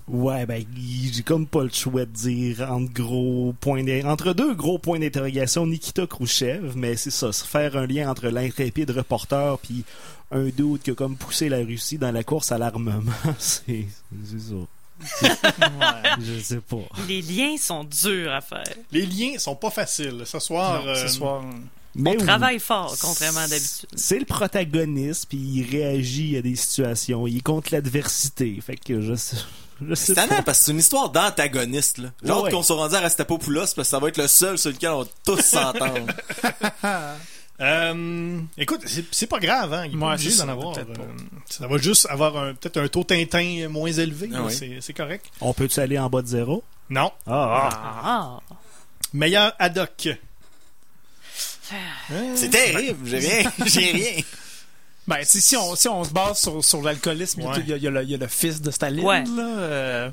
Ouais, 0.09 0.47
ben, 0.47 0.65
j'ai 1.13 1.23
comme 1.23 1.47
pas 1.47 1.65
le 1.65 1.71
choix 1.71 2.07
de 2.07 2.11
dire 2.13 2.63
entre 2.71 2.91
gros 2.95 3.55
points 3.61 3.85
entre 4.07 4.33
deux 4.33 4.55
gros 4.55 4.79
points 4.79 4.99
d'interrogation 4.99 5.67
Nikita 5.67 6.07
Khrouchtchev, 6.07 6.73
mais 6.77 6.97
c'est 6.97 7.11
ça, 7.11 7.31
se 7.31 7.45
faire 7.45 7.77
un 7.77 7.87
lien 7.87 8.09
entre 8.09 8.29
l'intrépide 8.29 8.91
reporter 8.93 9.59
puis 9.59 9.85
un 10.31 10.49
doute 10.49 10.83
qui 10.85 10.93
a 10.93 10.95
comme 10.95 11.17
poussé 11.17 11.49
la 11.51 11.59
Russie 11.59 11.99
dans 11.99 12.13
la 12.13 12.23
course 12.25 12.53
à 12.53 12.59
l'armement, 12.59 13.03
c'est 13.39 13.87
c'est 14.25 14.55
ça. 15.05 15.37
Je 16.21 16.41
sais 16.41 16.61
pas. 16.61 16.77
Les 17.09 17.23
liens 17.23 17.57
sont 17.59 17.85
durs 17.85 18.33
à 18.33 18.41
faire. 18.41 18.65
Les 18.93 19.07
liens 19.07 19.39
sont 19.39 19.57
pas 19.57 19.71
faciles. 19.71 20.23
Ce 20.25 20.39
soir, 20.39 20.83
Non, 20.85 20.89
euh, 20.91 20.95
ce 20.95 21.09
soir... 21.09 21.43
Mais 21.99 22.11
On 22.17 22.21
oui, 22.21 22.27
travaille 22.27 22.59
fort, 22.59 22.95
contrairement 23.01 23.41
à 23.41 23.49
d'habitude. 23.49 23.89
C'est 23.95 24.19
le 24.19 24.27
protagoniste 24.27 25.27
puis 25.31 25.39
il 25.39 25.71
réagit 25.71 26.37
à 26.37 26.43
des 26.43 26.55
situations, 26.55 27.27
il 27.27 27.39
est 27.39 27.41
contre 27.41 27.73
l'adversité, 27.73 28.59
fait 28.61 28.77
que 28.77 29.01
je 29.01 29.15
sais, 29.15 29.37
je 29.81 29.95
sais 29.95 30.15
C'est 30.15 30.45
parce 30.45 30.59
que 30.59 30.65
c'est 30.67 30.73
une 30.73 30.79
histoire 30.79 31.09
d'antagoniste. 31.09 31.97
là. 31.97 32.09
Genre 32.23 32.43
Ouais. 32.45 32.51
qu'on 32.51 32.63
soit 32.63 32.77
rendu 32.77 32.95
à 32.97 33.01
Rastapopoulos 33.01 33.61
parce 33.61 33.75
que 33.75 33.83
ça 33.85 33.99
va 33.99 34.09
être 34.09 34.19
le 34.19 34.29
seul 34.29 34.59
sur 34.59 34.73
lequel 34.73 34.91
on 34.91 35.03
va 35.05 35.09
tous 35.25 35.41
s'entendre. 35.41 36.07
euh, 37.61 38.39
écoute, 38.59 38.83
c'est 39.11 39.27
pas 39.27 39.39
grave, 39.39 39.73
hein. 39.73 39.87
Il 39.87 39.97
Ouais, 39.97 40.17
d'en 40.17 40.31
ça, 40.31 40.43
avoir. 40.51 40.77
euh, 40.79 40.83
ça 41.49 41.67
va 41.67 41.79
juste 41.79 42.07
avoir 42.11 42.37
un- 42.37 42.55
peut-être 42.55 42.77
un 42.79 42.89
taux 42.89 43.05
Tintin 43.05 43.69
moins 43.69 43.91
élevé. 43.93 44.29
Ah 44.35 44.43
oui. 44.45 44.79
C'est 44.81 44.93
correct. 44.93 45.27
On 45.41 45.53
peut-tu 45.55 45.81
aller 45.81 45.99
en 45.99 46.09
bas 46.11 46.23
de 46.23 46.27
zéro? 46.27 46.63
Non. 46.91 47.13
Ah, 47.27 47.69
Ah. 48.05 48.41
Meilleur 49.13 49.55
ad 49.59 49.79
hoc. 49.79 50.09
C'est 52.35 52.51
terrible. 52.51 53.07
J'ai 53.09 53.19
rien. 53.19 53.53
J'ai 53.67 53.91
rien. 53.93 54.23
Ben, 55.09 55.19
si 55.23 55.57
on, 55.57 55.77
si 55.77 55.89
on 55.89 56.03
se 56.05 56.11
base 56.11 56.41
sur, 56.41 56.65
sur 56.65 56.83
l'alcoolisme, 56.83 57.41
il 57.41 57.45
y 57.45 57.47
a 57.47 57.51
Ouais. 57.51 57.55
tout- 57.57 57.63
il 57.65 57.69
y, 57.71 57.73
a- 57.73 57.77
il 57.77 57.83
y 57.83 57.87
a 57.87 57.91
le- 57.91 58.03
il 58.03 58.11
y 58.11 58.15
a 58.15 58.19
le 58.19 58.27
fils 58.27 58.61
de 58.61 58.71
Staline, 58.73 59.05
Ouais. 59.05 59.23
là. 59.25 59.43
euh, 59.59 60.11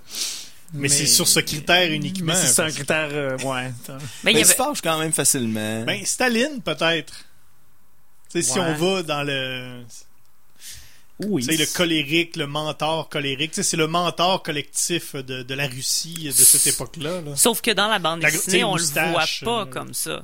Mais, 0.76 0.88
c'est 0.88 1.06
sur 1.08 1.28
ce 1.28 1.40
critère 1.40 1.92
uniquement. 1.92 2.34
Mais 2.34 2.48
c'est 2.48 2.62
un 2.62 2.70
critère, 2.72 3.10
euh, 3.12 3.38
ouais. 3.40 3.72
Il 3.88 3.94
y 3.94 3.98
Mais 4.24 4.32
il 4.32 4.36
avait... 4.38 4.44
se 4.46 4.54
fâche 4.54 4.82
quand 4.82 4.98
même 5.00 5.12
facilement. 5.12 5.84
Ben, 5.84 6.04
Staline, 6.06 6.62
peut-être. 6.64 7.14
Sais, 8.34 8.42
si 8.42 8.60
on 8.60 8.74
va 8.74 9.04
dans 9.04 9.22
le. 9.24 9.84
oui. 11.20 11.44
Sais, 11.44 11.56
le 11.56 11.66
colérique, 11.68 12.36
le 12.36 12.48
mentor 12.48 13.08
colérique. 13.10 13.52
C'est 13.54 13.78
le 13.78 13.86
mentor 13.88 14.42
collectif 14.42 15.16
de, 15.16 15.44
de 15.44 15.54
la 15.54 15.68
Russie 15.68 16.26
de 16.26 16.32
cette 16.32 16.66
époque-là. 16.66 17.22
là. 17.22 17.36
Sauf 17.36 17.62
que 17.62 17.70
dans 17.70 17.88
la 17.88 18.00
bande 18.00 18.24
La- 18.24 18.32
dessinée, 18.32 18.64
on 18.64 18.76
le 18.76 18.82
voit 18.84 19.26
pas 19.44 19.62
euh, 19.62 19.66
comme 19.66 19.94
ça. 19.94 20.24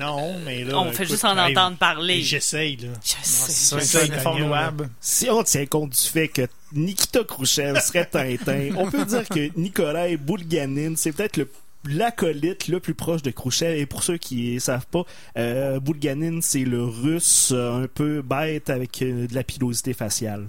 Non, 0.00 0.38
mais 0.40 0.64
là. 0.64 0.78
on 0.78 0.86
fait 0.92 1.04
écoute, 1.04 1.08
juste 1.12 1.24
en 1.24 1.36
hey, 1.38 1.52
entendre 1.56 1.76
parler. 1.76 2.22
J'essaye, 2.22 2.76
là. 2.76 2.88
Je 3.02 3.14
C'est 3.22 3.80
c'est 3.80 4.38
louable. 4.38 4.88
Si 5.00 5.28
on 5.30 5.42
tient 5.42 5.66
compte 5.66 5.90
du 5.90 6.08
fait 6.08 6.28
que 6.28 6.46
Nikita 6.72 7.24
Khrouchtchev 7.24 7.78
serait 7.80 8.04
Tintin, 8.06 8.70
on 8.76 8.90
peut 8.90 9.04
dire 9.04 9.26
que 9.28 9.50
Nikolai 9.58 10.16
Bulganin, 10.16 10.94
c'est 10.96 11.12
peut-être 11.12 11.36
le 11.38 11.50
l'acolyte 11.88 12.68
le 12.68 12.80
plus 12.80 12.94
proche 12.94 13.22
de 13.22 13.30
Khrouchtchev. 13.30 13.78
Et 13.78 13.86
pour 13.86 14.02
ceux 14.02 14.16
qui 14.18 14.54
ne 14.54 14.58
savent 14.58 14.86
pas, 14.86 15.02
euh, 15.36 15.80
Bulganin, 15.80 16.40
c'est 16.42 16.64
le 16.64 16.84
russe 16.84 17.50
euh, 17.52 17.84
un 17.84 17.86
peu 17.86 18.22
bête 18.22 18.70
avec 18.70 19.02
euh, 19.02 19.26
de 19.26 19.34
la 19.34 19.42
pilosité 19.44 19.92
faciale. 19.94 20.48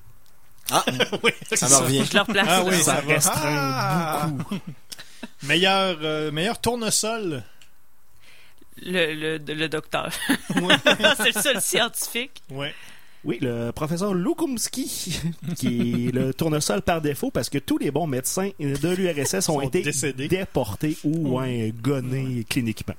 Ah, 0.71 0.83
Oui, 1.23 1.31
ça 1.53 1.67
me 1.67 1.75
revient. 1.75 2.03
Je 2.09 2.13
le 2.13 2.21
replace. 2.21 2.47
Ah 2.49 2.63
oui, 2.65 2.75
ça 2.75 2.83
Ça 2.83 2.99
restreint 3.01 3.39
Ah! 3.43 4.27
beaucoup. 4.31 4.57
Meilleur, 5.43 5.97
euh, 6.01 6.31
meilleur 6.31 6.59
tournesol. 6.61 7.43
Le, 8.81 9.37
le, 9.37 9.53
le 9.53 9.67
docteur. 9.67 10.09
c'est 11.17 11.35
le 11.35 11.41
seul 11.41 11.61
scientifique. 11.61 12.41
Ouais. 12.49 12.73
Oui, 13.25 13.37
le 13.41 13.71
professeur 13.71 14.13
Lukumski, 14.13 15.19
qui 15.57 16.07
est 16.07 16.11
le 16.13 16.33
tournesol 16.33 16.81
par 16.81 17.01
défaut, 17.01 17.31
parce 17.31 17.49
que 17.49 17.57
tous 17.57 17.77
les 17.77 17.91
bons 17.91 18.07
médecins 18.07 18.51
de 18.59 18.89
l'URSS 18.95 19.49
ont 19.49 19.55
Sont 19.55 19.61
été 19.61 19.81
décédés. 19.81 20.27
déportés 20.29 20.97
ou 21.03 21.37
ouais, 21.37 21.73
gonnés 21.81 22.45
cliniquement. 22.49 22.95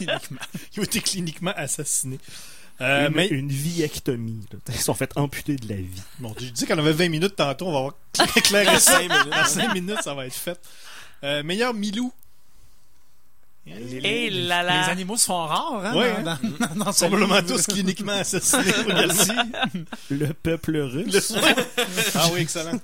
Ils 0.00 0.80
ont 0.80 0.82
été 0.82 1.00
cliniquement 1.00 1.52
assassinés. 1.56 2.18
Euh, 2.80 3.08
une, 3.08 3.14
mais, 3.14 3.28
une 3.28 3.48
viectomie. 3.50 4.40
là. 4.52 4.58
Ils 4.68 4.74
sont 4.80 4.94
fait 4.94 5.12
amputer 5.16 5.56
de 5.56 5.68
la 5.68 5.76
vie. 5.76 6.02
bon, 6.18 6.34
je 6.40 6.46
dis 6.46 6.64
qu'on 6.66 6.78
avait 6.78 6.92
20 6.92 7.10
minutes 7.10 7.36
tantôt, 7.36 7.66
on 7.66 7.72
va 7.72 7.80
voir 7.80 7.94
clair 8.42 8.80
Cinq 8.80 9.02
minutes. 9.02 9.28
Dans 9.30 9.44
5 9.44 9.74
minutes, 9.74 10.02
ça 10.02 10.14
va 10.14 10.26
être 10.26 10.32
fait. 10.34 10.58
Euh, 11.22 11.42
meilleur 11.42 11.74
Milou. 11.74 12.10
Et 13.66 14.30
là 14.30 14.62
là. 14.62 14.82
Les 14.86 14.90
animaux 14.90 15.16
se 15.16 15.26
font 15.26 15.44
rares, 15.44 15.82
hein? 15.84 15.94
Ouais, 15.96 16.22
dans, 16.22 16.38
dans, 16.58 16.84
dans 16.86 16.92
ce 16.92 17.04
Probablement 17.04 17.42
tous 17.46 17.66
cliniquement 17.66 18.12
assassinés. 18.12 18.72
Le 20.10 20.32
peuple 20.32 20.78
russe. 20.78 21.34
Ah 22.14 22.28
oui, 22.32 22.40
excellent. 22.40 22.80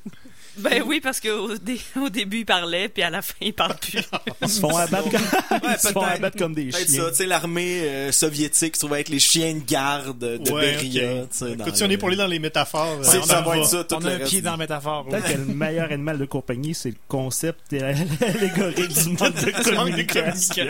Ben 0.58 0.82
oui, 0.86 1.00
parce 1.00 1.20
qu'au 1.20 1.54
dé- 1.58 1.80
au 2.00 2.08
début, 2.08 2.38
il 2.38 2.46
parlait, 2.46 2.88
puis 2.88 3.02
à 3.02 3.10
la 3.10 3.20
fin, 3.22 3.34
il 3.40 3.52
parle 3.52 3.76
plus. 3.76 4.00
Ils 4.42 4.48
se 4.48 4.60
font 4.60 4.74
abattre 4.76 5.10
comme, 5.10 5.60
ils 5.74 5.78
se 5.80 5.88
font 5.92 6.00
abattre 6.00 6.38
comme 6.38 6.54
des 6.54 6.70
chiens. 6.72 6.86
ça, 7.04 7.10
tu 7.10 7.16
sais, 7.16 7.26
l'armée 7.26 7.80
euh, 7.82 8.12
soviétique 8.12 8.76
se 8.76 8.80
trouvait 8.80 8.96
avec 8.96 9.08
les 9.08 9.18
chiens 9.18 9.54
de 9.54 9.60
garde 9.60 10.18
de 10.18 10.50
Ouais, 10.50 10.72
Beria, 10.72 11.22
ok. 11.24 11.28
tu 11.30 11.36
sais. 11.38 11.56
dans 11.56 11.64
Écoute, 11.64 11.76
si 11.76 11.82
on 11.84 11.86
le- 11.88 11.92
est 11.94 11.98
pour 11.98 12.08
aller 12.08 12.16
dans 12.16 12.26
les 12.26 12.38
métaphores, 12.38 12.98
C'est- 13.04 13.16
euh, 13.16 13.20
on 13.22 13.26
ça 13.26 13.40
va 13.42 13.58
être 13.58 13.66
ça, 13.66 13.84
tout 13.84 13.94
On 13.96 14.00
le 14.00 14.08
a 14.10 14.14
un 14.14 14.18
pied 14.20 14.40
dans 14.40 14.52
la 14.52 14.56
métaphore. 14.56 15.06
Peut-être 15.06 15.26
que 15.32 15.38
le 15.38 15.44
meilleur 15.46 15.90
animal 15.92 16.18
de 16.18 16.24
compagnie, 16.26 16.74
c'est 16.74 16.90
le 16.90 16.96
concept 17.08 17.72
et 17.72 17.80
l'allégorie 17.80 18.88
du 18.88 19.08
manque 19.10 19.34
de 19.44 19.74
communication. 19.74 20.66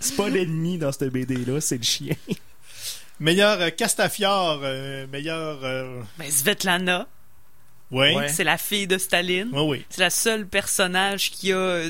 C'est 0.00 0.16
pas 0.16 0.28
l'ennemi 0.28 0.78
dans 0.78 0.92
cette 0.92 1.10
BD-là, 1.12 1.60
c'est 1.60 1.78
le 1.78 1.82
chien. 1.84 2.14
Meilleur 3.18 3.60
euh, 3.60 3.70
Castafiore, 3.70 4.60
euh, 4.62 5.06
meilleur... 5.10 5.60
euh, 5.64 6.00
Ben, 6.18 6.30
Svetlana, 6.30 7.06
Ouais. 7.90 8.14
Ouais. 8.16 8.28
c'est 8.28 8.44
la 8.44 8.58
fille 8.58 8.86
de 8.86 8.98
Staline. 8.98 9.48
Ouais, 9.52 9.60
oui. 9.66 9.84
C'est 9.90 10.00
la 10.00 10.10
seule 10.10 10.46
personnage 10.46 11.30
qui 11.30 11.52
a 11.52 11.82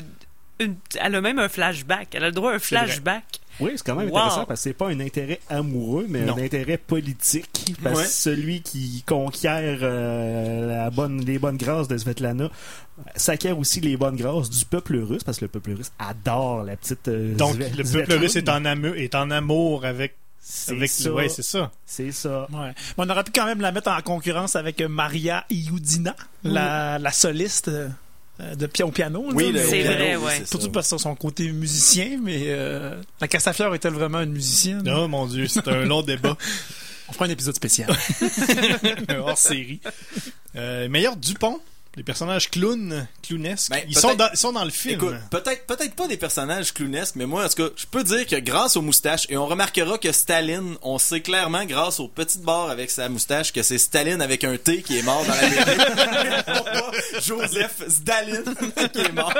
une... 0.59 0.75
Elle 0.99 1.15
a 1.15 1.21
même 1.21 1.39
un 1.39 1.49
flashback. 1.49 2.09
Elle 2.13 2.23
a 2.23 2.27
le 2.27 2.33
droit 2.33 2.51
à 2.51 2.55
un 2.55 2.59
flashback. 2.59 3.23
Oui, 3.59 3.71
c'est 3.75 3.83
quand 3.83 3.95
même 3.95 4.09
Wow. 4.11 4.17
intéressant 4.17 4.45
parce 4.45 4.59
que 4.59 4.63
c'est 4.69 4.73
pas 4.73 4.89
un 4.89 4.99
intérêt 4.99 5.39
amoureux, 5.49 6.05
mais 6.07 6.21
Non. 6.21 6.37
un 6.37 6.43
intérêt 6.43 6.77
politique. 6.77 7.73
Parce 7.83 7.97
Ouais. 7.97 8.03
que 8.05 8.09
celui 8.09 8.61
qui 8.61 9.03
conquiert 9.07 9.79
euh, 9.81 10.67
la 10.67 10.89
bonne, 10.91 11.25
les 11.25 11.39
bonnes 11.39 11.57
grâces 11.57 11.87
de 11.87 11.97
Svetlana 11.97 12.51
s'acquiert 13.15 13.57
aussi 13.57 13.81
les 13.81 13.97
bonnes 13.97 14.15
grâces 14.15 14.51
du 14.51 14.63
peuple 14.65 14.97
russe 14.97 15.23
parce 15.23 15.39
que 15.39 15.45
le 15.45 15.49
peuple 15.49 15.71
russe 15.73 15.91
adore 15.97 16.63
la 16.63 16.75
petite. 16.77 17.07
euh, 17.07 17.33
Donc, 17.35 17.55
le 17.57 17.65
peuple 17.69 17.85
Svetlana. 17.85 18.21
russe 18.21 18.35
est 18.35 18.49
en, 18.49 18.63
amour, 18.65 18.95
est 18.95 19.15
en 19.15 19.31
amour 19.31 19.85
avec... 19.85 20.15
C'est 20.49 20.71
avec 20.71 20.89
ça. 20.89 21.11
Ouais, 21.11 21.27
c'est 21.27 21.41
ça. 21.43 21.71
C'est 21.85 22.11
ça. 22.13 22.47
Ouais. 22.53 22.73
Mais 22.97 23.03
on 23.05 23.09
aurait 23.09 23.23
pu 23.25 23.31
quand 23.35 23.45
même 23.45 23.59
la 23.59 23.71
mettre 23.73 23.89
en 23.91 24.01
concurrence 24.01 24.55
avec 24.55 24.79
euh, 24.79 24.87
Maria 24.87 25.43
Iudina, 25.49 26.15
la, 26.43 26.97
la 26.99 27.11
soliste 27.11 27.67
euh, 27.67 27.89
de 28.55 28.65
pi- 28.67 28.83
au 28.83 28.91
piano. 28.91 29.23
là, 29.27 29.35
Oui, 29.35 29.51
C'est 29.55 29.83
vrai, 29.83 30.15
oui, 30.15 30.23
ouais. 30.23 30.35
c'est 30.39 30.47
Surtout 30.47 30.71
parce 30.71 30.89
que 30.89 30.97
son 30.97 31.15
côté 31.15 31.51
musicien, 31.51 32.17
mais 32.23 32.43
euh, 32.45 32.95
la 33.19 33.27
Castafiore 33.27 33.75
est-elle 33.75 33.93
vraiment 33.93 34.21
une 34.21 34.31
musicienne? 34.31 34.87
Oh 34.89 35.07
mon 35.09 35.25
Dieu, 35.27 35.47
c'est 35.49 35.67
un 35.67 35.83
long 35.83 36.01
débat. 36.01 36.37
On 37.09 37.13
fera 37.13 37.25
un 37.25 37.29
épisode 37.29 37.55
spécial. 37.55 37.89
hors 39.19 39.37
série. 39.37 39.79
Euh, 40.55 40.87
meilleur 40.89 41.15
Dupont, 41.17 41.59
les 41.97 42.03
personnages 42.03 42.49
clowns, 42.51 43.07
clownesques. 43.27 43.71
Ben, 43.71 43.79
ils, 43.87 43.93
peut-être- 43.95 43.99
sont 44.01 44.13
dans, 44.15 44.29
ils 44.31 44.37
sont 44.37 44.51
dans 44.53 44.63
le 44.63 44.69
film. 44.69 44.93
Écoute, 44.95 45.15
peut-être 45.31 45.65
peut-être 45.65 45.95
pas 45.95 46.07
des 46.07 46.15
personnages 46.17 46.71
clownesques, 46.71 47.15
mais 47.15 47.25
moi, 47.25 47.43
en 47.45 47.49
tout 47.49 47.55
cas, 47.67 47.69
je 47.75 47.85
peux 47.87 48.03
dire 48.03 48.25
que 48.27 48.35
grâce 48.35 48.77
aux 48.77 48.83
moustaches, 48.83 49.25
et 49.29 49.35
on 49.37 49.47
remarquera 49.47 49.97
que 49.97 50.11
Staline, 50.11 50.75
on 50.83 50.99
sait 50.99 51.21
clairement 51.21 51.65
grâce 51.65 51.99
aux 51.99 52.07
petites 52.07 52.43
barres 52.43 52.69
avec 52.69 52.91
sa 52.91 53.09
moustache 53.09 53.51
que 53.51 53.63
c'est 53.63 53.79
Staline 53.79 54.21
avec 54.21 54.43
un 54.43 54.57
T 54.57 54.83
qui 54.83 54.99
est 54.99 55.01
mort 55.01 55.25
dans 55.25 55.33
la 55.33 56.43
pas 56.43 56.91
Joseph 57.25 57.81
Staline 57.89 58.43
qui 58.93 58.99
est 58.99 59.11
mort. 59.11 59.33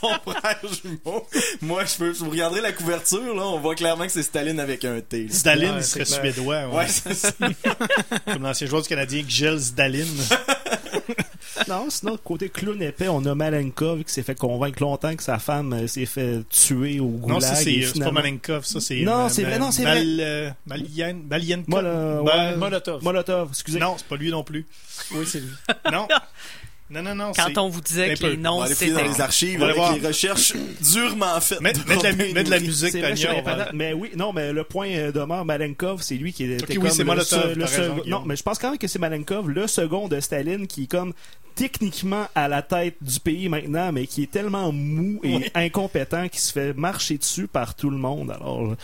Son 0.00 0.32
frère 0.32 0.60
jumeau. 0.82 1.26
Moi, 1.60 1.84
je 1.84 1.94
peux, 1.96 2.10
vous 2.12 2.30
regarderez 2.30 2.62
la 2.62 2.72
couverture, 2.72 3.34
là, 3.34 3.42
on 3.46 3.60
voit 3.60 3.74
clairement 3.74 4.06
que 4.06 4.12
c'est 4.12 4.22
Staline 4.22 4.58
avec 4.58 4.86
un 4.86 5.00
T. 5.02 5.24
là. 5.24 5.34
Stalin, 5.34 5.72
Ouais, 5.74 5.80
il 5.80 5.84
serait 5.84 6.04
clair. 6.04 6.20
suédois. 6.32 6.66
ouais. 6.68 6.76
Ouais, 6.76 6.86
c'est 6.88 7.14
ça. 7.14 7.30
Comme 8.32 8.42
l'ancien 8.42 8.66
joueur 8.66 8.80
du 8.82 8.88
Canadien, 8.88 9.22
Gel 9.28 9.60
Stalin. 9.60 10.06
Non, 11.68 11.86
sinon, 11.90 12.16
côté 12.22 12.48
clown 12.48 12.80
épais, 12.82 13.08
on 13.08 13.24
a 13.26 13.34
Malenkov 13.34 14.04
qui 14.04 14.12
s'est 14.12 14.22
fait 14.22 14.34
convaincre 14.38 14.80
longtemps 14.82 15.14
que 15.14 15.22
sa 15.22 15.38
femme 15.38 15.72
euh, 15.72 15.86
s'est 15.86 16.06
fait 16.06 16.40
tuer 16.50 17.00
au 17.00 17.06
goulag. 17.06 17.34
Non, 17.36 17.40
ça, 17.40 17.54
c'est 17.54 17.98
pas 18.04 18.10
Malenkov, 18.12 18.64
ça, 18.64 18.80
c'est. 18.80 19.00
Non, 19.02 19.26
euh, 19.26 19.28
c'est 19.28 19.42
vrai, 19.44 19.58
non, 19.58 19.70
c'est 19.70 19.82
vrai. 19.82 20.02
euh, 20.04 20.50
Malien- 20.68 21.22
ouais, 22.22 22.24
Ben, 22.52 22.56
Molotov. 22.56 23.02
Molotov, 23.02 23.48
excusez. 23.50 23.78
Non, 23.78 23.94
c'est 23.96 24.06
pas 24.06 24.16
lui 24.16 24.30
non 24.30 24.42
plus. 24.44 24.66
Oui, 25.12 25.24
c'est 25.26 25.40
lui. 25.40 25.48
Non. 25.92 26.08
Non, 26.90 27.02
non, 27.02 27.14
non. 27.14 27.32
Quand 27.34 27.58
on 27.62 27.68
vous 27.70 27.80
disait 27.80 28.14
que 28.14 28.20
peu. 28.20 28.30
les 28.32 28.36
On 28.36 28.40
noms, 28.40 28.58
va 28.58 28.66
aller 28.66 28.74
fouiller 28.74 28.92
dans 28.92 28.98
c'était... 28.98 29.10
les 29.12 29.20
archives 29.22 29.56
On 29.56 29.58
va 29.60 29.64
aller 29.64 29.72
avec 29.72 29.76
voir. 29.90 29.96
les 29.98 30.06
recherches 30.06 30.52
durement 30.82 31.40
faites. 31.40 31.60
Mettre 31.62 31.82
de 31.84 31.88
mettre 31.88 32.02
de 32.02 32.08
la, 32.08 32.14
mettre 32.14 32.44
de 32.44 32.50
la 32.50 32.60
musique, 32.60 33.00
pas. 33.44 33.68
Mais 33.72 33.92
oui, 33.94 34.10
non, 34.16 34.32
mais 34.34 34.52
le 34.52 34.64
point 34.64 34.88
euh, 34.90 35.10
demeure, 35.10 35.44
Malenkov, 35.46 36.02
c'est 36.02 36.16
lui 36.16 36.32
qui 36.34 36.44
était 36.44 36.62
Ok, 36.62 36.68
oui, 36.70 36.76
comme 36.76 36.90
c'est 36.90 36.98
le 36.98 37.04
Molotov, 37.04 37.54
le 37.56 37.64
raison, 37.64 37.82
Guillaume. 37.94 38.08
Non, 38.08 38.22
mais 38.26 38.36
je 38.36 38.42
pense 38.42 38.58
quand 38.58 38.68
même 38.70 38.78
que 38.78 38.86
c'est 38.86 38.98
Malenkov, 38.98 39.48
le 39.48 39.66
second 39.66 40.08
de 40.08 40.20
Staline, 40.20 40.66
qui 40.66 40.84
est 40.84 40.86
comme 40.86 41.14
techniquement 41.54 42.26
à 42.34 42.48
la 42.48 42.60
tête 42.62 42.96
du 43.00 43.18
pays 43.18 43.48
maintenant, 43.48 43.90
mais 43.92 44.06
qui 44.06 44.24
est 44.24 44.30
tellement 44.30 44.70
mou 44.72 45.20
et 45.22 45.36
Oui. 45.36 45.44
incompétent 45.54 46.28
qu'il 46.28 46.40
se 46.40 46.52
fait 46.52 46.74
marcher 46.74 47.16
dessus 47.16 47.46
par 47.46 47.74
tout 47.74 47.88
le 47.90 47.96
monde. 47.96 48.30
Alors, 48.30 48.74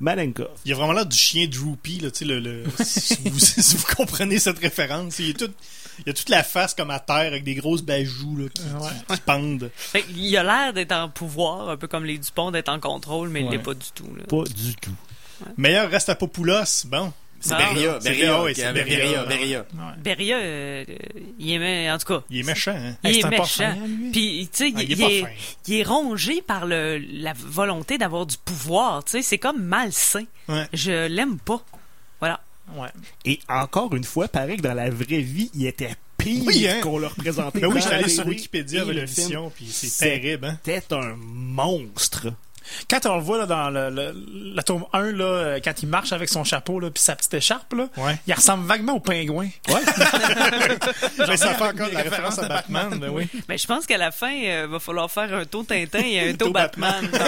Malenkov. 0.00 0.48
Il 0.64 0.70
y 0.70 0.72
a 0.74 0.76
vraiment 0.76 0.92
l'air 0.92 1.06
du 1.06 1.16
chien 1.16 1.46
Droopy, 1.48 2.00
là, 2.00 2.10
tu 2.10 2.18
sais, 2.18 2.24
le, 2.24 2.38
le- 2.40 2.64
si, 2.84 3.16
vous, 3.24 3.38
si 3.38 3.76
vous 3.76 3.86
comprenez 3.96 4.38
cette 4.38 4.58
référence. 4.58 5.18
Il, 5.18 5.30
est 5.30 5.32
tout, 5.38 5.50
il 6.06 6.10
a 6.10 6.12
toute 6.12 6.28
la 6.28 6.42
face 6.42 6.74
comme 6.74 6.90
à 6.90 7.00
terre 7.00 7.16
avec 7.28 7.44
des 7.44 7.54
grosses 7.54 7.82
bajoux 7.82 8.36
là, 8.36 8.44
qui, 8.54 8.62
Ouais. 8.62 8.88
qui- 9.08 9.14
qui 9.14 9.20
pendent. 9.22 9.70
Fait 9.76 10.02
qu'il 10.02 10.36
a 10.36 10.42
l'air 10.42 10.72
d'être 10.72 10.92
en 10.92 11.08
pouvoir, 11.08 11.68
un 11.70 11.76
peu 11.76 11.86
comme 11.88 12.04
les 12.04 12.18
Dupont, 12.18 12.50
d'être 12.50 12.68
en 12.68 12.80
contrôle, 12.80 13.28
mais 13.28 13.42
il 13.42 13.50
l'est 13.50 13.58
pas 13.58 13.74
du 13.74 13.86
tout. 13.94 14.08
Là. 14.16 14.24
Pas 14.28 14.44
du 14.44 14.74
tout. 14.76 14.94
Meilleur 15.56 15.90
reste 15.90 16.08
à 16.08 16.14
Popoulos, 16.14 16.86
bon. 16.86 17.12
C'est 17.40 17.54
Ah, 17.54 17.72
Beria, 17.72 17.98
c'est 18.00 18.08
Beria, 18.10 18.36
Beria, 18.42 18.72
Beria. 18.72 19.22
Beria. 19.24 19.66
Beria, 20.02 20.36
euh, 20.38 20.84
il 21.38 21.52
est... 21.52 21.58
mé- 21.60 21.94
En 21.94 21.96
tout 21.98 22.06
cas, 22.12 22.24
Il 22.30 22.40
est 22.40 22.42
méchant, 22.42 22.74
hein? 22.76 22.96
il 23.04 23.10
Hey, 23.10 23.20
est 23.20 23.28
méchant. 23.30 23.76
lui? 23.86 24.10
Puis, 24.10 24.48
tu 24.52 24.58
sais, 24.70 24.72
Ah, 24.76 24.82
il, 24.82 24.90
il 24.90 25.00
il 25.00 25.26
il 25.68 25.74
est 25.76 25.82
rongé 25.84 26.42
par 26.42 26.66
le, 26.66 26.98
la 26.98 27.34
volonté 27.36 27.96
d'avoir 27.96 28.26
du 28.26 28.36
pouvoir. 28.44 29.04
Tu 29.04 29.12
sais, 29.12 29.22
c'est 29.22 29.38
comme 29.38 29.62
malsain. 29.62 30.24
Ouais. 30.48 30.66
Je 30.72 31.06
l'aime 31.06 31.38
pas. 31.38 31.62
Ouais. 32.80 32.88
Et 33.24 33.40
encore 33.48 33.94
une 33.94 34.04
fois, 34.04 34.28
pareil 34.28 34.56
que 34.56 34.62
dans 34.62 34.74
la 34.74 34.90
vraie 34.90 35.20
vie, 35.20 35.50
il 35.54 35.66
était 35.66 35.94
pire 36.16 36.42
Oui, 36.46 36.66
hein? 36.68 36.80
qu'on 36.82 36.98
le 36.98 37.06
représentait. 37.06 37.60
Ben 37.60 37.68
oui, 37.68 37.80
suis 37.82 37.90
allé 37.92 38.08
sur 38.08 38.26
Wikipédia 38.26 38.82
avec 38.82 38.96
le 38.96 39.06
film. 39.06 39.50
puis 39.54 39.66
c'est 39.70 40.04
terrible, 40.04 40.46
hein? 40.46 40.58
C'était 40.64 40.94
un 40.94 41.14
monstre. 41.16 42.28
Quand 42.90 43.06
on 43.06 43.16
le 43.16 43.22
voit 43.22 43.38
là, 43.38 43.46
dans 43.46 43.70
le, 43.70 43.88
le- 43.88 44.14
la 44.54 44.62
tome 44.62 44.84
1, 44.92 45.12
là, 45.12 45.24
euh, 45.24 45.60
quand 45.64 45.72
il 45.82 45.88
marche 45.88 46.12
avec 46.12 46.28
son 46.28 46.44
chapeau 46.44 46.78
là, 46.78 46.90
puis 46.90 47.02
sa 47.02 47.16
petite 47.16 47.32
écharpe, 47.32 47.72
là, 47.72 47.88
Ouais. 47.96 48.18
il 48.26 48.34
ressemble 48.34 48.66
vaguement 48.66 48.92
au 48.96 49.00
pingouin. 49.00 49.48
Ouais. 49.68 49.80
Mais 51.28 51.36
ça 51.38 51.54
fait 51.54 51.64
encore 51.64 51.88
de 51.88 51.94
la 51.94 52.02
référence 52.02 52.02
à 52.02 52.02
références 52.02 52.38
à 52.40 52.48
Batman, 52.48 52.98
ben 52.98 53.08
oui. 53.08 53.26
Mais 53.48 53.56
je 53.56 53.66
pense 53.66 53.86
qu'à 53.86 53.96
la 53.96 54.10
fin, 54.10 54.30
il 54.32 54.66
va 54.66 54.78
falloir 54.80 55.10
faire 55.10 55.32
un 55.32 55.46
taux 55.46 55.62
Tintin 55.62 56.00
et 56.04 56.28
un 56.28 56.34
taux 56.36 56.50
Batman. 56.50 57.08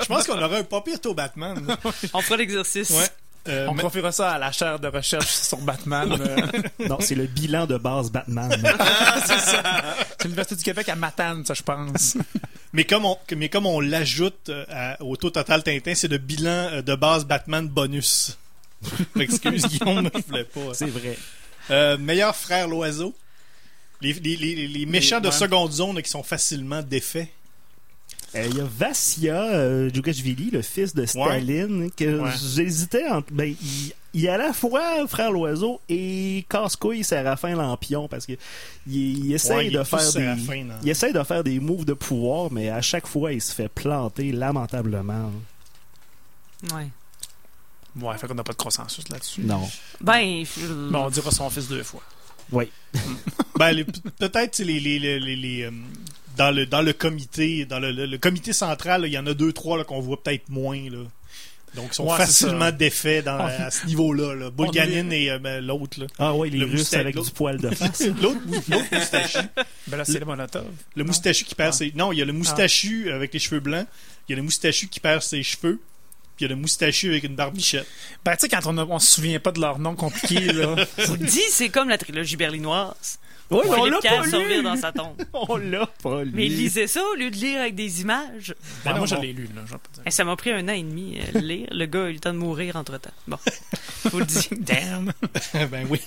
Je 0.00 0.06
pense 0.06 0.26
qu'on 0.26 0.42
aurait 0.42 0.58
un 0.58 0.64
pas 0.64 0.80
pire 0.80 1.00
taux 1.00 1.14
Batman. 1.14 1.64
On 2.12 2.20
fera 2.20 2.36
l'exercice. 2.36 2.90
Ouais. 2.90 3.06
Euh, 3.48 3.66
On 3.68 3.74
mais- 3.74 3.82
confiera 3.82 4.12
ça 4.12 4.32
à 4.32 4.38
la 4.38 4.52
chaire 4.52 4.78
de 4.78 4.88
recherche 4.88 5.26
sur 5.32 5.58
Batman. 5.58 6.12
euh, 6.20 6.86
Non, 6.88 6.98
c'est 7.00 7.14
le 7.14 7.26
bilan 7.26 7.66
de 7.66 7.78
base 7.78 8.10
Batman. 8.10 8.50
c'est 9.26 10.24
l'Université 10.24 10.56
du 10.56 10.62
Québec 10.64 10.88
à 10.88 10.96
Matane, 10.96 11.44
ça, 11.46 11.54
je 11.54 11.62
pense. 11.62 12.16
Mais 12.72 12.84
comme 12.84 13.04
on, 13.04 13.18
mais 13.34 13.48
comme 13.48 13.66
on 13.66 13.80
l'ajoute 13.80 14.48
euh, 14.48 14.94
au 15.00 15.16
taux 15.16 15.30
total 15.30 15.64
Tintin, 15.64 15.92
c'est 15.96 16.06
le 16.06 16.18
bilan 16.18 16.82
de 16.82 16.94
base 16.94 17.24
Batman 17.24 17.66
bonus. 17.66 18.38
Excuse 19.18 19.66
Guillaume, 19.66 20.08
je 20.14 20.20
voulais 20.28 20.44
pas. 20.44 20.72
c'est 20.74 20.86
vrai. 20.86 21.18
Euh, 21.70 21.98
meilleur 21.98 22.36
frère 22.36 22.68
l'oiseau. 22.68 23.12
Les, 24.00 24.12
les, 24.12 24.36
les, 24.36 24.68
les 24.68 24.86
méchants 24.86 25.18
de 25.18 25.26
ouais. 25.26 25.32
seconde 25.34 25.72
zone 25.72 26.00
qui 26.00 26.08
sont 26.08 26.22
facilement 26.22 26.80
défaits. 26.80 27.28
Euh, 28.36 28.46
Il 28.50 28.56
y 28.56 28.60
a 28.60 28.64
Vassia 28.64 29.42
euh, 29.42 29.90
Djougashvili, 29.92 30.50
le 30.50 30.62
fils 30.62 30.94
de 30.94 31.04
Staline, 31.06 31.90
que 31.90 32.20
Ouais. 32.20 32.30
j'hésitais 32.54 33.08
entre. 33.08 33.32
Ben, 33.32 33.54
il, 33.60 33.92
il 34.12 34.24
est 34.24 34.28
à 34.28 34.38
la 34.38 34.52
fois 34.52 35.06
frère 35.08 35.30
l'oiseau 35.32 35.80
et 35.88 36.44
casse-couille 36.48 37.02
Séraphin 37.04 37.54
Lampion 37.56 38.08
parce 38.08 38.26
que 38.26 38.32
il, 38.86 39.26
il 39.26 39.32
essaye 39.32 39.56
Ouais, 39.56 39.66
il 39.68 39.74
est 39.74 39.78
de 39.78 39.84
faire 39.84 39.98
des. 39.98 40.04
Séraphin, 40.10 40.64
là. 40.68 40.74
Il 40.82 40.88
essaye 40.88 41.12
de 41.12 41.22
faire 41.24 41.42
des 41.44 41.58
moves 41.60 41.84
de 41.84 41.92
pouvoir, 41.94 42.50
mais 42.52 42.68
à 42.70 42.80
chaque 42.82 43.06
fois, 43.06 43.32
il 43.32 43.40
se 43.40 43.52
fait 43.54 43.68
planter 43.68 44.32
lamentablement. 44.32 45.30
Ouais. 46.72 46.88
Ouais, 48.00 48.16
fait 48.18 48.28
qu'on 48.28 48.34
n'a 48.34 48.44
pas 48.44 48.52
de 48.52 48.56
consensus 48.58 49.08
là-dessus. 49.08 49.42
Non. 49.42 49.68
Ben, 50.00 50.44
je- 50.44 50.90
Bon, 50.90 51.06
on 51.06 51.10
dira 51.10 51.30
son 51.32 51.50
fils 51.50 51.66
deux 51.68 51.82
fois. 51.82 52.02
Oui. 52.52 52.70
Ben, 53.58 53.72
les- 53.72 53.84
peut-être 53.84 54.54
c'est 54.54 54.64
les, 54.64 54.78
les, 54.80 54.98
les, 54.98 55.18
les- 55.20 55.36
les, 55.36 55.62
euh, 55.62 55.70
dans 56.40 56.50
le 56.50 56.64
dans 56.66 56.82
le 56.82 56.92
comité 56.92 57.64
dans 57.66 57.78
le, 57.78 57.92
le- 57.92 58.06
le 58.06 58.18
comité 58.18 58.52
central 58.52 59.02
il 59.06 59.12
y 59.12 59.18
en 59.18 59.26
a 59.26 59.34
deux 59.34 59.52
trois 59.52 59.76
là, 59.78 59.84
qu'on 59.84 60.00
voit 60.00 60.22
peut-être 60.22 60.48
moins 60.48 60.80
là. 60.90 61.04
Donc 61.76 61.88
ils 61.92 61.94
sont 61.94 62.04
Ouais, 62.10 62.16
facilement 62.16 62.72
défaits 62.72 63.24
dans, 63.26 63.38
à 63.38 63.70
ce 63.70 63.86
niveau-là. 63.86 64.34
Là. 64.34 64.50
Bulganin 64.50 65.08
est- 65.10 65.22
et 65.24 65.30
euh, 65.30 65.38
ben, 65.38 65.64
l'autre. 65.64 66.00
Ah 66.18 66.34
oui, 66.34 66.50
les 66.50 66.58
Le 66.58 66.66
Russes 66.66 66.92
avec 66.94 67.16
du 67.16 67.30
poil 67.30 67.58
de 67.58 67.70
face. 67.80 68.00
L'autre 68.20 68.40
l'autre 68.70 68.86
moustachu. 68.92 69.38
Ben 69.86 69.96
là, 69.96 70.04
c'est 70.04 70.18
le 70.18 70.24
Molotov. 70.26 70.64
Le 70.96 71.02
Non? 71.02 71.08
moustachu 71.08 71.44
qui 71.44 71.54
perd 71.54 71.70
Ah. 71.74 71.76
ses 71.76 71.92
non, 71.94 72.10
il 72.12 72.18
y 72.18 72.22
a 72.22 72.24
le 72.24 72.32
moustachu 72.32 73.12
avec 73.12 73.32
les 73.34 73.38
cheveux 73.38 73.60
blancs, 73.60 73.86
il 74.28 74.32
y 74.32 74.34
a 74.34 74.36
le 74.36 74.42
moustachu 74.42 74.88
qui 74.88 74.98
perd 74.98 75.22
ses 75.22 75.42
cheveux, 75.44 75.78
puis 76.36 76.40
il 76.40 76.42
y 76.44 76.46
a 76.46 76.48
le 76.48 76.56
moustachu 76.60 77.08
avec 77.10 77.22
une 77.24 77.36
barbichette. 77.36 77.86
Ben, 78.24 78.32
tu 78.34 78.40
sais, 78.40 78.48
quand 78.48 78.66
on, 78.66 78.76
a- 78.78 78.84
on 78.84 78.98
se 78.98 79.12
souvient 79.12 79.38
pas 79.38 79.52
de 79.52 79.60
leur 79.60 79.78
nom 79.78 79.94
compliqué, 79.94 80.52
là. 80.52 80.74
je 80.98 81.04
vous 81.06 81.16
le 81.16 81.26
dis, 81.26 81.42
c'est 81.50 81.68
comme 81.68 81.88
la 81.88 81.98
trilogie 81.98 82.36
berlinoise. 82.36 83.18
Oui, 83.50 83.60
on 83.68 83.84
l'a 83.86 83.98
pas 84.00 84.26
lu. 84.26 84.62
dans 84.62 84.76
sa 84.76 84.92
tombe. 84.92 85.16
On 85.32 85.56
l'a 85.56 85.86
pas 86.02 86.22
lu. 86.22 86.30
Mais 86.34 86.46
lisez 86.46 86.86
ça 86.86 87.02
au 87.12 87.14
lieu 87.16 87.30
de 87.30 87.36
lire 87.36 87.60
avec 87.60 87.74
des 87.74 88.00
images. 88.00 88.54
Ben, 88.84 88.92
non, 88.92 88.98
moi, 88.98 89.06
je 89.06 89.14
bon. 89.16 89.22
l'ai 89.22 89.32
lu, 89.32 89.48
là. 89.54 89.62
je 89.66 89.72
vais 89.72 89.78
pas 89.78 89.88
dire. 89.94 90.02
Et 90.06 90.10
ça 90.12 90.24
m'a 90.24 90.36
pris 90.36 90.50
un 90.52 90.68
an 90.68 90.72
et 90.72 90.82
demi 90.82 91.18
à 91.20 91.32
le 91.38 91.40
lire. 91.44 91.68
Le 91.72 91.86
gars 91.86 92.04
a 92.04 92.08
eu 92.10 92.12
le 92.12 92.20
temps 92.20 92.32
de 92.32 92.38
mourir 92.38 92.76
entre-temps. 92.76 93.10
Bon, 93.26 93.38
je 94.04 94.08
vous 94.10 94.18
le 94.20 94.24
dis. 94.24 94.48
Damn. 94.60 95.12
ben 95.70 95.86
oui. 95.90 96.00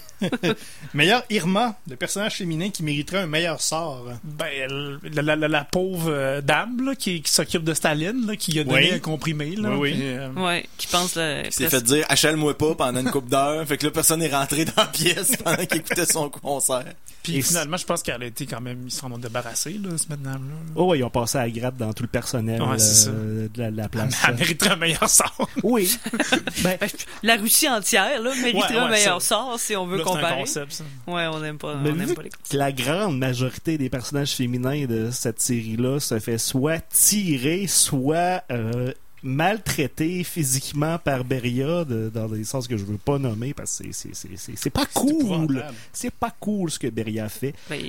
meilleur 0.93 1.23
Irma, 1.29 1.75
le 1.89 1.95
personnage 1.95 2.35
féminin 2.35 2.69
qui 2.69 2.83
mériterait 2.83 3.19
un 3.19 3.27
meilleur 3.27 3.61
sort. 3.61 4.05
Ben, 4.23 4.99
la, 5.11 5.21
la- 5.21 5.35
la- 5.35 5.47
la 5.47 5.63
pauvre 5.65 6.09
euh, 6.11 6.41
dame 6.41 6.85
là, 6.85 6.95
qui, 6.95 7.21
qui 7.21 7.31
s'occupe 7.31 7.63
de 7.63 7.73
Staline, 7.73 8.25
là, 8.25 8.35
qui 8.35 8.59
a 8.59 8.63
donné 8.63 8.89
Oui. 8.89 8.93
un 8.93 8.99
comprimé. 8.99 9.55
Là, 9.55 9.69
Oui, 9.71 9.77
oui. 9.79 9.91
puis, 9.93 10.01
euh, 10.07 10.29
Ouais, 10.33 10.65
qui 10.77 10.87
pense 10.87 11.15
le. 11.15 11.43
Il 11.45 11.51
s'est 11.51 11.69
fait 11.69 11.81
dire 11.83 12.05
achèle-moi 12.09 12.57
pas 12.57 12.75
pendant 12.75 12.99
une 13.01 13.11
couple 13.11 13.29
d'heures. 13.29 13.65
Fait 13.67 13.77
que 13.77 13.85
là, 13.85 13.91
personne 13.91 14.19
n'est 14.19 14.33
rentré 14.33 14.65
dans 14.65 14.73
la 14.77 14.85
pièce 14.85 15.35
pendant 15.37 15.65
qu'il 15.65 15.77
écoutait 15.79 16.05
son 16.05 16.29
concert. 16.29 16.85
Puis 17.21 17.32
Et 17.37 17.41
finalement, 17.41 17.77
je 17.77 17.85
pense 17.85 18.03
qu'elle 18.03 18.21
a 18.21 18.25
été 18.25 18.45
quand 18.45 18.61
même. 18.61 18.81
Ils 18.85 18.91
s'en 18.91 19.11
ont 19.11 19.17
débarrassés, 19.17 19.79
là, 19.83 19.89
cette 19.97 20.09
madame-là. 20.09 20.55
Oh, 20.75 20.85
ouais, 20.85 20.99
ils 20.99 21.03
ont 21.03 21.09
passé 21.09 21.37
à 21.37 21.41
la 21.43 21.49
gratte 21.49 21.77
dans 21.77 21.93
tout 21.93 22.03
le 22.03 22.09
personnel 22.09 22.61
Ouais, 22.61 22.77
euh, 23.07 23.47
de 23.53 23.59
la, 23.59 23.71
de 23.71 23.77
la 23.77 23.89
place. 23.89 24.15
Elle 24.27 24.35
mériterait 24.35 24.71
un 24.71 24.75
meilleur 24.75 25.09
sort. 25.09 25.49
Oui. 25.63 25.97
ben, 26.63 26.77
La 27.23 27.35
Russie 27.35 27.69
entière, 27.69 28.21
là, 28.21 28.31
mériterait 28.41 28.73
Ouais, 28.75 28.79
un 28.79 28.89
meilleur 28.89 29.21
ça. 29.21 29.27
sort 29.29 29.59
si 29.59 29.75
on 29.75 29.85
veut 29.87 29.97
Là, 29.97 30.03
c'est 30.05 30.09
un 30.11 30.15
comparer. 30.15 30.39
concept, 30.39 30.71
ça. 30.71 30.83
Ouais, 31.07 31.25
on 31.27 31.39
n'aime 31.39 31.57
pas, 31.57 31.75
Mais 31.75 31.91
on 31.91 32.13
pas 32.13 32.23
les 32.23 32.29
que 32.29 32.57
la 32.57 32.71
grande 32.71 33.17
majorité 33.17 33.77
des 33.77 33.89
personnages 33.89 34.31
féminins 34.31 34.85
de 34.85 35.09
cette 35.11 35.39
série-là 35.41 35.99
se 35.99 36.19
fait 36.19 36.37
soit 36.37 36.79
tirer, 36.89 37.67
soit 37.67 38.43
euh, 38.51 38.91
maltraiter 39.23 40.23
physiquement 40.23 40.97
par 40.99 41.23
Beria 41.23 41.85
de- 41.85 42.09
dans 42.13 42.27
des 42.27 42.43
sens 42.43 42.67
que 42.67 42.77
je 42.77 42.83
veux 42.83 42.97
pas 42.97 43.17
nommer 43.17 43.53
parce 43.53 43.77
que 43.79 43.91
c'est- 43.91 44.13
c'est- 44.13 44.13
c'est 44.13 44.37
c'est- 44.37 44.55
c'est 44.55 44.69
pas 44.69 44.85
cool. 44.93 45.63
C'est 45.91 46.13
pas 46.13 46.31
cool 46.39 46.69
ce 46.71 46.77
que 46.79 46.87
Beria 46.87 47.29
fait. 47.29 47.53
Ben, 47.69 47.81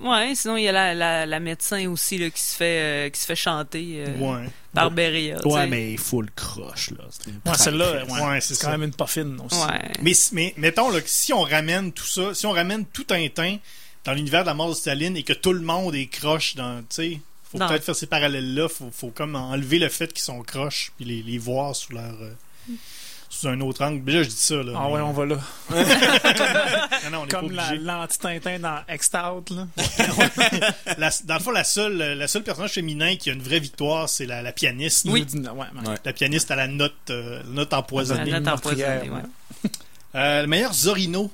ouais, 0.00 0.34
sinon 0.34 0.56
il 0.56 0.64
y 0.64 0.68
a 0.68 0.72
la, 0.72 0.94
la, 0.94 1.26
la 1.26 1.40
médecin 1.40 1.88
aussi 1.88 2.18
là, 2.18 2.30
qui 2.30 2.42
se 2.42 2.54
fait 2.56 2.80
euh, 2.80 3.10
qui 3.10 3.20
se 3.20 3.26
fait 3.26 3.36
chanter 3.36 4.04
euh, 4.06 4.18
Ouais. 4.18 4.48
par 4.74 4.90
Beria. 4.90 5.38
Ouais, 5.46 5.66
mais 5.66 5.96
full 5.96 6.28
croche 6.34 6.90
là. 6.90 7.04
Ouais, 7.46 7.56
celle-là, 7.56 8.04
ouais, 8.04 8.20
Ouais, 8.22 8.40
c'est 8.40 8.54
c'est 8.54 8.64
quand 8.64 8.72
même 8.72 8.82
une 8.82 8.92
poffine 8.94 9.38
aussi. 9.44 9.56
Ouais. 9.60 9.92
Mais, 10.02 10.12
mais 10.32 10.54
mettons 10.56 10.90
là, 10.90 11.00
que 11.00 11.08
si 11.10 11.32
on 11.32 11.42
ramène 11.42 11.92
tout 11.92 12.06
ça, 12.06 12.34
si 12.34 12.46
on 12.46 12.52
ramène 12.52 12.84
tout 12.86 13.06
un 13.10 13.26
teint 13.28 13.56
dans 14.04 14.12
l'univers 14.12 14.42
de 14.42 14.46
la 14.46 14.54
mort 14.54 14.70
de 14.70 14.74
Staline 14.74 15.16
et 15.16 15.22
que 15.22 15.32
tout 15.32 15.52
le 15.52 15.60
monde 15.60 15.94
est 15.94 16.06
croche 16.06 16.54
dans, 16.54 16.78
tu 16.80 16.86
sais, 16.90 17.20
faut 17.50 17.58
peut-être 17.58 17.84
faire 17.84 17.96
ces 17.96 18.06
parallèles-là, 18.06 18.68
faut, 18.68 18.90
faut 18.92 19.10
comme 19.10 19.34
enlever 19.36 19.78
le 19.78 19.88
fait 19.88 20.12
qu'ils 20.12 20.22
sont 20.22 20.40
croches 20.42 20.92
puis 20.96 21.04
les, 21.04 21.22
les 21.22 21.38
voir 21.38 21.74
sous 21.74 21.92
leur 21.92 22.14
euh, 22.20 22.32
sous 23.30 23.46
un 23.48 23.60
autre 23.60 23.82
angle. 23.84 24.04
Déjà 24.04 24.22
je 24.22 24.28
dis 24.28 24.34
ça 24.36 24.56
là. 24.56 24.72
Ah 24.76 24.84
mais- 24.86 24.94
ouais, 24.94 25.00
on 25.00 25.12
va 25.12 25.26
là. 25.26 25.36
Non, 27.04 27.10
non, 27.10 27.18
on 27.22 27.26
est 27.26 27.30
Comme 27.30 27.52
la- 27.52 27.74
l'anti-Tintin 27.74 28.58
dans 28.58 28.80
là. 29.50 29.66
La- 30.98 31.10
dans 31.24 31.34
le 31.34 31.40
fond, 31.40 31.50
la 31.50 31.64
seule, 31.64 31.96
la 31.96 32.28
seule 32.28 32.42
personnage 32.42 32.72
féminin 32.72 33.16
qui 33.16 33.30
a 33.30 33.32
une 33.32 33.42
vraie 33.42 33.60
victoire, 33.60 34.08
c'est 34.08 34.26
la, 34.26 34.42
la 34.42 34.52
pianiste. 34.52 35.06
Oui. 35.08 35.26
Ouais, 35.34 35.40
ouais. 35.48 35.88
Ouais. 35.88 35.94
La 36.04 36.12
pianiste 36.12 36.50
à 36.50 36.56
la 36.56 36.66
note, 36.66 36.92
euh, 37.10 37.42
note 37.46 37.72
La 37.72 37.78
empoisonnée. 37.78 38.30
note 38.30 38.42
meurtrière, 38.44 39.02
empoisonnée, 39.02 39.22
ouais. 39.64 39.70
Euh, 40.14 40.42
le 40.42 40.46
meilleur 40.48 40.72
Zorino. 40.72 41.30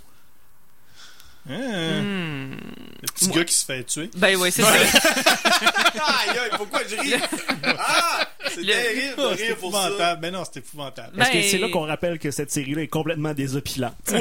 Hmm. 1.46 2.52
Le 3.02 3.06
petit 3.12 3.28
Moi- 3.28 3.36
gars 3.38 3.44
qui 3.44 3.54
se 3.54 3.64
fait 3.66 3.84
tuer. 3.84 4.10
Ben 4.16 4.36
ouais, 4.36 4.50
c'est 4.50 4.62
ça. 4.62 4.72
Aïe, 4.72 6.38
aïe, 6.38 6.50
pourquoi 6.56 6.80
je 6.88 6.96
ris? 6.96 7.14
Ah! 7.78 8.23
C'est 8.54 8.60
Le- 8.62 8.66
terrible 8.66 9.16
de 9.32 9.36
c'est 9.36 9.46
rire 9.46 9.56
pour 9.56 9.72
ça. 9.72 9.78
épouvantable. 9.88 10.20
Ben 10.20 10.32
non, 10.32 10.42
c'est 10.44 10.60
épouvantable. 10.60 11.12
Parce 11.16 11.30
que 11.30 11.34
Ben- 11.36 11.44
c'est 11.50 11.58
là 11.58 11.68
qu'on 11.68 11.86
rappelle 11.86 12.18
que 12.18 12.30
cette 12.30 12.50
série-là 12.50 12.82
est 12.82 12.88
complètement 12.88 13.32
désopilante. 13.34 13.94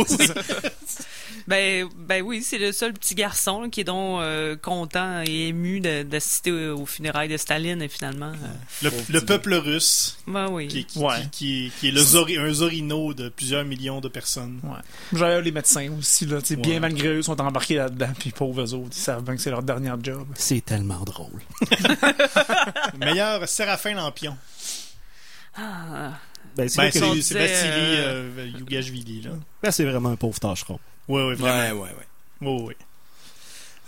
Ben, 1.47 1.89
ben 1.97 2.21
oui, 2.21 2.41
c'est 2.41 2.57
le 2.57 2.71
seul 2.71 2.93
petit 2.93 3.15
garçon 3.15 3.63
là, 3.63 3.67
qui 3.69 3.81
est 3.81 3.85
donc 3.85 4.21
euh, 4.21 4.55
content 4.55 5.21
et 5.27 5.47
ému 5.49 5.81
de- 5.81 6.03
d'assister 6.03 6.51
aux, 6.51 6.85
funérailles 6.85 7.27
de 7.27 7.35
Staline 7.35 7.81
et 7.81 7.89
finalement. 7.89 8.31
euh, 8.31 8.83
Le, 8.83 8.91
le 9.09 9.21
peuple 9.25 9.53
russe, 9.55 10.17
ben 10.25 10.47
oui. 10.49 10.69
qui, 10.69 10.85
qui, 10.85 10.99
Ouais. 10.99 11.15
qui, 11.23 11.29
qui- 11.29 11.71
qui 11.79 11.87
est 11.89 11.91
le 11.91 12.01
Zori- 12.01 12.37
un 12.39 12.53
Zorino 12.53 13.13
de 13.13 13.27
plusieurs 13.27 13.65
millions 13.65 13.99
de 13.99 14.07
personnes. 14.07 14.59
Ouais. 14.63 14.79
J'avais 15.11 15.41
les 15.41 15.51
médecins 15.51 15.89
aussi, 15.99 16.25
là. 16.27 16.37
Ouais. 16.37 16.55
Bien 16.55 16.79
malgré 16.79 17.09
eux, 17.09 17.21
sont 17.21 17.39
embarqués 17.41 17.75
là-dedans. 17.75 18.13
Puis 18.17 18.31
pauvres 18.31 18.61
eux 18.61 18.73
autres, 18.75 18.91
ils 18.95 19.01
savent 19.01 19.23
bien 19.23 19.35
que 19.35 19.41
c'est 19.41 19.51
leur 19.51 19.63
dernier 19.63 19.91
job. 20.01 20.25
C'est 20.35 20.63
tellement 20.63 21.01
drôle. 21.03 21.41
Le 22.93 22.99
meilleur 23.05 23.49
Séraphin 23.49 23.97
Ah, 25.55 26.13
Ben, 26.55 26.67
c'est 26.69 26.81
Ben, 26.81 26.91
c'est 26.91 27.21
c'est 27.21 27.37
Vassili 27.39 27.71
euh, 27.97 28.29
euh, 28.37 28.51
Yougashvili, 28.59 29.21
là. 29.21 29.31
ben, 29.61 29.71
c'est 29.71 29.85
vraiment 29.85 30.09
un 30.09 30.15
pauvre 30.15 30.39
tâcheron. 30.39 30.79
Oui, 31.07 31.21
oui, 31.21 31.27
Ouais, 31.29 31.35
vraiment. 31.35 31.81
ouais, 31.81 31.89
ouais. 31.89 32.07
Oui, 32.41 32.61
oui. 32.67 32.73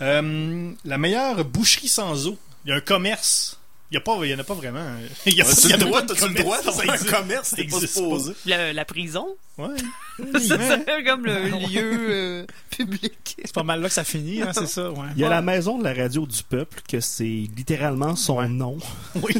Euh, 0.02 0.72
la 0.84 0.98
meilleure 0.98 1.44
boucherie 1.44 1.88
sans 1.88 2.26
eau. 2.26 2.36
Il 2.64 2.70
y 2.70 2.72
a 2.72 2.76
un 2.76 2.80
commerce. 2.80 3.58
Il 3.90 3.94
n'y 3.94 3.98
a 3.98 4.00
pas- 4.00 4.18
il 4.24 4.30
y 4.30 4.34
en 4.34 4.38
a 4.38 4.44
pas 4.44 4.54
vraiment. 4.54 4.84
Il 5.26 5.34
y 5.34 5.40
a, 5.42 5.46
il 5.64 5.70
y 5.70 5.72
a 5.72 5.76
droit, 5.76 6.02
t'as-tu 6.02 6.28
le 6.28 6.34
droit 6.34 6.58
ça 6.58 6.64
d'avoir 6.72 6.90
un 6.90 6.98
commerce? 6.98 7.50
T'es 7.54 7.64
pas 7.64 7.78
supposé. 7.80 8.32
la, 8.44 8.72
la 8.72 8.84
prison, 8.84 9.28
Ouais. 9.58 9.68
c'est 10.40 11.04
comme 11.04 11.24
le 11.24 11.48
lieu 11.68 11.96
euh, 12.10 12.46
public. 12.70 13.36
C'est 13.44 13.54
pas 13.54 13.62
mal 13.62 13.80
là 13.80 13.88
que 13.88 13.94
ça 13.94 14.02
finit, 14.04 14.42
hein, 14.42 14.50
c'est 14.52 14.66
ça, 14.66 14.90
ouais. 14.90 15.06
Il 15.14 15.20
y 15.20 15.24
a 15.24 15.28
la 15.28 15.40
maison 15.40 15.78
de 15.78 15.84
la 15.84 15.94
radio 15.94 16.26
du 16.26 16.42
peuple, 16.42 16.80
que 16.88 17.00
c'est 17.00 17.24
littéralement 17.24 18.16
son 18.16 18.38
Ouais. 18.38 18.48
nom. 18.48 18.76
Oui. 19.22 19.34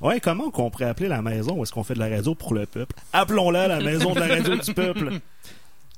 Ouais, 0.00 0.20
comment 0.20 0.50
qu'on 0.50 0.70
pourrait 0.70 0.86
appeler 0.86 1.08
la 1.08 1.20
maison 1.22 1.54
où 1.56 1.62
est-ce 1.62 1.72
qu'on 1.72 1.84
fait 1.84 1.94
de 1.94 1.98
la 1.98 2.08
radio 2.08 2.34
pour 2.34 2.54
le 2.54 2.66
peuple? 2.66 2.94
Appelons-la 3.12 3.68
la 3.68 3.80
maison 3.80 4.14
de 4.14 4.20
la 4.20 4.28
radio 4.28 4.56
du 4.56 4.74
peuple. 4.74 5.20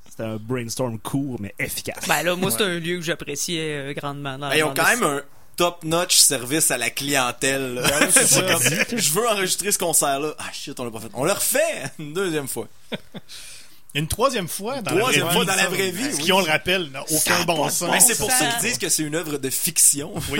C'était 0.09 0.23
un 0.23 0.35
brainstorm 0.35 0.99
court, 0.99 1.37
mais 1.39 1.55
efficace. 1.57 2.07
Ben 2.07 2.21
là, 2.21 2.35
moi, 2.35 2.51
c'est 2.51 2.61
un 2.63 2.79
lieu 2.79 2.97
que 2.97 3.03
j'appréciais 3.03 3.89
euh, 3.89 3.93
grandement. 3.93 4.37
Dans 4.37 4.49
Ben, 4.49 4.55
ils 4.57 4.63
ont 4.63 4.73
quand 4.73 4.85
même 4.87 5.03
un 5.03 5.21
top-notch 5.55 6.17
service 6.17 6.69
à 6.71 6.77
la 6.77 6.89
clientèle. 6.89 7.75
là. 7.75 8.11
c'est 8.11 8.45
comme, 8.45 8.97
je 8.99 9.11
veux 9.11 9.27
enregistrer 9.27 9.71
ce 9.71 9.79
concert-là. 9.79 10.33
Ah 10.37 10.51
shit, 10.51 10.79
on 10.79 10.85
l'a 10.85 10.91
pas 10.91 10.99
fait. 10.99 11.09
On 11.13 11.23
le 11.23 11.31
refait 11.31 11.83
une 11.99 12.13
deuxième 12.13 12.47
fois. 12.47 12.67
Une 13.95 14.07
troisième 14.07 14.47
fois 14.47 14.81
dans 14.81 14.97
Troisième 14.97 15.25
la 15.27 15.31
vraie 15.31 15.33
fois 15.33 15.41
vie. 15.43 15.47
dans 15.49 15.55
la 15.55 15.67
vraie 15.69 15.91
vie, 15.91 16.11
Ce 16.11 16.17
oui. 16.17 16.23
qui, 16.23 16.31
on 16.31 16.39
le 16.39 16.45
rappelle, 16.45 16.89
n'a 16.89 17.03
aucun 17.11 17.43
bon 17.45 17.69
sens. 17.69 17.91
Ben, 17.91 17.99
c'est 17.99 18.17
pour 18.17 18.31
ça 18.31 18.45
qu'ils 18.47 18.69
disent 18.69 18.77
que 18.79 18.89
c'est 18.89 19.03
une 19.03 19.13
œuvre 19.15 19.37
de 19.37 19.49
fiction. 19.49 20.13
Oui. 20.31 20.39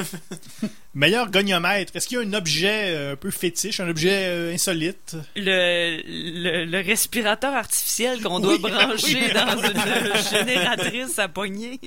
Meilleur 0.95 1.29
goniomètre. 1.31 1.95
Est-ce 1.95 2.07
qu'il 2.07 2.17
y 2.17 2.21
a 2.21 2.23
un 2.23 2.33
objet 2.33 2.93
euh, 2.95 3.13
un 3.13 3.15
peu 3.15 3.31
fétiche, 3.31 3.79
un 3.79 3.87
objet 3.89 4.25
euh, 4.27 4.53
insolite? 4.53 5.15
le, 5.35 6.01
le, 6.05 6.65
le 6.65 6.77
respirateur 6.81 7.53
artificiel 7.53 8.21
qu'on 8.21 8.39
doit 8.39 8.53
Oui, 8.53 8.59
brancher 8.71 9.21
oui. 9.21 9.33
dans 9.33 9.61
une 9.61 10.23
génératrice 10.45 11.17
à 11.19 11.27
poignée. 11.27 11.79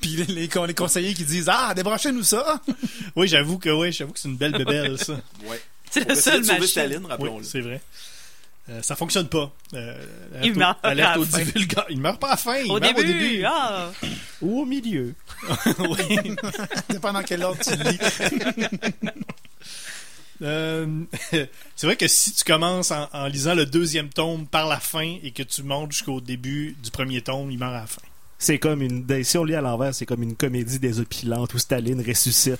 Puis 0.00 0.10
les, 0.10 0.24
les, 0.26 0.48
les 0.66 0.74
conseillers 0.74 1.14
qui 1.14 1.24
disent 1.24 1.48
Ah, 1.52 1.72
débranchez-nous 1.74 2.22
ça! 2.22 2.60
Oui, 3.16 3.28
j'avoue 3.28 3.58
que 3.58 3.70
oui, 3.70 3.92
j'avoue 3.92 4.12
que 4.12 4.18
c'est 4.20 4.28
une 4.28 4.36
belle 4.36 4.52
bébelle, 4.52 4.98
ça. 4.98 5.14
Ouais. 5.46 5.60
C'est 5.90 6.00
Pour 6.00 6.10
le 6.12 6.18
essayer 6.18 6.32
seul 6.32 6.40
de 6.42 6.46
sauver 6.46 6.58
machine. 6.58 6.70
Staline, 6.72 7.00
Oui, 7.04 7.10
rappelons-le. 7.10 7.44
c'est 7.44 7.60
vrai. 7.60 7.80
Euh, 8.68 8.82
ça 8.82 8.96
fonctionne 8.96 9.28
pas. 9.28 9.52
Euh, 9.74 9.94
alerte 10.34 10.44
Il 10.44 10.52
au- 10.52 10.56
meurt 10.58 10.78
à 10.84 10.94
la 10.94 11.14
fin. 11.14 11.40
Il 11.90 12.00
meurt 12.00 12.18
pas 12.20 12.26
à 12.26 12.30
la 12.30 12.36
fin. 12.36 12.56
Il 12.56 12.70
Au 12.70 12.80
meurt 12.80 12.96
début, 12.96 13.08
au 13.10 13.12
début. 13.12 13.44
ah! 13.46 13.92
Ou 14.42 14.60
au 14.62 14.64
milieu. 14.64 15.14
Oui. 15.78 16.34
Dépendant 16.88 17.22
quel 17.24 17.42
ordre 17.44 17.60
tu 17.62 17.74
lis. 17.76 17.98
Euh, 20.42 20.86
c'est 21.76 21.86
vrai 21.86 21.96
que 21.96 22.06
si 22.08 22.30
tu 22.34 22.44
commences 22.44 22.90
en, 22.90 23.08
en 23.14 23.26
lisant 23.26 23.54
le 23.54 23.64
deuxième 23.64 24.10
tome 24.10 24.46
par 24.46 24.68
la 24.68 24.78
fin 24.78 25.16
et 25.22 25.30
que 25.30 25.42
tu 25.42 25.62
montes 25.62 25.92
jusqu'au 25.92 26.20
début 26.20 26.76
du 26.82 26.90
premier 26.90 27.22
tome, 27.22 27.50
il 27.50 27.58
meurt 27.58 27.72
à 27.74 27.80
la 27.80 27.86
fin. 27.86 28.02
C'est 28.38 28.58
comme 28.58 28.82
une. 28.82 29.24
Si 29.24 29.38
on 29.38 29.44
lit 29.44 29.54
à 29.54 29.62
l'envers, 29.62 29.94
c'est 29.94 30.04
comme 30.04 30.22
une 30.22 30.36
comédie 30.36 30.78
désopilante 30.78 31.54
où 31.54 31.58
Staline 31.58 32.04
ressuscite. 32.06 32.58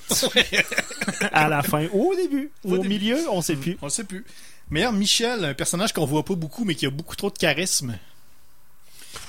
à 1.33 1.51
la 1.51 1.63
fin. 1.63 1.87
Ou 1.93 2.13
au 2.13 2.17
début. 2.17 2.51
Ou 2.65 2.71
Au 2.73 2.75
au 2.77 2.79
début. 2.79 2.89
milieu, 2.89 3.19
on 3.31 3.43
sait 3.43 3.57
plus. 3.57 3.77
On 3.83 3.91
sait 3.91 4.05
plus. 4.05 4.25
Meilleur 4.71 4.93
Michel, 4.93 5.45
un 5.45 5.55
personnage 5.55 5.93
qu'on 5.93 6.07
voit 6.07 6.25
pas 6.25 6.35
beaucoup 6.35 6.65
mais 6.65 6.75
qui 6.75 6.87
a 6.87 6.91
beaucoup 6.91 7.15
trop 7.17 7.31
de 7.31 7.39
charisme. 7.39 7.97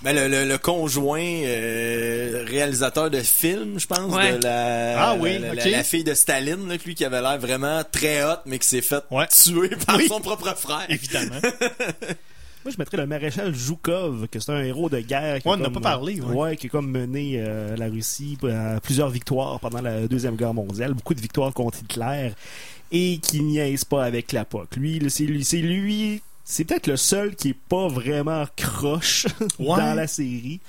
Ben, 0.04 0.14
le, 0.16 0.28
le, 0.28 0.48
le 0.48 0.58
conjoint 0.58 1.20
euh, 1.22 2.44
réalisateur 2.48 3.10
de 3.10 3.20
film, 3.20 3.80
je 3.80 3.88
pense, 3.88 4.14
Ouais. 4.14 4.38
de 4.38 4.44
la, 4.44 5.10
Ah 5.12 5.16
oui, 5.16 5.40
la, 5.40 5.54
la- 5.56 5.64
ok. 5.66 5.72
la 5.72 5.84
fille 5.84 6.04
de 6.04 6.14
Staline, 6.14 6.68
là, 6.68 6.76
lui 6.86 6.94
qui 6.94 7.04
avait 7.06 7.22
l'air 7.22 7.40
vraiment 7.40 7.82
très 7.90 8.24
hot, 8.24 8.38
mais 8.46 8.60
qui 8.60 8.68
s'est 8.68 8.82
fait 8.82 9.04
Ouais. 9.10 9.28
tuer 9.28 9.70
par 9.88 9.96
Oui. 9.98 10.08
son 10.08 10.20
propre 10.20 10.54
frère. 10.56 10.86
Évidemment. 10.90 11.40
Moi, 12.64 12.74
je 12.74 12.78
mettrais 12.80 12.98
le 12.98 13.08
maréchal 13.08 13.56
Zhukov, 13.56 14.28
que 14.28 14.40
c'est 14.40 14.52
un 14.52 14.62
héros 14.62 14.90
de 14.90 15.00
guerre. 15.00 15.42
qui 15.42 15.48
Ouais, 15.48 15.56
on 15.58 15.62
en 15.62 15.62
a 15.62 15.64
comme- 15.66 15.74
pas 15.76 15.80
parlé, 15.80 16.20
ouais. 16.20 16.58
qui 16.58 16.68
a 16.68 16.70
comme 16.70 16.92
mené 16.92 17.36
euh, 17.38 17.76
la 17.78 17.88
Russie 17.88 18.38
à 18.44 18.80
plusieurs 18.82 19.10
victoires 19.10 19.60
pendant 19.62 19.82
la 19.82 20.06
Deuxième 20.08 20.36
Guerre 20.36 20.54
mondiale, 20.54 20.94
beaucoup 20.94 21.14
de 21.14 21.22
victoires 21.22 21.54
contre 21.54 21.80
Hitler, 21.80 22.34
et 22.92 23.18
qui 23.20 23.42
niaise 23.42 23.84
pas 23.86 24.04
avec 24.04 24.32
la 24.32 24.46
POC. 24.46 24.76
Lui, 24.78 25.02
c'est 25.10 25.24
lui, 25.26 25.44
c'est 25.44 25.58
lui, 25.62 26.22
c'est 26.44 26.64
peut-être 26.66 26.88
le 26.88 26.98
seul 26.98 27.36
qui 27.36 27.50
est 27.50 27.54
pas 27.70 27.88
vraiment 27.88 28.46
croche 28.56 29.26
Ouais. 29.60 29.78
dans 29.78 29.94
la 29.96 30.08
série. 30.08 30.60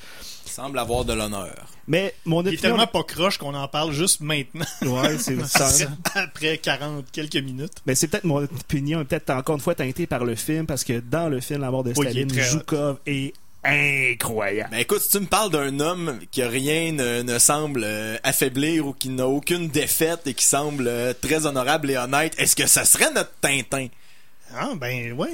Il 0.47 0.51
semble 0.51 0.79
avoir 0.79 1.05
de 1.05 1.13
l'honneur. 1.13 1.55
Mais 1.87 2.15
mon 2.25 2.43
Il 2.43 2.47
est 2.47 2.49
opinion... 2.55 2.63
tellement 2.63 2.87
pas 2.87 3.03
croche 3.05 3.39
qu'on 3.39 3.55
en 3.55 3.69
parle 3.69 3.93
juste 3.93 4.21
maintenant, 4.21 4.65
Ouais, 4.83 5.17
c'est 5.19 5.41
ça. 5.47 5.69
après 6.15 6.59
40 6.59 7.05
quelques 7.13 7.37
minutes. 7.37 7.73
Mais 7.87 7.95
c'est 7.95 8.09
peut-être 8.09 8.25
mon 8.25 8.43
opinion, 8.43 9.05
peut-être 9.05 9.31
encore 9.31 9.55
une 9.57 9.61
fois 9.63 9.75
teintée 9.75 10.07
par 10.07 10.25
le 10.25 10.35
film, 10.35 10.67
parce 10.67 10.85
que 10.85 10.99
dans 11.01 11.29
le 11.29 11.41
film 11.41 11.61
La 11.61 11.71
mort 11.71 11.85
de 11.85 11.93
Staline. 11.95 12.29
Zhukov 12.31 12.99
est 13.07 13.33
incroyable. 13.65 14.71
Mais 14.73 14.83
écoute, 14.83 15.01
si 15.01 15.11
tu 15.11 15.21
me 15.21 15.27
parles 15.27 15.51
d'un 15.51 15.81
homme 15.81 16.19
que 16.35 16.43
rien 16.43 16.93
ne, 16.93 17.23
ne 17.23 17.39
semble 17.39 17.83
euh, 17.85 18.17
affaiblir 18.23 18.87
ou 18.87 18.93
qui 18.93 19.09
n'a 19.09 19.27
aucune 19.27 19.69
défaite 19.69 20.27
et 20.27 20.35
qui 20.35 20.45
semble 20.45 20.87
euh, 20.87 21.13
très 21.21 21.47
honorable 21.47 21.91
et 21.91 21.97
honnête, 21.97 22.35
est-ce 22.39 22.57
que 22.57 22.67
ça 22.67 22.85
serait 22.85 23.13
notre 23.13 23.33
Tintin? 23.41 23.89
Ah, 24.55 24.73
ben, 24.77 25.13
ouais. 25.13 25.33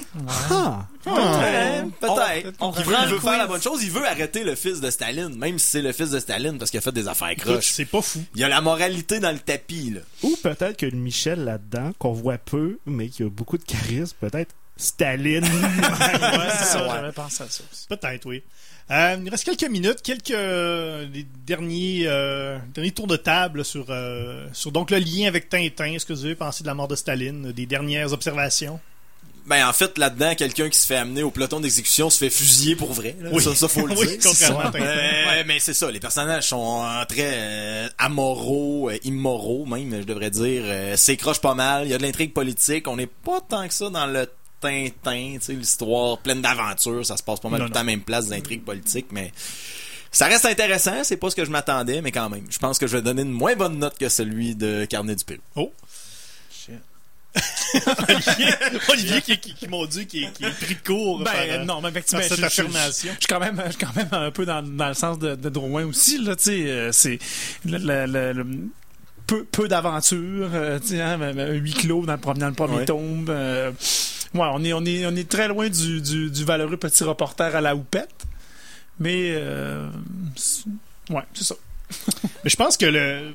Ah. 0.50 0.86
Ouais, 1.06 1.84
peut-être. 2.00 2.52
on 2.60 2.72
il 2.72 2.84
veut, 2.84 2.94
il 3.12 3.20
faire 3.20 3.38
la 3.38 3.46
bonne 3.46 3.62
chose, 3.62 3.82
il 3.84 3.90
veut 3.90 4.04
arrêter 4.06 4.42
le 4.42 4.56
fils 4.56 4.80
de 4.80 4.90
Staline, 4.90 5.36
même 5.36 5.58
si 5.58 5.68
c'est 5.68 5.82
le 5.82 5.92
fils 5.92 6.10
de 6.10 6.18
Staline 6.18 6.58
parce 6.58 6.70
qu'il 6.70 6.78
a 6.78 6.80
fait 6.80 6.92
des 6.92 7.06
affaires 7.06 7.34
croches. 7.36 7.70
c'est 7.72 7.84
pas 7.84 8.02
fou. 8.02 8.24
Il 8.34 8.40
y 8.40 8.44
a 8.44 8.48
la 8.48 8.60
moralité 8.60 9.20
dans 9.20 9.30
le 9.30 9.38
tapis, 9.38 9.90
là. 9.90 10.00
Ou 10.22 10.36
peut-être 10.42 10.76
que 10.76 10.86
le 10.86 10.96
Michel 10.96 11.44
là-dedans, 11.44 11.92
qu'on 11.98 12.12
voit 12.12 12.38
peu, 12.38 12.78
mais 12.86 13.08
qui 13.08 13.22
a 13.22 13.28
beaucoup 13.28 13.58
de 13.58 13.64
charisme, 13.64 14.16
peut-être 14.20 14.54
Staline. 14.76 15.44
Ouais, 15.44 16.50
c'est 16.58 16.64
ça, 16.64 16.82
Ouais. 16.82 16.90
j'avais 16.94 17.12
pensé 17.12 17.42
à 17.44 17.46
ça 17.48 17.62
aussi. 17.72 17.86
Peut-être, 17.88 18.26
oui. 18.26 18.42
Euh, 18.90 19.16
il 19.24 19.30
reste 19.30 19.44
quelques 19.44 19.70
minutes, 19.70 20.02
quelques 20.02 20.30
euh, 20.32 21.06
les 21.12 21.24
derniers, 21.46 22.02
euh, 22.06 22.58
derniers 22.74 22.90
tours 22.90 23.06
de 23.06 23.16
table 23.16 23.64
sur, 23.64 23.86
euh, 23.88 24.46
sur 24.52 24.72
donc 24.72 24.90
le 24.90 24.98
lien 24.98 25.26
avec 25.26 25.48
Tintin. 25.48 25.92
Est-ce 25.94 26.04
que 26.04 26.12
vous 26.12 26.24
avez 26.26 26.34
pensé 26.34 26.62
de 26.64 26.68
la 26.68 26.74
mort 26.74 26.88
de 26.88 26.96
Staline, 26.96 27.52
des 27.52 27.64
dernières 27.66 28.12
observations? 28.12 28.78
Ben, 29.46 29.66
en 29.66 29.72
fait, 29.74 29.96
là-dedans, 29.98 30.34
quelqu'un 30.34 30.68
qui 30.70 30.78
se 30.78 30.86
fait 30.86 30.96
amener 30.96 31.22
au 31.22 31.30
peloton 31.30 31.60
d'exécution 31.60 32.08
se 32.10 32.18
fait 32.18 32.30
fusiller 32.30 32.76
pour 32.76 32.92
vrai. 32.92 33.14
là. 33.20 33.28
Oui. 33.32 33.42
Ça, 33.42 33.54
ça, 33.54 33.68
faut 33.68 33.86
le 33.86 33.94
Oui, 33.98 34.06
dire. 34.06 34.18
contrairement 34.22 34.60
à 34.60 34.64
Tintin. 34.70 34.84
Euh, 34.84 35.44
Mais 35.46 35.58
c'est 35.60 35.74
ça, 35.74 35.90
les 35.90 36.00
personnages 36.00 36.48
sont 36.48 36.82
très 37.08 37.30
euh, 37.34 37.88
amoraux, 37.98 38.90
euh, 38.90 38.98
immoraux 39.04 39.64
même, 39.66 39.98
je 40.00 40.04
devrais 40.06 40.30
dire. 40.30 40.62
Euh, 40.64 40.96
S'écrochent 40.96 41.40
pas 41.42 41.54
mal, 41.54 41.84
il 41.86 41.90
y 41.90 41.94
a 41.94 41.98
de 41.98 42.02
l'intrigue 42.02 42.32
politique. 42.34 42.88
On 42.88 42.96
n'est 42.96 43.06
pas 43.06 43.40
tant 43.46 43.66
que 43.68 43.74
ça 43.74 43.88
dans 43.90 44.06
le 44.06 44.26
Tintin, 44.68 45.34
tu 45.38 45.40
sais, 45.40 45.52
l'histoire 45.52 46.18
pleine 46.18 46.40
d'aventures. 46.42 47.04
Ça 47.04 47.16
se 47.16 47.22
passe 47.22 47.40
pas 47.40 47.48
mal 47.48 47.60
Non, 47.60 47.66
tout 47.68 47.74
à 47.74 47.78
la 47.78 47.84
même 47.84 48.00
place 48.02 48.28
d'intrigue 48.28 48.62
politique, 48.64 49.06
mais... 49.10 49.32
Ça 50.10 50.26
reste 50.26 50.44
intéressant, 50.44 51.02
c'est 51.02 51.16
pas 51.16 51.28
ce 51.28 51.34
que 51.34 51.44
je 51.44 51.50
m'attendais, 51.50 52.00
mais 52.00 52.12
quand 52.12 52.30
même. 52.30 52.44
Je 52.48 52.58
pense 52.60 52.78
que 52.78 52.86
je 52.86 52.96
vais 52.96 53.02
donner 53.02 53.22
une 53.22 53.32
moins 53.32 53.56
bonne 53.56 53.78
note 53.80 53.98
que 53.98 54.08
celui 54.08 54.54
de 54.54 54.84
Carnet 54.84 55.16
du 55.16 55.24
Pérou. 55.24 55.40
Oh! 55.56 55.72
Olivier, 58.08 58.54
Olivier 58.88 59.22
qui, 59.22 59.38
qui, 59.38 59.54
qui 59.54 59.66
m'ont 59.66 59.86
dit 59.86 60.06
qui, 60.06 60.30
qui 60.32 60.44
est 60.44 60.50
pris 60.50 60.76
de 60.76 60.80
court 60.86 61.18
Ben, 61.18 61.24
par, 61.24 61.34
euh, 61.40 61.64
non, 61.64 61.80
mais 61.80 61.88
effectivement, 61.88 62.22
cette 62.22 62.34
je- 62.34 62.40
je- 62.42 62.46
affirmation. 62.46 63.12
Je 63.14 63.18
suis 63.18 63.26
quand 63.28 63.40
même, 63.40 63.60
je 63.66 63.70
suis 63.72 63.78
quand 63.84 63.96
même 63.96 64.08
un 64.12 64.30
peu 64.30 64.46
dans, 64.46 64.62
dans 64.62 64.86
le 64.88 64.94
sens 64.94 65.18
de, 65.18 65.34
de 65.34 65.48
Drouin 65.48 65.84
aussi, 65.84 66.18
là, 66.18 66.36
tu 66.36 66.44
sais, 66.44 66.70
euh, 66.70 66.92
c'est 66.92 67.18
le, 67.64 67.78
le- 67.78 68.06
le- 68.06 68.32
le- 68.32 68.68
peu, 69.26 69.44
peu 69.44 69.68
d'aventures, 69.68 70.50
euh, 70.54 70.78
hein, 70.92 71.20
un 71.20 71.52
huis 71.52 71.72
clos 71.72 72.04
dans 72.06 72.12
le, 72.14 72.18
premier- 72.20 72.40
dans 72.40 72.48
le 72.48 72.54
premier 72.54 72.76
Ouais. 72.76 72.84
tome. 72.84 73.26
euh, 73.28 73.70
ouais, 74.34 74.46
on 74.52 74.62
est, 74.64 74.72
on 74.72 74.84
est, 74.84 75.06
on 75.06 75.16
est 75.16 75.28
très 75.28 75.48
loin 75.48 75.68
du, 75.68 76.00
du, 76.00 76.30
du 76.30 76.44
valeureux 76.44 76.76
petit 76.76 77.04
reporter 77.04 77.54
à 77.54 77.60
la 77.60 77.74
houppette, 77.74 78.24
mais 79.00 79.32
euh, 79.34 79.88
c'est- 80.36 80.64
ouais, 81.10 81.22
c'est 81.34 81.44
ça. 81.44 81.54
Mais 82.44 82.50
je 82.50 82.56
pense 82.56 82.76
que 82.76 82.86
le, 82.86 83.34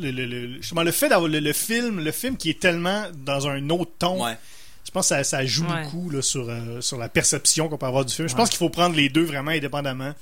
le, 0.00 0.10
le, 0.10 0.26
le- 0.26 0.54
justement, 0.56 0.82
le 0.82 0.90
fait 0.92 1.08
d'avoir 1.08 1.28
le, 1.30 1.38
le 1.40 1.52
film, 1.52 2.00
le 2.00 2.12
film 2.12 2.36
qui 2.36 2.50
est 2.50 2.60
tellement 2.60 3.06
dans 3.24 3.48
un 3.48 3.70
autre 3.70 3.90
ton, 3.98 4.24
Ouais. 4.24 4.36
je 4.84 4.90
pense 4.90 5.06
que 5.08 5.14
ça, 5.16 5.24
ça 5.24 5.44
joue 5.46 5.64
Ouais. 5.66 5.82
beaucoup 5.84 6.10
là, 6.10 6.22
sur, 6.22 6.48
euh, 6.48 6.80
sur 6.80 6.98
la 6.98 7.08
perception 7.08 7.68
qu'on 7.68 7.78
peut 7.78 7.86
avoir 7.86 8.04
du 8.04 8.14
film. 8.14 8.28
Je 8.28 8.34
pense 8.34 8.48
qu'il 8.50 8.58
faut 8.58 8.70
prendre 8.70 8.94
les 8.96 9.08
deux 9.08 9.24
vraiment 9.24 9.50
indépendamment, 9.52 10.12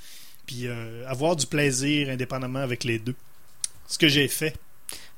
puis 0.47 0.67
euh, 0.67 1.05
avoir 1.09 1.35
du 1.37 1.47
plaisir 1.47 2.09
indépendamment 2.11 2.61
avec 2.61 2.85
les 2.85 2.99
deux. 2.99 3.15
Ce 3.89 3.99
que 3.99 4.09
j'ai 4.09 4.29
fait. 4.29 4.55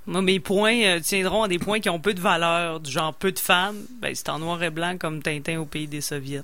Moi, 0.09 0.23
mes 0.23 0.41
points 0.41 0.81
euh, 0.85 1.01
tiendront 1.01 1.43
à 1.43 1.49
des 1.49 1.59
points 1.59 1.81
qui 1.81 1.91
ont 1.91 2.01
peu 2.01 2.15
de 2.15 2.21
valeur, 2.21 2.81
du 2.81 2.91
genre 2.91 3.13
peu 3.13 3.31
de 3.31 3.39
fans. 3.39 3.75
Ben, 4.01 4.15
c'est 4.15 4.31
en 4.31 4.39
noir 4.39 4.63
et 4.63 4.71
blanc 4.71 4.97
comme 4.99 5.23
Tintin 5.23 5.59
au 5.61 5.67
pays 5.67 5.87
des 5.87 6.01
Soviets. 6.01 6.43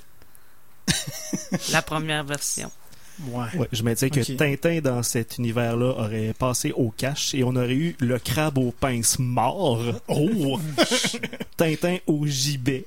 La 1.72 1.80
première 1.80 2.24
version. 2.24 2.70
Ouais. 3.28 3.46
Ouais, 3.56 3.68
je 3.72 3.82
me 3.82 3.94
disais 3.94 4.10
que 4.10 4.20
Ok. 4.20 4.36
Tintin 4.36 4.80
dans 4.82 5.02
cet 5.02 5.38
univers-là 5.38 5.92
aurait 5.98 6.34
passé 6.38 6.72
au 6.76 6.90
cash 6.90 7.32
et 7.34 7.42
on 7.42 7.56
aurait 7.56 7.72
eu 7.74 7.96
le 8.00 8.18
crabe 8.18 8.58
aux 8.58 8.72
pinces 8.72 9.18
mort, 9.18 9.80
Oh! 10.08 10.60
Tintin 11.56 11.96
au 12.06 12.26
gibet 12.26 12.84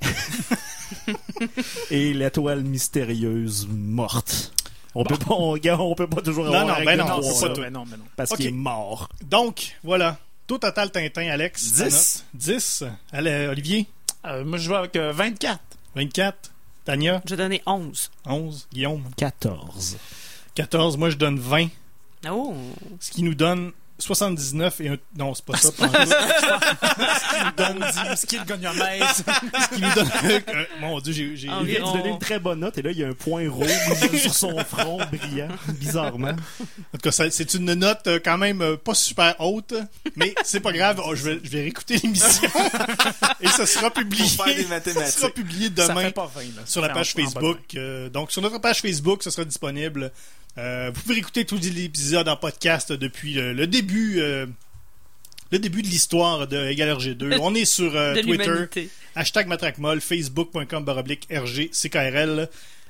et 1.90 2.14
l'étoile 2.14 2.64
mystérieuse 2.64 3.68
morte. 3.72 4.54
On 4.94 5.04
peut 5.04 5.18
pas, 5.18 5.34
on, 5.34 5.58
on 5.80 5.96
peut 5.96 6.08
pas 6.08 6.22
toujours 6.22 6.46
Non, 6.46 6.54
avoir 6.54 6.68
non, 6.68 6.74
un 6.74 6.80
ben 6.86 6.88
règle 7.02 7.02
non, 7.04 7.22
trois, 7.22 7.48
pas 7.48 7.54
tout. 7.56 7.62
non, 7.72 7.86
mais 7.90 7.98
non. 7.98 8.04
parce 8.16 8.32
Ok. 8.32 8.38
qu'il 8.38 8.48
est 8.48 8.52
mort. 8.52 9.10
Donc, 9.24 9.78
voilà. 9.84 10.18
Tout 10.48 10.60
total 10.60 10.92
Tintin, 10.92 11.28
Alex. 11.28 11.74
10. 11.74 11.78
ta 11.78 11.84
note. 11.84 12.26
10. 12.34 12.84
Allez, 13.12 13.48
Olivier. 13.48 13.86
Euh, 14.26 14.46
moi, 14.46 14.58
je 14.58 14.70
vais 14.70 14.78
avec 14.78 14.96
euh, 14.96 15.12
24. 15.12 15.60
24. 15.96 16.52
Tania. 16.86 17.22
Je 17.26 17.36
donnais 17.36 17.62
11. 17.66 18.12
11. 18.26 18.68
Guillaume. 18.72 19.04
14. 19.18 19.98
14. 20.56 20.98
Moi, 20.98 21.10
je 21.10 21.18
donne 21.18 21.38
20. 21.38 21.68
Oh! 22.30 22.56
Ce 23.02 23.12
qui 23.12 23.24
nous 23.24 23.36
donne 23.36 23.74
79 24.00 24.82
et 24.82 24.90
un... 24.90 24.98
Non, 25.18 25.34
c'est 25.34 25.46
pas 25.46 25.58
ça. 25.58 25.70
10, 28.14 28.26
qui 28.26 28.36
est 28.36 28.40
le 28.40 28.46
gagnamètre. 28.46 29.16
Ce 29.16 29.76
qui 29.76 29.82
nous 29.82 29.94
donne... 29.94 30.10
euh, 30.50 30.66
mon 30.80 31.00
Dieu, 31.00 31.14
j'ai... 31.14 31.36
j'ai- 31.36 31.48
Ah, 31.50 31.58
Il 31.62 31.68
vient 31.68 31.80
de 31.80 31.84
Environ. 31.84 31.98
donner 31.98 32.10
une 32.14 32.20
très 32.20 32.40
bonne 32.40 32.60
note 32.60 32.78
et 32.78 32.82
là, 32.82 32.92
il 32.92 32.98
y 32.98 33.04
a 33.04 33.08
un 33.08 33.14
point 33.14 33.50
rouge 33.50 33.68
sur 34.22 34.34
son 34.34 34.58
front 34.66 35.00
brillant, 35.12 35.48
bizarrement. 35.70 36.30
En 36.30 36.98
tout 36.98 37.02
cas, 37.04 37.12
ça- 37.12 37.30
c'est 37.32 37.54
une 37.54 37.74
note 37.74 38.06
euh, 38.08 38.20
quand 38.24 38.38
même 38.38 38.62
euh, 38.62 38.78
pas 38.78 38.94
super 38.94 39.36
haute, 39.40 39.74
mais 40.16 40.34
c'est 40.44 40.60
pas 40.60 40.72
grave. 40.72 41.02
Oh, 41.04 41.16
je, 41.16 41.24
vais, 41.30 41.40
je 41.44 41.50
vais 41.50 41.62
réécouter 41.62 41.98
l'émission 41.98 42.50
et 43.42 43.48
ça 43.48 43.66
sera 43.66 43.90
publié. 43.92 44.24
Pour 44.36 44.46
faire 44.46 44.56
des 44.56 44.64
ça 44.64 44.70
mathématiques. 44.70 45.18
sera 45.20 45.30
publié 45.30 45.70
Ça 45.76 45.88
demain 45.90 46.02
fait 46.04 46.12
pas 46.12 46.30
20, 46.34 46.42
là. 46.42 46.48
sur 46.66 46.82
la 46.82 46.88
Ça 46.90 46.94
page 46.94 47.14
Facebook. 47.14 47.58
Euh, 47.76 48.10
donc, 48.10 48.32
sur 48.32 48.42
notre 48.42 48.60
page 48.60 48.82
Facebook, 48.82 49.24
ça 49.24 49.32
sera 49.32 49.46
disponible. 49.46 50.12
Euh, 50.58 50.92
vous 50.94 51.02
pouvez 51.02 51.18
écouter 51.18 51.46
tous 51.46 51.58
les 51.58 51.84
épisodes 51.86 52.28
en 52.28 52.36
podcast 52.36 52.92
depuis 52.92 53.34
le 53.36 53.68
début. 53.68 54.20
euh, 54.20 54.46
le 55.52 55.60
début 55.60 55.82
de 55.82 55.88
l'histoire 55.88 56.48
de 56.48 56.68
Égal 56.68 56.90
RG2. 56.98 57.38
On 57.42 57.56
est 57.56 57.66
sur 57.66 57.96
euh, 57.96 58.22
Twitter, 58.22 58.90
hashtag 59.16 59.48
matraquemol, 59.48 60.02
facebook.com 60.02 60.84
baroblique 60.84 61.28
RG, 61.32 61.70
CKRL. 61.72 62.50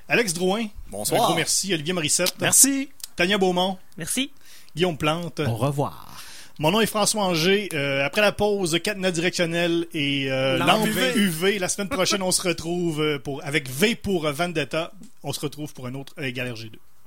Alex 0.10 0.34
Drouin, 0.34 0.62
un 0.62 0.70
Bonsoir. 0.90 1.22
gros 1.24 1.36
merci. 1.36 1.74
Olivier 1.74 1.94
Morissette, 1.94 2.34
Merci. 2.40 2.90
Tania 3.16 3.38
Beaumont, 3.38 3.78
Merci. 3.98 4.32
Guillaume 4.76 4.98
Plante. 4.98 5.42
Au 5.42 5.56
revoir. 5.56 6.24
Mon 6.60 6.72
nom 6.72 6.82
est 6.82 6.88
François 6.88 7.24
Anger. 7.26 7.70
Euh, 7.74 8.06
après 8.06 8.22
la 8.22 8.32
pause, 8.32 8.80
cadenas 8.82 9.12
directionnel 9.12 9.86
et 9.94 10.32
euh, 10.32 10.58
Lampe 10.58 10.88
UV. 10.88 11.60
La 11.60 11.68
semaine 11.70 11.90
prochaine, 11.90 12.24
on 12.24 12.32
se 12.32 12.42
retrouve 12.42 13.20
pour 13.24 13.44
avec 13.44 13.70
V 13.70 13.96
pour 13.96 14.32
Vendetta. 14.32 14.92
On 15.24 15.34
se 15.34 15.40
retrouve 15.40 15.74
pour 15.74 15.86
un 15.86 15.94
autre 15.94 16.14
euh, 16.18 16.24
Égal 16.24 16.48
RG2. 16.52 16.72